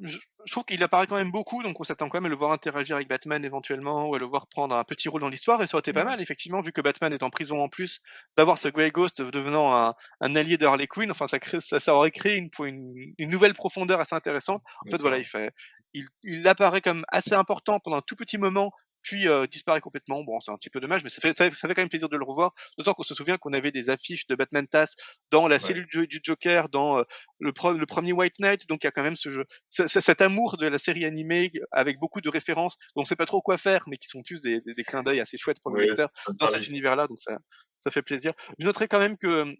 [0.00, 0.18] Je,
[0.50, 2.96] trouve qu'il apparaît quand même beaucoup, donc on s'attend quand même à le voir interagir
[2.96, 5.76] avec Batman éventuellement, ou à le voir prendre un petit rôle dans l'histoire, et ça
[5.76, 8.00] aurait été pas mal, effectivement, vu que Batman est en prison en plus,
[8.38, 11.10] d'avoir ce Grey Ghost devenant un, un allié de Harley Quinn.
[11.10, 14.62] Enfin, ça, crée, ça, ça aurait créé une, une, une, nouvelle profondeur assez intéressante.
[14.86, 15.52] En fait, voilà, il fait,
[15.92, 18.72] il, il apparaît comme assez important pendant un tout petit moment
[19.04, 20.24] puis euh, disparaît complètement.
[20.24, 22.16] Bon, c'est un petit peu dommage, mais ça fait, ça, fait quand même plaisir de
[22.16, 22.52] le revoir.
[22.78, 24.96] D'autant qu'on se souvient qu'on avait des affiches de Batman TAS
[25.30, 27.02] dans la cellule du Joker, dans euh,
[27.38, 28.66] le, le, premier White Knight.
[28.68, 31.98] Donc il y a quand même ce, ce, cet amour de la série animée avec
[31.98, 34.40] beaucoup de références dont on ne sait pas trop quoi faire, mais qui sont plus
[34.40, 36.08] des, des, des clins d'œil assez chouettes pour le lecteur
[36.40, 37.06] dans cet univers-là.
[37.06, 37.36] Donc ça,
[37.76, 38.32] ça fait plaisir.
[38.58, 39.54] Je noterai quand même que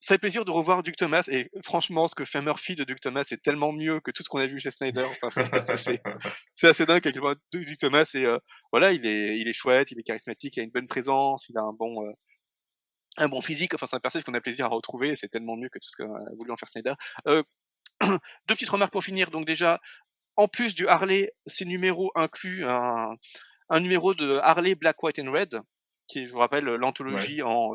[0.00, 3.00] ça fait plaisir de revoir Duke Thomas et franchement ce que fait Murphy de Duke
[3.00, 5.04] Thomas est tellement mieux que tout ce qu'on a vu chez Snyder.
[5.22, 5.30] Enfin
[5.74, 5.92] c'est
[6.68, 7.18] assez dingue quelque
[7.52, 8.38] Duke Thomas et euh,
[8.70, 11.58] voilà il est il est chouette il est charismatique il a une bonne présence il
[11.58, 12.12] a un bon euh,
[13.16, 13.74] un bon physique.
[13.74, 15.96] Enfin c'est un personnage qu'on a plaisir à retrouver c'est tellement mieux que tout ce
[15.96, 16.94] qu'a voulu en faire Snyder.
[17.26, 17.42] Euh,
[18.02, 19.32] deux petites remarques pour finir.
[19.32, 19.80] Donc déjà
[20.36, 23.16] en plus du Harley ces numéros incluent un,
[23.68, 25.60] un numéro de Harley Black White and Red
[26.06, 27.72] qui est, je vous rappelle l'anthologie en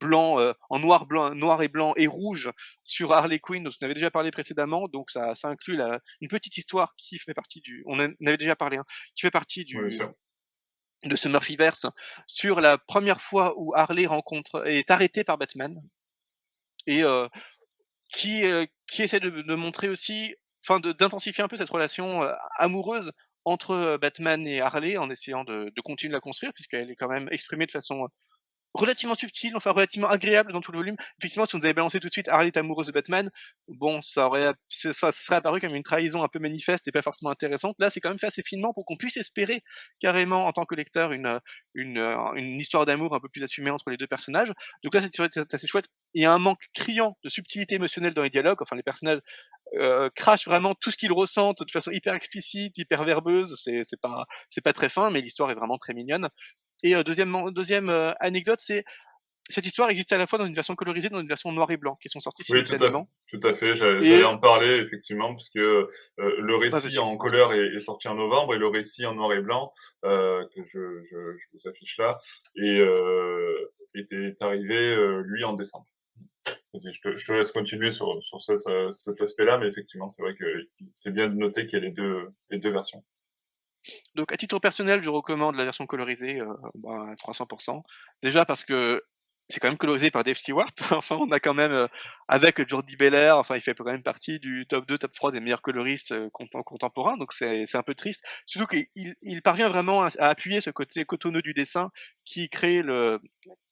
[0.00, 2.50] blanc, euh, en noir, blanc, noir et blanc et rouge
[2.84, 4.88] sur Harley Quinn, dont on avait déjà parlé précédemment.
[4.88, 8.36] Donc ça, ça inclut la, une petite histoire qui fait partie du, on en avait
[8.36, 8.84] déjà parlé, hein,
[9.14, 9.78] qui fait partie du,
[11.04, 11.86] de ce Murphyverse
[12.26, 15.80] sur la première fois où Harley rencontre est arrêté par Batman
[16.86, 17.28] et euh,
[18.10, 20.34] qui euh, qui essaie de, de, montrer aussi,
[20.64, 23.12] enfin d'intensifier un peu cette relation euh, amoureuse
[23.44, 27.08] entre Batman et Harley en essayant de, de continuer de la construire puisqu'elle est quand
[27.08, 28.08] même exprimée de façon
[28.74, 30.96] relativement subtil, enfin relativement agréable dans tout le volume.
[31.18, 33.30] Effectivement, si on nous avait balancé tout de suite Harley est amoureuse de Batman,
[33.68, 37.30] bon, ça aurait, ça, serait apparu comme une trahison un peu manifeste et pas forcément
[37.30, 37.76] intéressante.
[37.78, 39.62] Là, c'est quand même fait assez finement pour qu'on puisse espérer
[40.00, 41.40] carrément en tant que lecteur une,
[41.74, 41.98] une,
[42.36, 44.52] une histoire d'amour un peu plus assumée entre les deux personnages.
[44.84, 45.86] Donc là, c'est assez chouette.
[46.14, 48.62] Il y a un manque criant de subtilité émotionnelle dans les dialogues.
[48.62, 49.20] Enfin, les personnages
[49.74, 53.54] euh, crachent vraiment tout ce qu'ils ressentent de façon hyper explicite, hyper verbeuse.
[53.62, 56.28] C'est pas, c'est pas très fin, mais l'histoire est vraiment très mignonne.
[56.82, 58.84] Et euh, deuxième, deuxième euh, anecdote, c'est
[59.50, 61.70] cette histoire existe à la fois dans une version colorisée et dans une version noir
[61.70, 63.08] et blanc, qui sont sorties oui, simultanément.
[63.28, 67.80] Tout à, fait, j'allais en parler effectivement, puisque euh, le récit en couleur est, est,
[67.80, 69.72] sorti en novembre et le récit en noir et blanc,
[70.04, 72.18] euh, que je, je, je, vous affiche là,
[72.56, 75.86] et, euh, était arrivé, lui, en décembre.
[76.74, 78.60] Je te, je te, laisse continuer sur, sur cet,
[78.92, 80.44] cet aspect-là, mais effectivement, c'est vrai que
[80.92, 83.02] c'est bien de noter qu'il y a les deux, les deux versions.
[84.14, 87.82] Donc, à titre personnel, je recommande la version colorisée euh, bah, 300%.
[88.22, 89.02] Déjà parce que
[89.48, 90.70] c'est quand même colorisé par Dave Stewart.
[90.90, 91.86] enfin, on a quand même, euh,
[92.28, 95.40] avec Jordi Belair, enfin, il fait quand même partie du top 2, top 3 des
[95.40, 97.16] meilleurs coloristes euh, contemporains.
[97.16, 98.24] Donc, c'est un peu triste.
[98.44, 101.90] Surtout qu'il il parvient vraiment à, à, appuyer ce côté cotonneux du dessin
[102.24, 103.20] qui crée le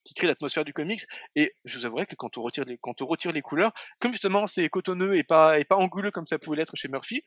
[0.04, 1.04] qui crée l'atmosphère du comics.
[1.34, 4.12] Et je vous avouerai que quand on retire les, quand on retire les couleurs, comme
[4.12, 7.22] justement c'est cotonneux et pas, et pas anguleux comme ça pouvait l'être chez Murphy,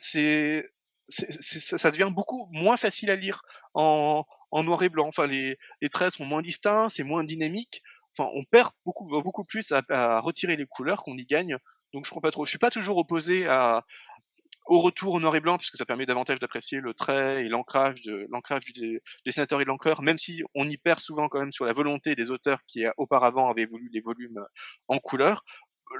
[0.00, 0.68] c'est
[1.08, 3.42] ça devient beaucoup moins facile à lire
[3.74, 5.06] en, noir et blanc.
[5.08, 5.56] Enfin, les,
[5.90, 7.82] traits sont moins distincts, c'est moins dynamique.
[8.16, 11.56] Enfin, on perd beaucoup, beaucoup plus à, retirer les couleurs qu'on y gagne.
[11.92, 12.44] Donc, je crois pas trop.
[12.44, 13.46] Je suis pas toujours opposé
[14.66, 18.02] au retour au noir et blanc, puisque ça permet davantage d'apprécier le trait et l'ancrage
[18.02, 18.26] de
[18.72, 21.74] du dessinateur et de l'encreur, même si on y perd souvent quand même sur la
[21.74, 24.42] volonté des auteurs qui auparavant avaient voulu les volumes
[24.88, 25.44] en couleur.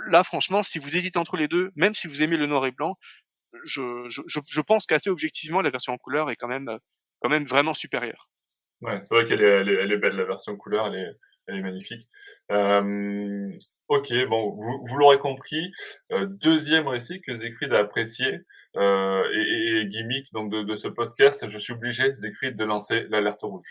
[0.08, 2.72] Là, franchement, si vous hésitez entre les deux, même si vous aimez le noir et
[2.72, 2.96] blanc,
[3.64, 6.78] je, pense qu'assez objectivement, la version en couleur est quand même,
[7.20, 8.28] quand même vraiment supérieure.
[8.80, 11.16] Ouais, c'est vrai qu'elle est, elle est, elle est, belle, la version couleur, elle
[11.48, 12.08] est, magnifique.
[12.50, 13.50] Euh,
[13.88, 15.70] ok, bon, vous, l'aurez compris,
[16.12, 18.40] euh, deuxième récit que Siegfried a apprécié
[18.76, 23.42] euh, et, gimmick donc de, de, ce podcast, je suis obligé, Siegfried, de lancer l'alerte
[23.42, 23.68] rouge.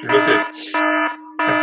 [0.00, 1.01] Tu le sais.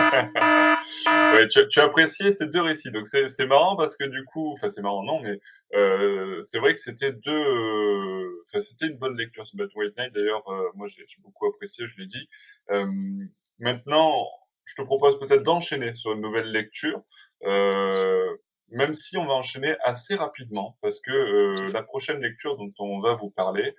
[1.34, 4.52] ouais, tu, tu, as apprécié ces deux récits, donc c'est marrant parce que du coup,
[4.52, 5.40] enfin c'est marrant non, mais
[5.76, 9.98] euh, c'est vrai que c'était deux, euh, enfin c'était une bonne lecture ce Bad White
[9.98, 10.14] Night.
[10.14, 12.28] D'ailleurs, euh, moi j'ai beaucoup apprécié, je l'ai dit.
[12.72, 12.86] Euh,
[13.60, 14.28] maintenant,
[14.66, 17.02] je te propose peut-être d'enchaîner sur une nouvelle lecture,
[17.44, 18.38] euh,
[18.70, 23.16] même si on va enchaîner assez rapidement parce que la prochaine lecture dont on va
[23.16, 23.76] vous parler,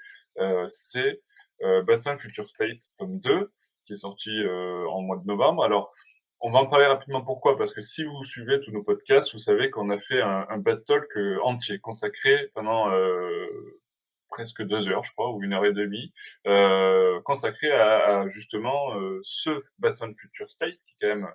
[0.68, 1.20] c'est
[1.60, 3.52] Batman Future State tome 2
[3.84, 5.62] qui est sorti en mois de novembre.
[5.62, 5.92] Alors
[6.40, 9.38] on va en parler rapidement pourquoi, parce que si vous suivez tous nos podcasts, vous
[9.38, 13.46] savez qu'on a fait un, un Bad Talk euh, entier, consacré pendant euh,
[14.30, 16.12] presque deux heures, je crois, ou une heure et demie,
[16.46, 21.28] euh, consacré à, à justement euh, ce Batman Future State, qui est quand même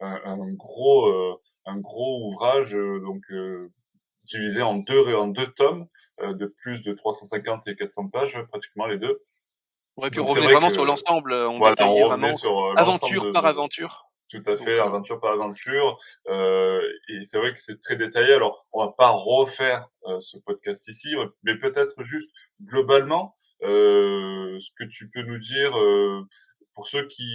[0.00, 3.22] un, un gros, un gros ouvrage, donc
[4.24, 5.86] divisé en deux, en deux tomes,
[6.20, 9.22] de plus de 350 et 400 pages, pratiquement les deux.
[9.96, 14.11] Ouais, puis on revenait vraiment sur l'ensemble, on voilà, détaillait vraiment sur, aventure par aventure.
[14.32, 16.00] Tout à fait, aventure par aventure.
[16.28, 18.32] Euh, et c'est vrai que c'est très détaillé.
[18.32, 22.30] Alors, on va pas refaire euh, ce podcast ici, mais peut-être juste
[22.62, 25.72] globalement, euh, ce que tu peux nous dire
[26.74, 27.30] pour ceux qui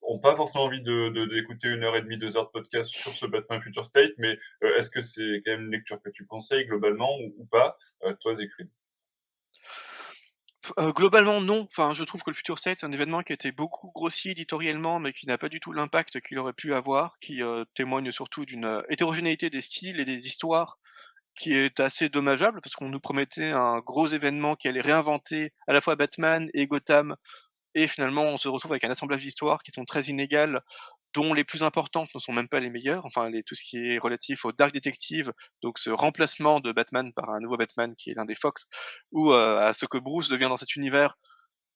[0.00, 3.12] ont pas forcément envie de d'écouter une heure et demie, deux heures de podcast sur
[3.12, 4.38] ce Batman Future State, mais
[4.78, 7.76] est-ce que c'est quand même une lecture que tu conseilles globalement ou, pas,
[8.20, 8.70] toi, Zécrine?
[10.78, 11.62] Euh, globalement, non.
[11.62, 14.30] Enfin, je trouve que le Future State, c'est un événement qui a été beaucoup grossi
[14.30, 18.10] éditorialement, mais qui n'a pas du tout l'impact qu'il aurait pu avoir, qui euh, témoigne
[18.12, 20.78] surtout d'une euh, hétérogénéité des styles et des histoires
[21.36, 25.72] qui est assez dommageable, parce qu'on nous promettait un gros événement qui allait réinventer à
[25.72, 27.16] la fois Batman et Gotham,
[27.74, 30.60] et finalement on se retrouve avec un assemblage d'histoires qui sont très inégales,
[31.14, 33.98] dont les plus importantes ne sont même pas les meilleures, enfin tout ce qui est
[33.98, 35.32] relatif au Dark Detective,
[35.62, 38.66] donc ce remplacement de Batman par un nouveau Batman qui est l'un des Fox,
[39.12, 41.16] ou euh, à ce que Bruce devient dans cet univers,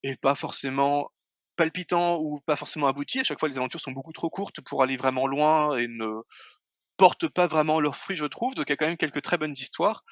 [0.02, 1.10] est pas forcément
[1.56, 3.20] palpitant ou pas forcément abouti.
[3.20, 6.22] À chaque fois, les aventures sont beaucoup trop courtes pour aller vraiment loin et ne
[6.96, 8.54] portent pas vraiment leurs fruits, je trouve.
[8.54, 10.04] Donc il y a quand même quelques très bonnes histoires.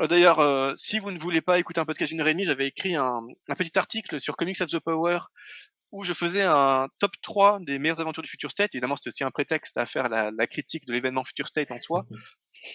[0.00, 2.44] Euh, d'ailleurs, euh, si vous ne voulez pas écouter un podcast d'une heure et demie,
[2.44, 3.22] j'avais écrit un,
[3.56, 5.18] petit article sur Comics of the Power
[5.94, 8.74] où je faisais un top 3 des meilleures aventures du Future State.
[8.74, 11.78] Évidemment, c'est aussi un prétexte à faire la, la critique de l'événement Future State en
[11.78, 12.04] soi.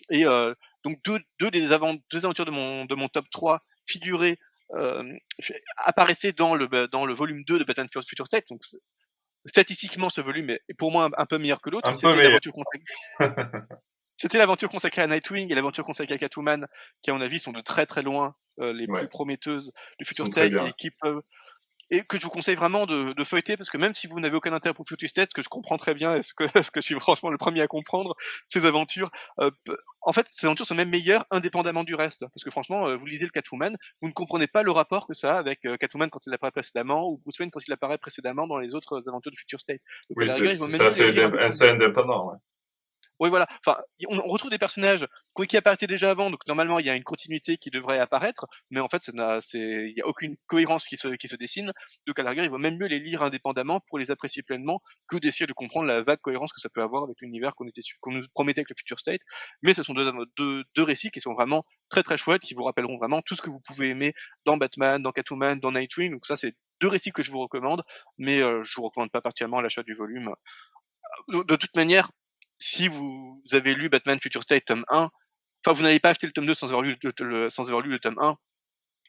[0.09, 0.53] Et euh,
[0.85, 4.37] donc, deux, deux des avant, deux aventures de mon, de mon top 3 figuraient,
[4.75, 5.03] euh,
[5.75, 8.45] apparaissaient dans le, dans le volume 2 de Batman Future State.
[8.49, 8.61] Donc,
[9.45, 11.93] statistiquement, ce volume est pour moi un, peu meilleur que l'autre.
[11.93, 12.83] C'était l'aventure consacrée.
[14.15, 16.67] C'était l'aventure consacrée à Nightwing et l'aventure consacrée à Catwoman,
[17.01, 20.27] qui à mon avis sont de très très loin euh, les plus prometteuses du Future
[20.27, 21.21] State et qui peuvent
[21.91, 24.35] et que je vous conseille vraiment de, de, feuilleter parce que même si vous n'avez
[24.35, 26.71] aucun intérêt pour Future State, ce que je comprends très bien et ce que, ce
[26.71, 28.15] que je suis franchement le premier à comprendre,
[28.47, 29.09] ces aventures,
[29.39, 29.51] euh,
[30.01, 32.25] en fait, ces aventures sont même meilleures indépendamment du reste.
[32.33, 35.13] Parce que franchement, euh, vous lisez le Catwoman, vous ne comprenez pas le rapport que
[35.13, 37.97] ça a avec euh, Catwoman quand il apparaît précédemment ou Bruce Wayne quand il apparaît
[37.97, 39.81] précédemment dans les autres aventures de Future State.
[40.09, 40.29] Donc, oui,
[41.51, 42.31] c'est indépendant.
[42.31, 42.37] Ouais.
[43.19, 43.47] Oui, voilà.
[43.65, 45.05] Enfin, on, retrouve des personnages
[45.47, 48.81] qui apparaissaient déjà avant, donc normalement il y a une continuité qui devrait apparaître, mais
[48.81, 49.09] en fait,
[49.53, 51.71] il n'y a aucune cohérence qui se, qui se dessine.
[52.07, 55.17] Donc à la il vaut même mieux les lire indépendamment pour les apprécier pleinement que
[55.17, 58.11] d'essayer de comprendre la vague cohérence que ça peut avoir avec l'univers qu'on était qu'on
[58.11, 59.21] nous promettait avec le Future State.
[59.61, 62.63] Mais ce sont deux, deux, deux récits qui sont vraiment très très chouettes, qui vous
[62.63, 64.13] rappelleront vraiment tout ce que vous pouvez aimer
[64.45, 66.11] dans Batman, dans Catwoman, dans Nightwing.
[66.13, 67.83] Donc ça, c'est deux récits que je vous recommande,
[68.17, 70.33] mais euh, je vous recommande pas particulièrement l'achat du volume.
[71.27, 72.11] De toute manière,
[72.59, 75.09] si vous avez lu Batman Future State tome 1,
[75.65, 77.89] enfin vous n'avez pas acheté le tome 2 sans avoir lu le, sans avoir lu
[77.89, 78.35] le tome 1,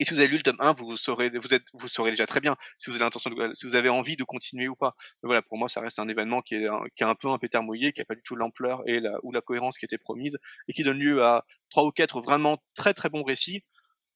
[0.01, 2.27] et si vous avez lu le tome 1, vous saurez, vous êtes, vous saurez déjà
[2.27, 4.94] très bien si vous avez l'intention, si vous avez envie de continuer ou pas.
[5.22, 7.28] Mais voilà, pour moi, ça reste un événement qui est, un, qui est un peu
[7.28, 9.85] un pétard mouillé, qui a pas du tout l'ampleur et la, ou la cohérence qui
[9.85, 13.62] était promise, et qui donne lieu à trois ou quatre vraiment très très bons récits,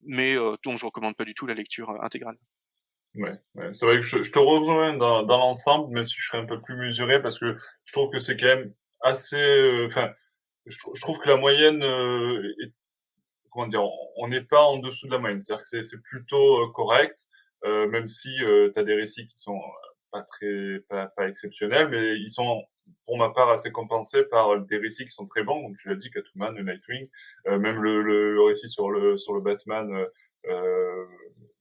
[0.03, 2.39] mais euh, dont je recommande pas du tout la lecture euh, intégrale.
[3.17, 3.73] Ouais, ouais.
[3.75, 6.47] c'est vrai que je, je te rejoins dans, dans l'ensemble, même si je serais un
[6.47, 8.73] peu plus mesuré, parce que je trouve que c'est quand même
[9.05, 9.37] assez.
[9.37, 10.13] Euh, enfin,
[10.67, 12.43] je, je, trouve que la moyenne euh,
[13.51, 13.85] comment dire,
[14.17, 15.39] on n'est pas en dessous de la moyenne.
[15.39, 17.27] C'est-à-dire que c'est plutôt euh, correct,
[17.65, 19.61] même si tu as des récits qui sont
[20.11, 22.63] pas très, pas, pas exceptionnels, mais ils sont
[23.07, 25.97] pour ma part assez compensés par des récits qui sont très bons, comme tu l'as
[25.97, 27.09] dit, Catwoman, Nightwing,
[27.47, 30.07] euh, même le, le, le, récit sur le sur le Batman,
[30.47, 31.05] euh,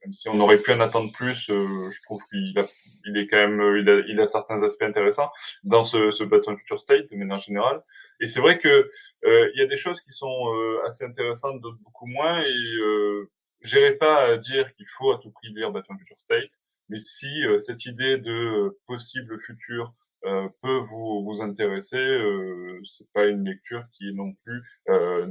[0.04, 2.66] même si on aurait pu en attendre plus, euh, je trouve qu'il a,
[3.06, 5.32] il est quand même, euh, il a, il a certains aspects intéressants
[5.64, 7.82] dans ce, ce Batman Future State, de manière générale.
[8.20, 8.90] Et c'est vrai que
[9.26, 10.54] euh, il y a des choses qui sont
[10.86, 12.42] assez intéressantes, d'autres beaucoup moins.
[12.42, 13.30] Et euh,
[13.62, 16.52] j'irai pas à dire qu'il faut à tout prix lire Batman Future State,
[16.90, 19.94] mais si cette idée de possible futur
[20.26, 21.98] euh, peut vous, vous intéresser.
[21.98, 25.28] Euh, c'est pas une lecture qui est non plus euh,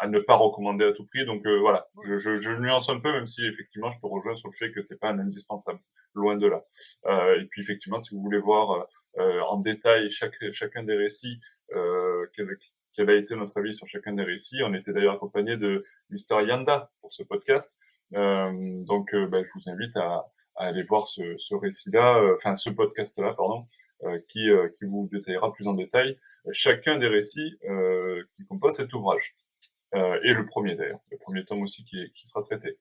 [0.00, 1.24] à ne pas recommander à tout prix.
[1.26, 4.34] Donc euh, voilà, je, je, je, nuance un peu, même si effectivement je te rejoins
[4.34, 5.78] sur le fait que c'est pas un indispensable,
[6.14, 6.64] loin de là.
[7.06, 11.38] Euh, et puis effectivement, si vous voulez voir euh, en détail chaque, chacun des récits,
[11.74, 12.48] euh, quel,
[12.94, 16.36] quel, a été notre avis sur chacun des récits, on était d'ailleurs accompagné de Mister
[16.46, 17.76] Yanda pour ce podcast.
[18.14, 18.50] Euh,
[18.84, 23.34] donc bah, je vous invite à, à aller voir ce, ce récit-là, enfin ce podcast-là,
[23.34, 23.66] pardon,
[24.28, 26.18] qui, qui vous détaillera plus en détail
[26.52, 27.58] chacun des récits
[28.34, 29.36] qui composent cet ouvrage.
[29.94, 32.78] Euh, et le premier d'ailleurs, le premier tome aussi qui, qui, sera traité.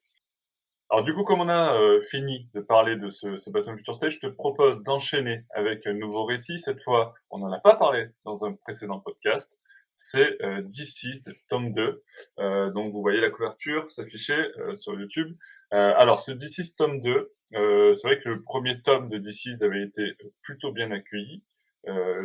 [0.91, 4.13] Alors du coup, comme on a euh, fini de parler de ce, ce Future Stage,
[4.13, 6.59] je te propose d'enchaîner avec un nouveau récit.
[6.59, 9.59] Cette fois, on n'en a pas parlé dans un précédent podcast.
[10.01, 12.03] C'est euh, Deceased, tome 2.
[12.39, 15.35] Euh, donc vous voyez la couverture s'afficher euh, sur YouTube.
[15.73, 19.83] Euh, alors ce Deceased, tome 2, c'est vrai que le premier tome de Deceased avait
[19.83, 21.43] été plutôt bien accueilli.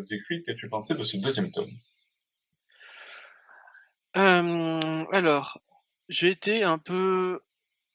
[0.01, 1.71] Siegfried, qu'as-tu pensé de ce deuxième tome?
[4.17, 5.61] Euh, alors,
[6.09, 7.41] J'ai été un peu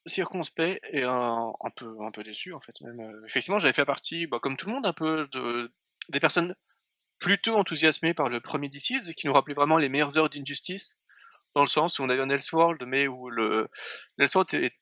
[0.06, 2.74] circonspect et un peu un peu déçu, en fait,
[3.28, 5.72] effectivement, j'avais fait partie, bah, comme tout le monde un peu de
[6.10, 6.54] des personnes
[7.20, 10.98] plutôt enthousiasmées par le 1er DC's qui nous rappelait vraiment les meilleures heures d'Injustice,
[11.56, 13.68] dans le sens où on avait un Elseworld mais où le
[14.18, 14.76] l'Elseworld était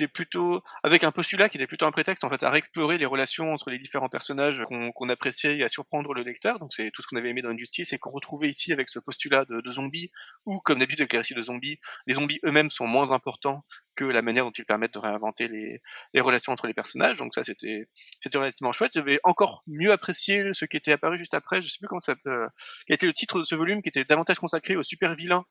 [0.00, 3.06] était plutôt avec un postulat qui était plutôt un prétexte, en fait, à réexplorer les
[3.06, 7.02] relations entre les différents personnages qu'on appréciait et à surprendre le lecteur, donc c'est tout
[7.02, 10.10] ce qu'on avait aimé dans Injustice et qu'on retrouvait ici avec ce postulat de zombies
[10.46, 13.64] où, comme d'habitude avec les récits de zombies, les zombies eux-mêmes sont moins importants
[13.96, 17.44] que la manière dont ils permettent de réinventer les relations entre les personnages, donc ça
[17.44, 17.88] c'était
[18.20, 18.92] c'était relativement chouette.
[18.94, 22.14] J'avais encore mieux apprécié ce qui était apparu juste après, je sais plus comment ça
[22.16, 22.48] peut
[22.86, 25.44] quel était le titre de ce volume qui était davantage consacré aux super vilains,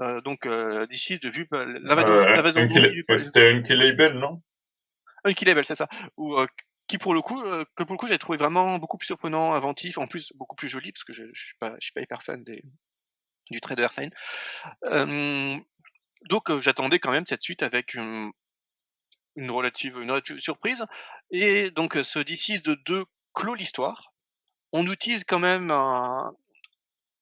[0.00, 4.42] heu, donc heu, DC's de vue bah, Unkill zombie ouais, c'était Unkillable, non?
[5.24, 6.46] Unkillable, c'est ça, ou heu,
[6.86, 9.54] qui pour le coup, heu, que pour le coup j'avais trouvé vraiment beaucoup plus surprenant,
[9.54, 12.00] inventif, en plus beaucoup plus joli parce que je je suis pas je suis pas
[12.00, 12.62] hyper fan des
[13.50, 14.10] du trait de Hersine.
[14.90, 15.62] Hem,
[16.28, 18.30] donc j'attendais quand même cette suite avec une
[19.36, 20.84] une relative une relative surprise
[21.30, 23.04] et donc ce DC's de 2
[23.34, 24.12] clôt l'histoire.
[24.72, 26.32] On tease quand même un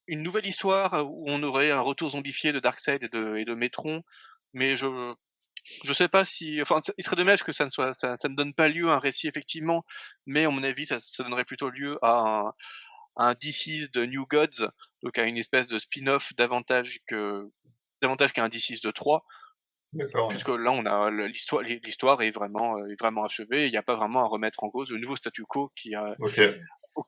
[0.07, 3.55] une nouvelle histoire où on aurait un retour zombifié de Darkseid et de et de
[3.55, 4.03] Metron,
[4.53, 5.15] mais je
[5.85, 8.37] je sais pas si enfin, il serait dommage que ça ne soit ça ça ne
[8.37, 9.85] donne pas lieu à un récit effectivement,
[10.27, 12.53] mais à mon avis ça ça donnerait plutôt lieu à un
[13.17, 14.69] à un DC's de New Gods,
[15.03, 17.51] donc à une espèce de spin-off davantage que
[18.03, 19.25] davantage qu'un DC's de 3
[19.93, 20.35] D'accord, ouais.
[20.35, 23.83] puisque là on a l'histoire l'hi l'histoire est vraiment, est vraiment achevée, il y a
[23.83, 26.15] pas vraiment à remettre en cause le nouveau statu quo qui a.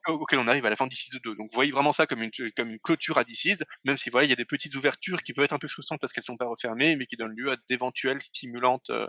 [0.09, 1.35] auquel on arrive à la fin de DC's de 2.
[1.36, 4.27] Donc vous voyez vraiment ça comme une comme une clôture à DC's, même si voilà,
[4.27, 6.36] il y a des petites ouvertures qui peuvent être un peu frustrantes parce qu'elles sont
[6.36, 9.09] pas refermées, mais qui donnent lieu à d'éventuelles stimulantes, heu,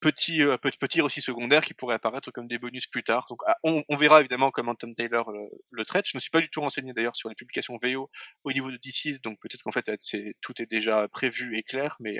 [0.00, 3.26] petits, heu, petits récits secondaires qui pourraient apparaître comme des bonus plus tard.
[3.28, 5.40] Donc ah, on on verra évidemment comment Tom Taylor le
[5.70, 6.06] le traite.
[6.08, 8.10] Je me suis pas du tout renseigné d'ailleurs sur les publications VO
[8.44, 11.96] au niveau de DC's, donc peut-être qu'en fait c'est tout est déjà prévu et clair,
[12.00, 12.18] mais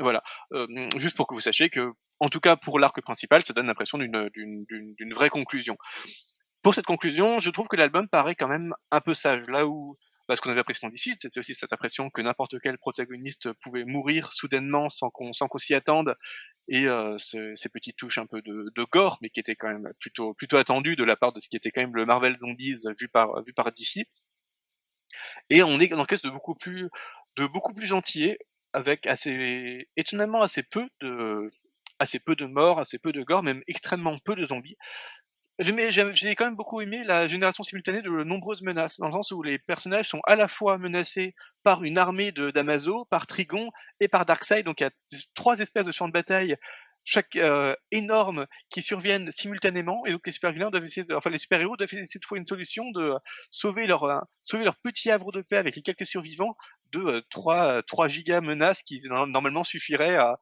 [0.00, 0.22] voilà.
[0.54, 3.98] Hem, juste pour que vous sachiez qu'en tout cas pour l'arc principal, ça donne l'impression
[3.98, 5.76] d'une vraie conclusion.
[6.66, 9.96] Pour cette conclusion, je trouve que l'album paraît quand même un peu sage, là où
[10.26, 13.84] bah, ce qu'on avait dans DC's, c'était aussi cette impression que n'importe quel protagoniste pouvait
[13.84, 16.16] mourir soudainement sans qu'on sans s'y attende
[16.66, 16.86] et
[17.18, 20.56] ce ces petites touches un peu de gore, mais qui étaient quand même plutôt plutôt
[20.56, 23.44] attendues de la part de ce qui était quand même le Marvel Zombies vu par
[23.44, 24.04] vu par DC.
[25.50, 26.88] Et on est dans quelque chose de beaucoup plus
[27.36, 28.40] de beaucoup plus gentillet,
[28.72, 31.48] avec assez étonnamment assez peu de
[32.00, 34.76] assez peu de morts, assez peu de gore, même extrêmement peu de zombies.
[35.58, 39.42] J'ai quand même beaucoup aimé la génération simultanée de nombreuses menaces, dans le sens où
[39.42, 43.70] les personnages sont à la fois menacés par une armée d'Amazo, par Trigon
[44.00, 44.90] et par Darkseid, donc il y a
[45.34, 46.56] 3 espèces de champs de bataille,
[47.04, 50.04] chaque, heu, énormes qui surviennent simultanément.
[50.06, 51.14] Et donc les super vilains doivent essayer de
[52.20, 53.14] trouver une solution de
[53.50, 56.54] sauver leur, heu, sauver leur petit havre de paix avec les quelques survivants
[56.92, 60.38] de, heu, 3 3 giga menaces qui normalement suffiraient à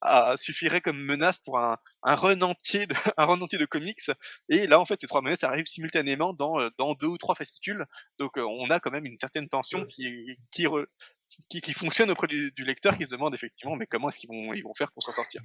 [0.00, 4.00] à suffiraient comme menace pour un un run entier de un run entier de comics
[4.48, 7.34] et là en fait ces 3 menaces arrivent simultanément dans, heu, dans 2 ou 3
[7.34, 7.84] fascicules,
[8.18, 10.86] donc heu, on a quand même une certaine tension qui qui re
[11.50, 14.28] qui qui fonctionne auprès du du lecteur qui se demande effectivement: «Mais comment est-ce qu'ils
[14.30, 15.42] vont ils vont faire pour s'en sortir?»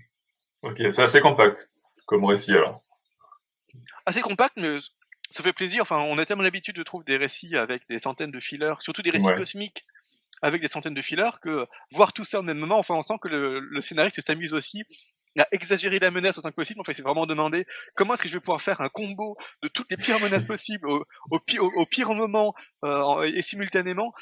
[0.63, 1.69] OK, c'est assez compact
[2.07, 2.83] comme récit alors.
[4.05, 4.77] Assez compact, mais
[5.29, 8.31] ça fait plaisir, enfin on a tellement l'habitude de trouver des récits avec des centaines
[8.31, 9.33] de fillers, surtout des récits Ouais.
[9.33, 9.85] cosmiques
[10.41, 13.15] avec des centaines de fillers, que voir tout ça au même moment, enfin on sent
[13.21, 14.83] que le le scénariste s'amuse aussi
[15.39, 16.81] à exagérer la menace autant que possible.
[16.81, 17.65] En fait, il s'est vraiment demandé:
[17.95, 20.89] «Comment est-ce que je vais pouvoir faire un combo de toutes les pires menaces possibles
[20.89, 22.53] au au pire au pire moment,
[22.85, 24.13] heu, et simultanément?»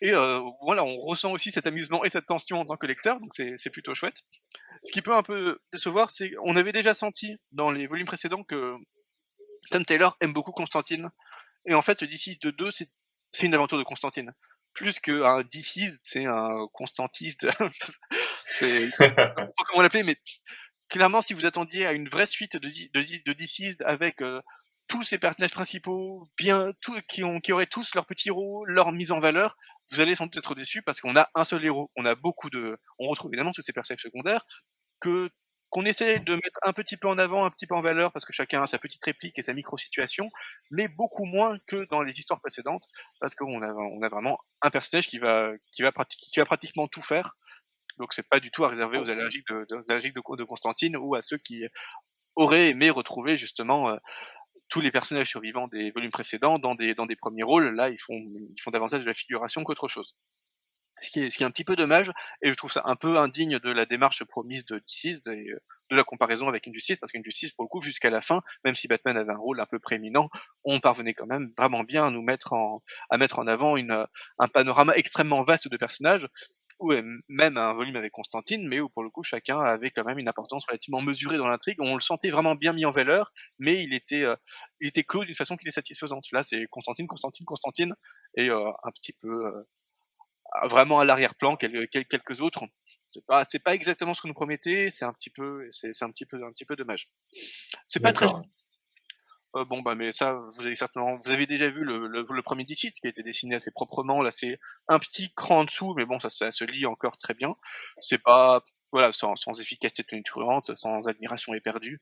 [0.00, 3.20] et heu, voilà, on ressent aussi cet amusement et cette tension en tant que lecteur,
[3.20, 4.18] donc c'est c'est plutôt chouette.
[4.84, 8.44] Ce qui peut un peu décevoir, c'est on avait déjà senti dans les volumes précédents
[8.44, 8.76] que
[9.70, 11.10] Tom Taylor aime beaucoup Constantine
[11.66, 12.88] et en fait, ce DC's de 2, c'est
[13.32, 14.32] c'est une aventure de Constantine.
[14.78, 17.48] Plus qu'un DC's, c'est un constantiste,
[18.60, 18.88] c'est
[19.66, 20.16] comment l'appeler, mais
[20.88, 24.40] clairement, si vous attendiez à une vraie suite de de avec, heu,
[24.86, 28.92] tous ces personnages principaux, bien tous qui ont qui auraient tous leur petit rôle, leur
[28.92, 29.56] mise en valeur,
[29.90, 31.90] vous allez sans doute être déçus parce qu'on a un seul héros.
[31.96, 34.46] On a beaucoup de on retrouve évidemment tous ces personnages secondaires
[35.00, 35.28] que
[35.70, 38.24] qu'on essaie de mettre un petit peu en avant, un petit peu en valeur parce
[38.24, 40.30] que chacun a sa petite réplique et sa micro situation,
[40.70, 42.84] mais beaucoup moins que dans les histoires précédentes
[43.20, 46.46] parce qu'on a on a vraiment un personnage qui va qui va pratiquer qui va
[46.46, 47.36] pratiquement tout faire.
[47.98, 50.44] Donc c'est pas du tout à réserver aux allergiques de de aux allergiques de de
[50.44, 51.64] Constantine ou à ceux qui
[52.36, 53.98] auraient aimé retrouver justement, heu,
[54.70, 57.74] tous les personnages survivants des volumes précédents dans des dans des 1ers rôles.
[57.76, 60.14] Là, ils font ils font davantage de la figuration qu'autre chose.
[61.00, 62.10] Ce qui est un petit peu dommage
[62.42, 65.60] et je trouve ça un peu indigne de la démarche promise de DC's et heu,
[65.90, 68.88] de la comparaison avec Injustice parce qu'Injustice pour le coup jusqu'à la fin, même si
[68.88, 70.28] Batman avait un rôle un peu prééminent,
[70.64, 73.92] on parvenait quand même vraiment bien à nous mettre en à mettre en avant une,
[73.92, 74.06] heu,
[74.38, 76.26] un panorama extrêmement vaste de personnages
[76.80, 76.92] ou
[77.28, 80.28] même un volume avec Constantine, mais où pour le coup chacun avait quand même une
[80.28, 81.76] importance relativement mesurée dans l'intrigue.
[81.80, 84.24] On le sentait vraiment bien mis en valeur, mais il était,
[84.80, 86.24] il était clos d'une façon qui était satisfaisante.
[86.32, 87.94] Là, c'est Constantine, Constantine, Constantine,
[88.36, 89.64] et un petit peu
[90.64, 92.64] vraiment à l'arrière-plan quelques autres.
[93.10, 94.88] C'est pas, c'est pas exactement ce que nous promettait.
[94.90, 97.10] C'est un petit peu, c'est, un petit peu, un petit peu dommage.
[97.86, 98.28] C'est pas très
[99.56, 102.92] euh, bon bah mais ça vous avez certainement vous avez déjà vu le, premier DC
[102.92, 106.18] qui a été dessiné assez proprement là c'est un petit cran en dessous mais bon
[106.18, 107.56] ça, se lit encore très bien.
[107.98, 108.62] C'est pas
[108.92, 111.98] voilà sans, sans efficacité tonitruante sans admiration éperdue.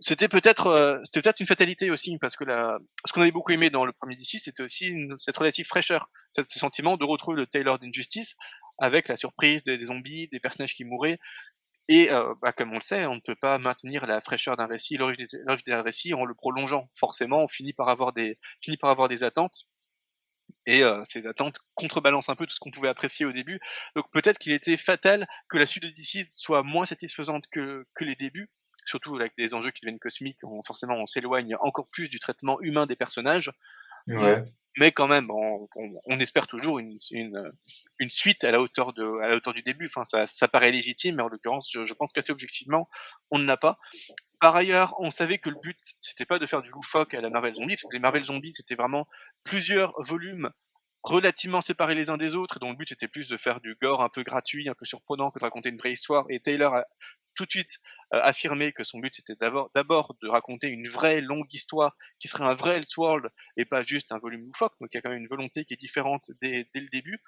[0.00, 3.70] C'était peut-être euh, c'était peut-être une fatalité aussi parce que ce qu'on avait beaucoup aimé
[3.70, 7.78] dans le premier DC c'était aussi cette relative fraîcheur ce sentiment de retrouver le Taylor
[7.78, 8.34] d'Injustice
[8.78, 11.18] avec la surprise des, des, zombies des personnages qui mouraient
[11.92, 12.08] et
[12.40, 15.26] bah, comme on le sait, on ne peut pas maintenir la fraîcheur d'un récit, l'origine
[15.66, 16.88] d'un récit en le prolongeant.
[16.94, 19.66] Forcément, on finit par avoir des, finit par avoir des attentes.
[20.66, 23.58] Et ces attentes contrebalancent un peu tout ce qu'on pouvait apprécier au début.
[23.96, 28.04] Donc peut-être qu'il était fatal que la suite de DC soit moins satisfaisante que, que
[28.04, 28.50] les débuts,
[28.84, 30.44] surtout avec des enjeux qui deviennent cosmiques.
[30.44, 33.50] On, forcément, on s'éloigne encore plus du traitement humain des personnages.
[34.06, 34.44] Ouais
[34.78, 39.36] mais quand même, on, espère toujours une, une, suite à la hauteur de, à la
[39.36, 39.86] hauteur du début.
[39.86, 42.88] Enfin, ça, ça paraît légitime, mais en l'occurrence, je, pense qu'assez objectivement,
[43.30, 43.78] on ne l'a pas.
[44.38, 47.30] Par ailleurs, on savait que le but, c'était pas de faire du loufoque à la
[47.30, 49.06] Marvel Zombie, les Marvel Zombies, c'était vraiment
[49.44, 50.50] plusieurs volumes
[51.02, 54.02] relativement séparés les uns des autres, dont le but était plus de faire du gore
[54.02, 56.26] un peu gratuit, un peu surprenant, que de raconter une vraie histoire.
[56.28, 56.84] Et Taylor a
[57.40, 57.78] tout de suite
[58.12, 62.28] euh, affirmé que son but c'était d'abord, d'abord de raconter une vraie longue histoire qui
[62.28, 64.74] serait un vrai Elseworld et pas juste un volume loufoque.
[64.78, 67.22] Donc il y a quand même une volonté qui est différente dès, dès le début.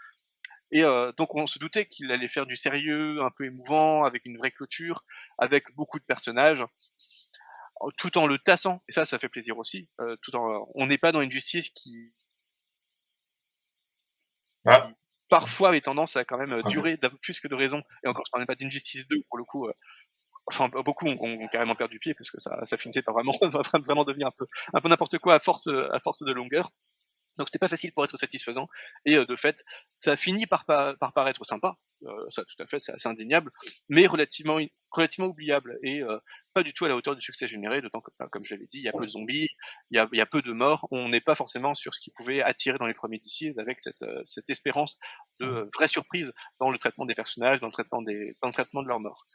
[0.71, 4.27] Et euh, donc on se doutait qu'il allait faire du sérieux, un peu émouvant, avec
[4.27, 5.03] une vraie clôture,
[5.39, 6.65] avec beaucoup de personnages,
[7.97, 8.83] tout en le tassant.
[8.89, 9.89] Et ça, ça fait plaisir aussi.
[10.01, 12.13] Euh, tout en, on n'est pas dans une justice qui,
[14.67, 14.92] ah.
[15.33, 17.83] Parfois avait tendance à quand même euh, durer plus que de raison.
[18.05, 19.67] Et encore, je parlais pas d'Injustice 2 pour le coup.
[19.67, 19.73] Euh,
[20.45, 23.33] enfin, beaucoup ont, carrément perdu pied parce que ça, ça finissait par vraiment,
[23.87, 26.69] vraiment devenir un peu, un peu n'importe quoi à force, à force de longueur.
[27.39, 28.69] Donc c'était pas facile pour être satisfaisant.
[29.05, 29.63] Et euh, de fait,
[29.99, 31.77] ça a fini par, par, paraître sympa.
[32.05, 33.53] Euh, ça, tout à fait, c'est assez indéniable,
[33.89, 34.59] mais relativement,
[34.91, 36.19] relativement oubliable et euh,
[36.53, 37.81] pas du tout à la hauteur du succès généré.
[37.81, 39.49] D'autant que, comme je l'avais dit, il y a peu de zombies,
[39.91, 40.89] il y a, il y a peu de morts.
[40.91, 44.05] On n'est pas forcément sur ce qui pouvait attirer dans les premiers DCs avec cette,
[44.25, 44.99] cette espérance
[45.41, 48.83] de vraie surprise dans le traitement des personnages, dans le traitement des, dans le traitement
[48.83, 49.27] de leur mort.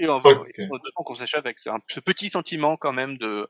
[0.00, 0.68] Et on, okay.
[0.94, 3.48] qu'on s'échappe avec ce petit sentiment quand même de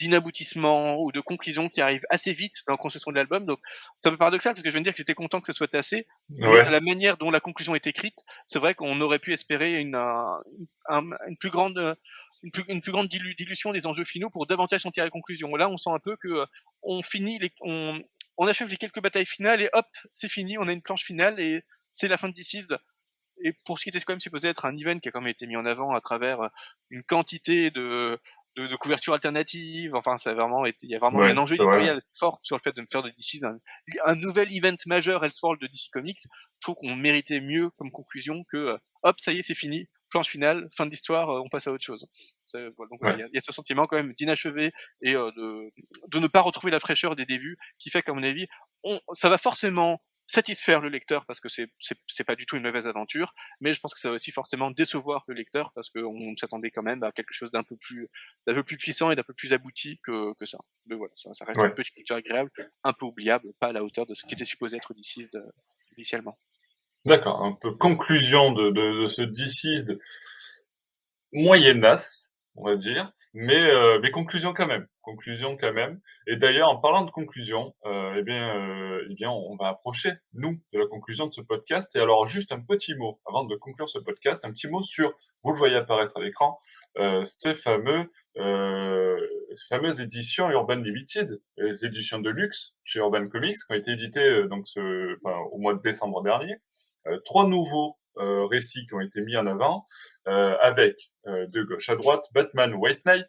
[0.00, 3.44] d'inaboutissement ou de conclusion qui arrive assez vite dans la construction de l'album.
[3.44, 3.60] Donc,
[3.98, 5.52] c'est un peu paradoxal parce que je viens de dire que j'étais content que ce
[5.52, 6.06] soit tassé.
[6.38, 9.94] La manière dont la conclusion est écrite, c'est vrai qu'on aurait pu espérer une,
[10.88, 11.96] une plus grande
[12.42, 15.54] une plus, une plus, grande dilution des enjeux finaux pour davantage sentir la conclusion.
[15.56, 16.46] Là, on sent un peu que
[16.82, 18.00] on finit les, on,
[18.38, 21.38] on achève les quelques batailles finales et hop, c'est fini, on a une planche finale
[21.38, 21.62] et
[21.92, 22.68] c'est la fin de DC's.
[23.42, 25.30] Et pour ce qui était quand même supposé être un event qui a quand même
[25.30, 26.48] été mis en avant à travers
[26.88, 28.18] une quantité de,
[28.56, 29.94] de, de, couverture alternative.
[29.94, 32.60] Enfin, ça a vraiment été, il y a vraiment un enjeu éditorial fort sur le
[32.62, 33.58] fait de me faire de DC un,
[34.04, 36.20] un nouvel event majeur Elseworld de DC Comics.
[36.22, 39.88] Je trouve qu'on méritait mieux comme conclusion que, euh, hop, ça y est, c'est fini,
[40.10, 42.06] planche finale, fin de l'histoire, euh, on passe à autre chose.
[42.52, 44.72] Voilà, donc il y, y, a ce sentiment quand même d'inachevé
[45.02, 45.70] et euh, de,
[46.08, 48.46] de ne pas retrouver la fraîcheur des débuts, qui fait qu'à mon avis,
[48.82, 50.00] on, ça va forcément
[50.30, 51.68] satisfaire le lecteur parce que c'est
[52.06, 54.70] c'est pas du tout une mauvaise aventure, mais je pense que ça va aussi forcément
[54.70, 58.08] décevoir le lecteur parce qu'on s'attendait quand même à quelque chose d'un peu plus
[58.46, 60.58] d'un peu plus puissant et d'un peu plus abouti que, que ça.
[60.86, 62.50] Mais voilà, ça, ça reste une petite lecture agréable,
[62.84, 65.50] un peu oubliable, pas à la hauteur de ce qui était supposé être Deceased euh,
[65.96, 66.38] initialement.
[67.04, 69.98] D'accord, un peu conclusion de, de, de ce Deceased
[71.32, 76.00] moyennasse on va dire, mais, euh, mais conclusion quand même, conclusion quand même.
[76.26, 80.12] Et d'ailleurs, en parlant de conclusion, euh, eh bien, euh, eh bien, on va approcher
[80.34, 81.94] nous de la conclusion de ce podcast.
[81.96, 85.12] Et alors, juste un petit mot avant de conclure ce podcast, un petit mot sur,
[85.42, 86.58] vous le voyez apparaître à l'écran,
[86.98, 89.18] euh, ces fameux, euh,
[89.52, 93.92] ces fameuses éditions Urban Limited, les éditions de luxe chez Urban Comics, qui ont été
[93.92, 96.56] éditées euh, donc ce, enfin, au mois de décembre dernier.
[97.24, 99.86] trois nouveaux euh, récits qui ont été mis en avant,
[100.26, 103.28] euh, avec euh, de gauche à droite Batman White Knight,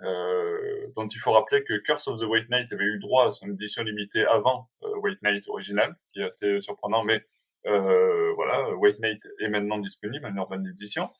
[0.00, 3.48] dont il faut rappeler que Curse of the White Knight avait eu droit à son
[3.50, 4.68] édition limitée avant
[5.02, 7.24] White Knight original, ce qui est assez surprenant, mais
[7.66, 11.10] euh, voilà, White Knight est maintenant disponible en Urban Edition,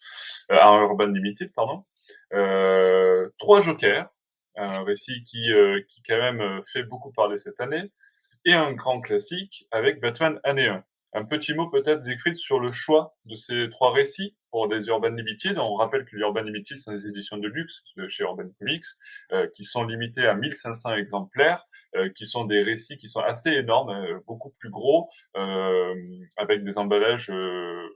[0.53, 1.85] euh, en Urban Limited, pardon.
[2.35, 4.09] Euh, trois Jokers,
[4.57, 5.51] un récit qui,
[5.89, 7.91] qui quand même fait beaucoup parler cette année,
[8.45, 10.85] et un grand classique avec Batman année 1
[11.17, 15.09] Un petit mot peut-être, Siegfried, sur le choix de ces trois récits pour des Urban
[15.09, 15.57] Limited.
[15.59, 18.85] On rappelle que les Urban Limited sont des éditions de luxe chez Urban Comics,
[19.33, 21.65] euh, qui sont limitées à 1500 exemplaires,
[21.95, 25.09] euh, qui sont des récits qui sont assez énormes, euh, beaucoup plus gros,
[26.37, 27.89] avec des emballages de,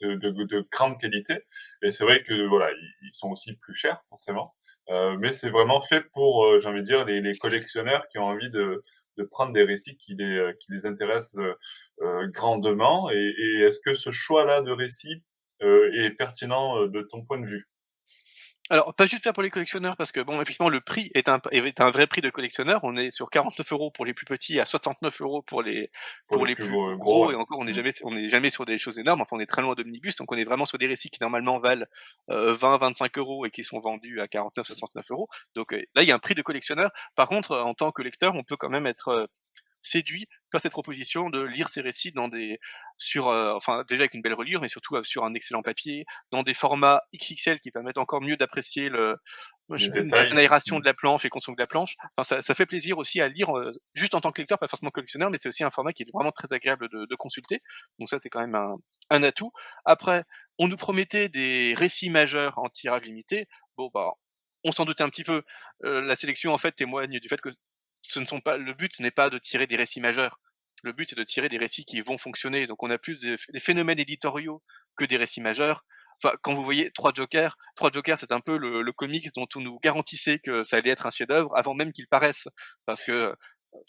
[0.00, 1.40] de, de, grande qualité.
[1.82, 2.70] Et c'est vrai que voilà,
[3.02, 4.54] ils, sont aussi plus chers forcément.
[4.90, 8.18] Euh, mais c'est vraiment fait pour, euh, j'ai envie de dire, les, les, collectionneurs qui
[8.18, 8.84] ont envie de,
[9.18, 11.54] de prendre des récits qui les, euh, qui les intéressent euh,
[12.32, 13.10] grandement.
[13.10, 15.22] Et, et est-ce que ce choix-là de récits
[15.60, 17.68] est pertinent de ton point de vue?
[18.72, 21.40] Alors, pas juste faire pour les collectionneurs, parce que bon, effectivement, le prix est un,
[21.50, 22.80] est un vrai prix de collectionneur.
[22.84, 25.90] On est sur 49 euros pour les plus petits, à 69 euros pour les
[26.26, 27.74] pour, les, plus, gros, et encore, on n'est mmh.
[27.74, 29.20] jamais on n'est jamais sur des choses énormes.
[29.20, 31.58] Enfin, on est très loin d'omnibus, donc on est vraiment sur des récits qui normalement
[31.58, 31.84] valent
[32.28, 35.28] 20, 25 euros et qui sont vendus à 49, 69 euros.
[35.54, 36.92] Donc euh, là, il y a un prix de collectionneur.
[37.14, 39.26] Par contre, en tant que lecteur, on peut quand même être euh,
[39.82, 42.58] séduit par cette proposition de lire ces récits dans des
[42.96, 46.04] sur euh, enfin déjà avec une belle reliure mais surtout euh, sur un excellent papier
[46.30, 49.16] dans des formats XXL qui permettent encore mieux d'apprécier le
[49.70, 51.96] une certaine aération de la planche et construction de la planche.
[52.16, 54.68] Enfin ça, ça fait plaisir aussi à lire euh, juste en tant que lecteur pas
[54.68, 57.62] forcément collectionneur mais c'est aussi un format qui est vraiment très agréable de, de consulter.
[57.98, 58.76] Donc ça c'est quand même un,
[59.10, 59.52] un atout.
[59.84, 60.24] Après
[60.58, 63.46] on nous promettait des récits majeurs en tirage limité.
[63.76, 64.12] Bon bah
[64.64, 65.42] on s'en doutait un petit peu.
[65.80, 67.50] la sélection en fait témoigne du fait que
[68.02, 70.40] ce ne sont pas, le but n'est pas de tirer des récits majeurs.
[70.82, 72.66] Le but, c'est de tirer des récits qui vont fonctionner.
[72.66, 74.62] Donc, on a plus des, phénomènes éditoriaux
[74.96, 75.84] que des récits majeurs.
[76.22, 79.46] Enfin, quand vous voyez Trois Jokers, Trois Jokers, c'est un peu le, le, comics dont
[79.56, 82.48] on nous garantissait que ça allait être un chef-d'œuvre avant même qu'il paraisse,
[82.86, 83.34] parce que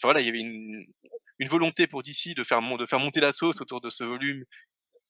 [0.02, 0.86] voilà, il y avait une,
[1.38, 4.44] une volonté pour DC de faire, de faire monter la sauce autour de ce volume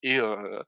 [0.03, 0.63] et euh,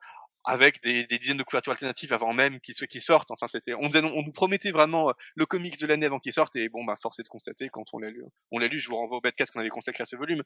[0.46, 3.30] avec des, dizaines de couvertures alternatives avant même qu'ils qui sortent.
[3.32, 6.68] Enfin, c'était, on, nous promettait vraiment euh, le comics de l'année avant qu'il sorte, et
[6.68, 8.96] bon, bah, force est de constater quand on l'a lu, on l'a lu, je vous
[8.96, 10.42] renvoie au podcast qu'on avait consacré à ce volume,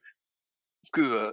[0.92, 1.32] que euh,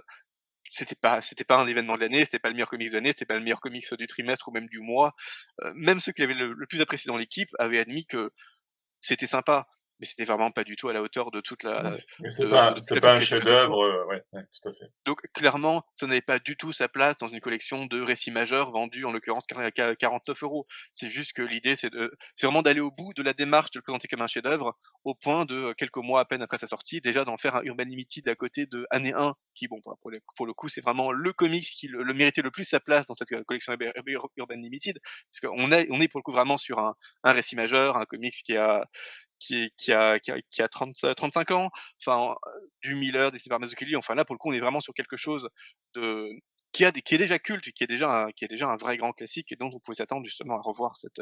[0.70, 3.10] c'était pas, c'était pas un événement de l'année, c'était pas le meilleur comics de l'année,
[3.10, 5.14] c'était pas le meilleur comics du trimestre ou même du mois.
[5.62, 8.30] Euh, même ceux qui avaient le plus apprécié dans l'équipe avaient admis que
[9.00, 9.66] c'était sympa
[10.00, 11.92] mais c'était vraiment pas du tout à la hauteur de toute la.
[12.28, 14.90] c'est pas, pas un chef-d'œuvre, euh, ouais, tout à fait.
[15.04, 18.70] Donc clairement, ça n'avait pas du tout sa place dans une collection de récits majeurs
[18.70, 20.66] vendus en l'occurrence à 49 euros.
[20.90, 23.78] C'est juste que l'idée, c'est de, c'est vraiment d'aller au bout de la démarche de
[23.78, 26.66] le présenter comme un chef-d'œuvre, au point de euh, quelques mois à peine après sa
[26.66, 30.10] sortie, déjà d'en faire un Urban Limited à côté de Année 1, qui bon, pour
[30.10, 33.06] le, pour le coup, c'est vraiment le comics qui le, méritait le plus sa place
[33.06, 36.56] dans cette euh, collection Urban Limited, parce qu'on est, on est pour le coup vraiment
[36.56, 36.94] sur un,
[37.24, 38.86] un récit majeur, un comics qui a
[39.40, 41.70] qui, qui, a, qui, a, qui a 30, 35 ans,
[42.04, 42.34] enfin,
[42.82, 45.16] du Miller, dessiné par Mazzucchelli, enfin là, pour le coup, on est vraiment sur quelque
[45.16, 45.48] chose
[45.94, 46.28] de,
[46.72, 48.96] qui, a, qui est déjà culte, qui est déjà, un, qui est déjà un vrai
[48.96, 51.20] grand classique et dont vous pouvez s'attendre justement à revoir cette,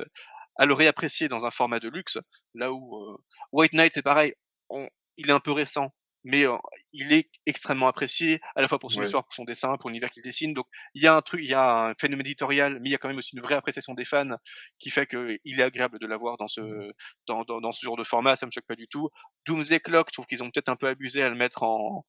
[0.57, 2.19] à le réapprécier dans un format de luxe,
[2.55, 3.17] là où euh,
[3.53, 4.35] White Knight, c'est pareil,
[4.69, 5.93] on, il est un peu récent,
[6.27, 6.44] mais
[6.93, 10.11] il est extrêmement apprécié à la fois pour son histoire, pour son dessin, pour l'univers
[10.11, 10.55] qu'il dessine.
[10.55, 12.94] Donc il y a un truc, il y a un phénomène éditorial, mais il y
[12.97, 14.36] a quand même aussi une vraie appréciation des fans
[14.81, 16.93] qui fait qu'il est agréable de l'avoir dans ce mmh.
[17.28, 18.35] dans, dans, dans, ce genre de format.
[18.35, 19.09] Ça me choque pas du tout.
[19.47, 22.05] Doomsday Clock, je trouve qu'ils ont peut-être un peu abusé à le mettre en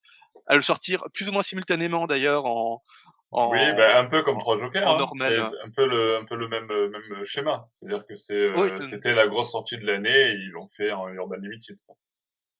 [0.47, 2.83] à le sortir plus ou moins simultanément d'ailleurs en,
[3.31, 4.87] en, oui, bah, un peu comme trois Jokers.
[4.87, 5.07] Hein.
[5.63, 7.67] Un peu le, un peu le même, même schéma.
[7.71, 8.47] C'est-à-dire que c'est,
[8.89, 11.77] c'était la grosse sortie de l'année et ils l'ont fait en Urban Limited.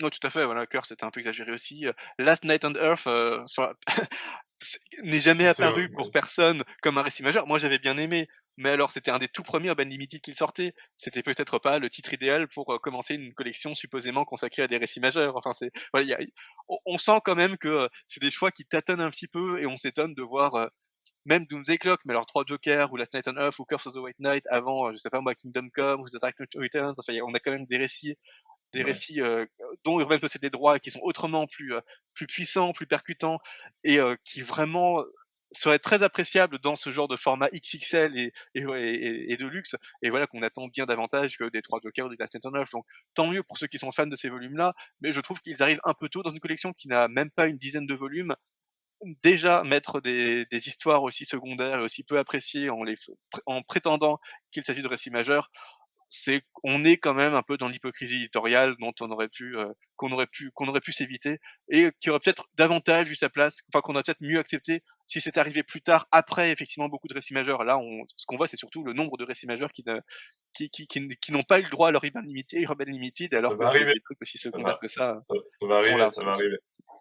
[0.02, 1.86] Non, tout à fait, voilà, Cœur, c'était un peu exagéré aussi.
[2.20, 3.44] Last Night on Earth euh,
[5.04, 7.48] n'est jamais apparu pour personne comme un récit majeur.
[7.48, 10.74] Moi, j'avais bien aimé, mais alors c'était un des tout premiers Urban Limited qu'il sortait.
[10.98, 15.00] C'était peut-être pas le titre idéal pour commencer une collection supposément consacrée à des récits
[15.00, 15.36] majeurs.
[15.36, 16.20] Enfin, c'est, voilà, a,
[16.86, 19.78] on sent quand même que c'est des choix qui tâtonnent un petit peu et on
[19.78, 20.70] s'étonne de voir
[21.26, 23.94] même Doomsday Clock, mais alors trois Jokers ou Last Night on Earth ou Curse of
[23.94, 26.94] the White Knight avant, je sais pas moi, Kingdom Come ou The Dark Knight Returns.
[26.98, 28.16] Enfin, on a quand même des récits
[28.74, 29.46] des récits euh,
[29.84, 31.82] dont Urban possède des droits et qui sont autrement plus euh,
[32.14, 33.40] plus puissants, plus percutants
[33.84, 35.04] et euh, qui vraiment
[35.54, 39.76] seraient très appréciables dans ce genre de format XXL et, et, et, de luxe.
[40.02, 42.72] Et voilà qu'on attend bien davantage que des trois Jokers ou des Last Earth.
[42.74, 45.64] Donc tant mieux pour ceux qui sont fans de ces volumes-là, mais je trouve qu'ils
[45.64, 48.36] arrivent un peu tôt dans une collection qui n'a même pas une dizaine de volumes
[49.24, 52.96] déjà mettre des, des, histoires aussi secondaires et aussi peu appréciées en, les,
[53.46, 54.20] en prétendant
[54.52, 55.52] qu'il s'agit de récits majeurs,
[56.10, 59.68] c'est on est quand même un peu dans l'hypocrisie éditoriale dont on aurait pu euh,
[59.96, 61.40] qu'on aurait pu qu'on aurait pu s'éviter
[61.70, 65.22] et qui aurait peut-être davantage eu sa place enfin qu'on aurait peut-être mieux accepté si
[65.22, 67.64] c'était arrivé plus tard après effectivement beaucoup de récits majeurs.
[67.64, 70.00] Là on ce qu'on voit c'est surtout le nombre de récits majeurs qui ne,
[70.54, 73.58] qui, qui, qui, n'ont pas eu le droit à leur Urban Limited, Urban Limited alors
[73.60, 76.58] ça que des trucs aussi secondaires que ça ça, va arriver ça va arriver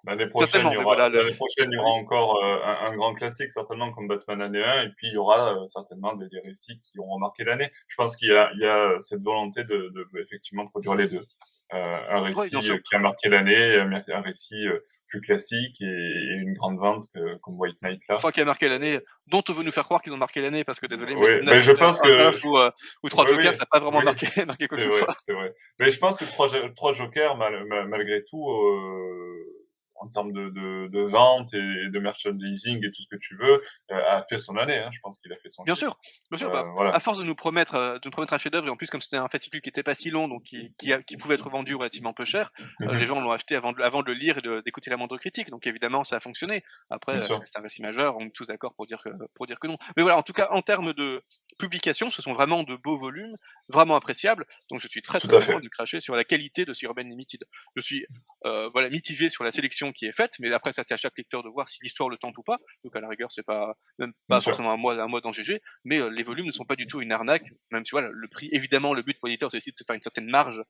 [0.06, 3.12] L'année prochaine, il y aura, l'année prochaine, il y aura encore euh, un, un, grand
[3.14, 6.38] classique, certainement, comme Batman année 1, et puis il y aura euh, certainement des, des,
[6.40, 7.70] récits qui auront marqué l'année.
[7.88, 11.08] Je pense qu'il y a, il y a cette volonté de, de, effectivement produire les
[11.08, 11.26] deux.
[11.72, 14.64] un récit qui a marqué l'année, un, récit
[15.08, 17.06] plus classique et, une grande vente
[17.42, 18.14] comme White Knight là.
[18.14, 20.62] Enfin, qui a marqué l'année, dont on veut nous faire croire qu'ils ont marqué l'année,
[20.62, 22.72] parce que désolé, mais, mais je pense que ou,
[23.02, 25.16] ou trois jokers, ça n'a pas vraiment marqué, marqué quoi que ce soit.
[25.18, 25.52] C'est vrai.
[25.80, 28.48] Mais je pense que trois, trois jokers, malgré tout.
[28.48, 29.64] Euh
[29.98, 33.62] en termes de, de, de, vente et de merchandising et tout ce que tu veux,
[33.90, 34.78] euh, a fait son année.
[34.78, 34.90] Hein.
[34.92, 35.62] Je pense qu'il a fait son.
[35.62, 35.98] Bien sûr,
[36.30, 36.50] bien sûr.
[36.50, 38.76] Bah, euh, À force de nous promettre, euh, de nous promettre un chef-d'œuvre et en
[38.76, 41.34] plus comme c'était un fascicule qui était pas si long, donc qui, qui, qui pouvait
[41.34, 42.96] être vendu relativement peu cher, mhm.
[42.96, 45.50] les gens l'ont acheté avant de, avant de le lire et d'écouter la moindre critique.
[45.50, 46.62] Donc évidemment, ça a fonctionné.
[46.90, 48.16] Après, c'est un récit majeur.
[48.18, 49.78] On est tous d'accord pour dire que pour dire que non.
[49.96, 51.22] Mais voilà, en tout cas, en termes de
[51.58, 53.36] publication, ce sont vraiment de beaux volumes,
[53.68, 54.46] vraiment appréciables.
[54.70, 57.44] Donc je suis très très content de cracher sur la qualité de Urban Limited.
[57.76, 58.06] Je suis
[58.42, 61.42] voilà mitigé sur la sélection qui est faite, mais après ça c'est à chaque lecteur
[61.42, 62.58] de voir si l'histoire le tente ou pas.
[62.84, 65.60] Donc à la rigueur c'est pas même pas forcément un mois un mois dans GG,
[65.84, 67.50] mais euh, les volumes ne sont pas du tout une arnaque.
[67.70, 69.96] Même si voilà le prix évidemment le but pour l'éditeur c'est aussi de se faire
[69.96, 70.62] une certaine marge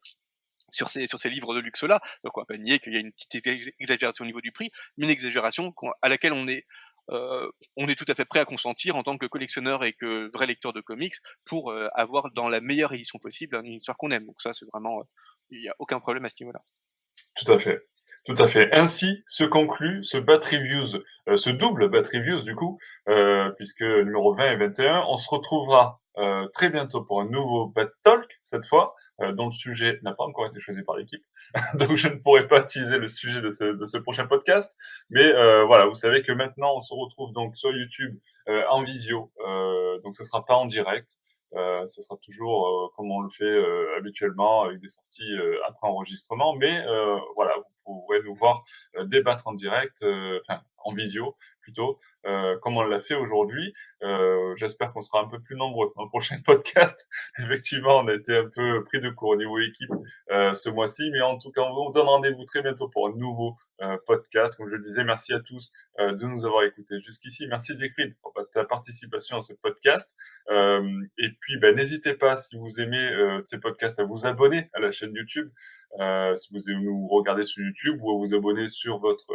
[0.70, 2.00] sur ces, sur ces livres de luxe-là.
[2.24, 3.46] Donc on va pas nier qu'il y a une petite
[3.78, 5.72] exagération au niveau du prix, mais une exagération
[6.02, 6.66] à laquelle on est,
[7.10, 10.30] euh, on est tout à fait prêt à consentir en tant que collectionneur et que
[10.34, 11.14] vrai lecteur de comics
[11.44, 14.26] pour euh, avoir dans la meilleure édition possible une histoire qu'on aime.
[14.26, 15.02] Donc ça, c'est vraiment,
[15.50, 16.62] il n'y a aucun problème à ce niveau-là.
[17.34, 17.86] Tout à fait.
[18.26, 18.74] Tout à fait.
[18.74, 22.76] Ainsi se conclut ce Bat Reviews, euh, ce double Bat Reviews du coup,
[23.08, 27.66] euh, puisque numéro 20 et 21, on se retrouvera euh, très bientôt pour un nouveau
[27.66, 28.96] Bat Talk, cette fois,
[29.32, 31.22] dont le sujet n'a pas encore été choisi par l'équipe.
[31.78, 34.76] Donc je ne pourrai pas teaser le sujet de ce, de ce prochain podcast.
[35.08, 35.32] Mais
[35.64, 38.18] voilà, vous savez que maintenant on se retrouve donc sur YouTube
[38.68, 39.32] en visio.
[40.04, 41.16] donc ce sera pas en direct.
[41.54, 43.64] Euh, ce sera toujours comme on le fait
[43.96, 45.32] habituellement avec des sorties
[45.66, 46.54] après enregistrement.
[46.54, 46.84] Mais
[47.34, 47.54] voilà,
[47.86, 48.64] vous pourrez nous voir
[49.04, 50.04] débattre en direct,
[50.42, 51.36] enfin en visio
[51.66, 53.74] plutôt, euh, comme on l'a fait aujourd'hui.
[54.02, 57.08] Euh, J'espère qu'on sera un peu plus nombreux dans le prochain podcast.
[57.40, 59.90] Effectivement, on a été un peu pris de court au niveau équipe
[60.30, 63.16] euh, ce mois-ci, mais en tout cas, on vous donne rendez-vous très bientôt pour un
[63.16, 64.56] nouveau euh, podcast.
[64.56, 67.46] Comme je le disais, merci à tous euh, de nous avoir écoutés jusqu'ici.
[67.48, 70.14] Merci Zéphine pour ta participation à ce podcast.
[70.50, 74.80] Euh, et puis, ben, n'hésitez pas, si vous aimez ces podcasts, à vous abonner à
[74.80, 75.50] la chaîne YouTube.
[76.34, 79.26] si vous nous regardez sur YouTube ou à vous abonner sur votre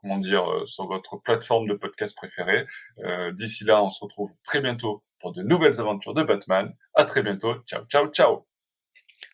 [0.00, 2.66] comment dire, euh, sur votre plateforme de podcast préférée.
[2.98, 6.74] Euh, d'ici là, on se retrouve très bientôt pour de nouvelles aventures de Batman.
[6.94, 7.54] À très bientôt.
[7.66, 8.46] Ciao, ciao, ciao.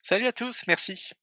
[0.02, 0.64] Salut à tous.
[0.66, 1.14] Merci.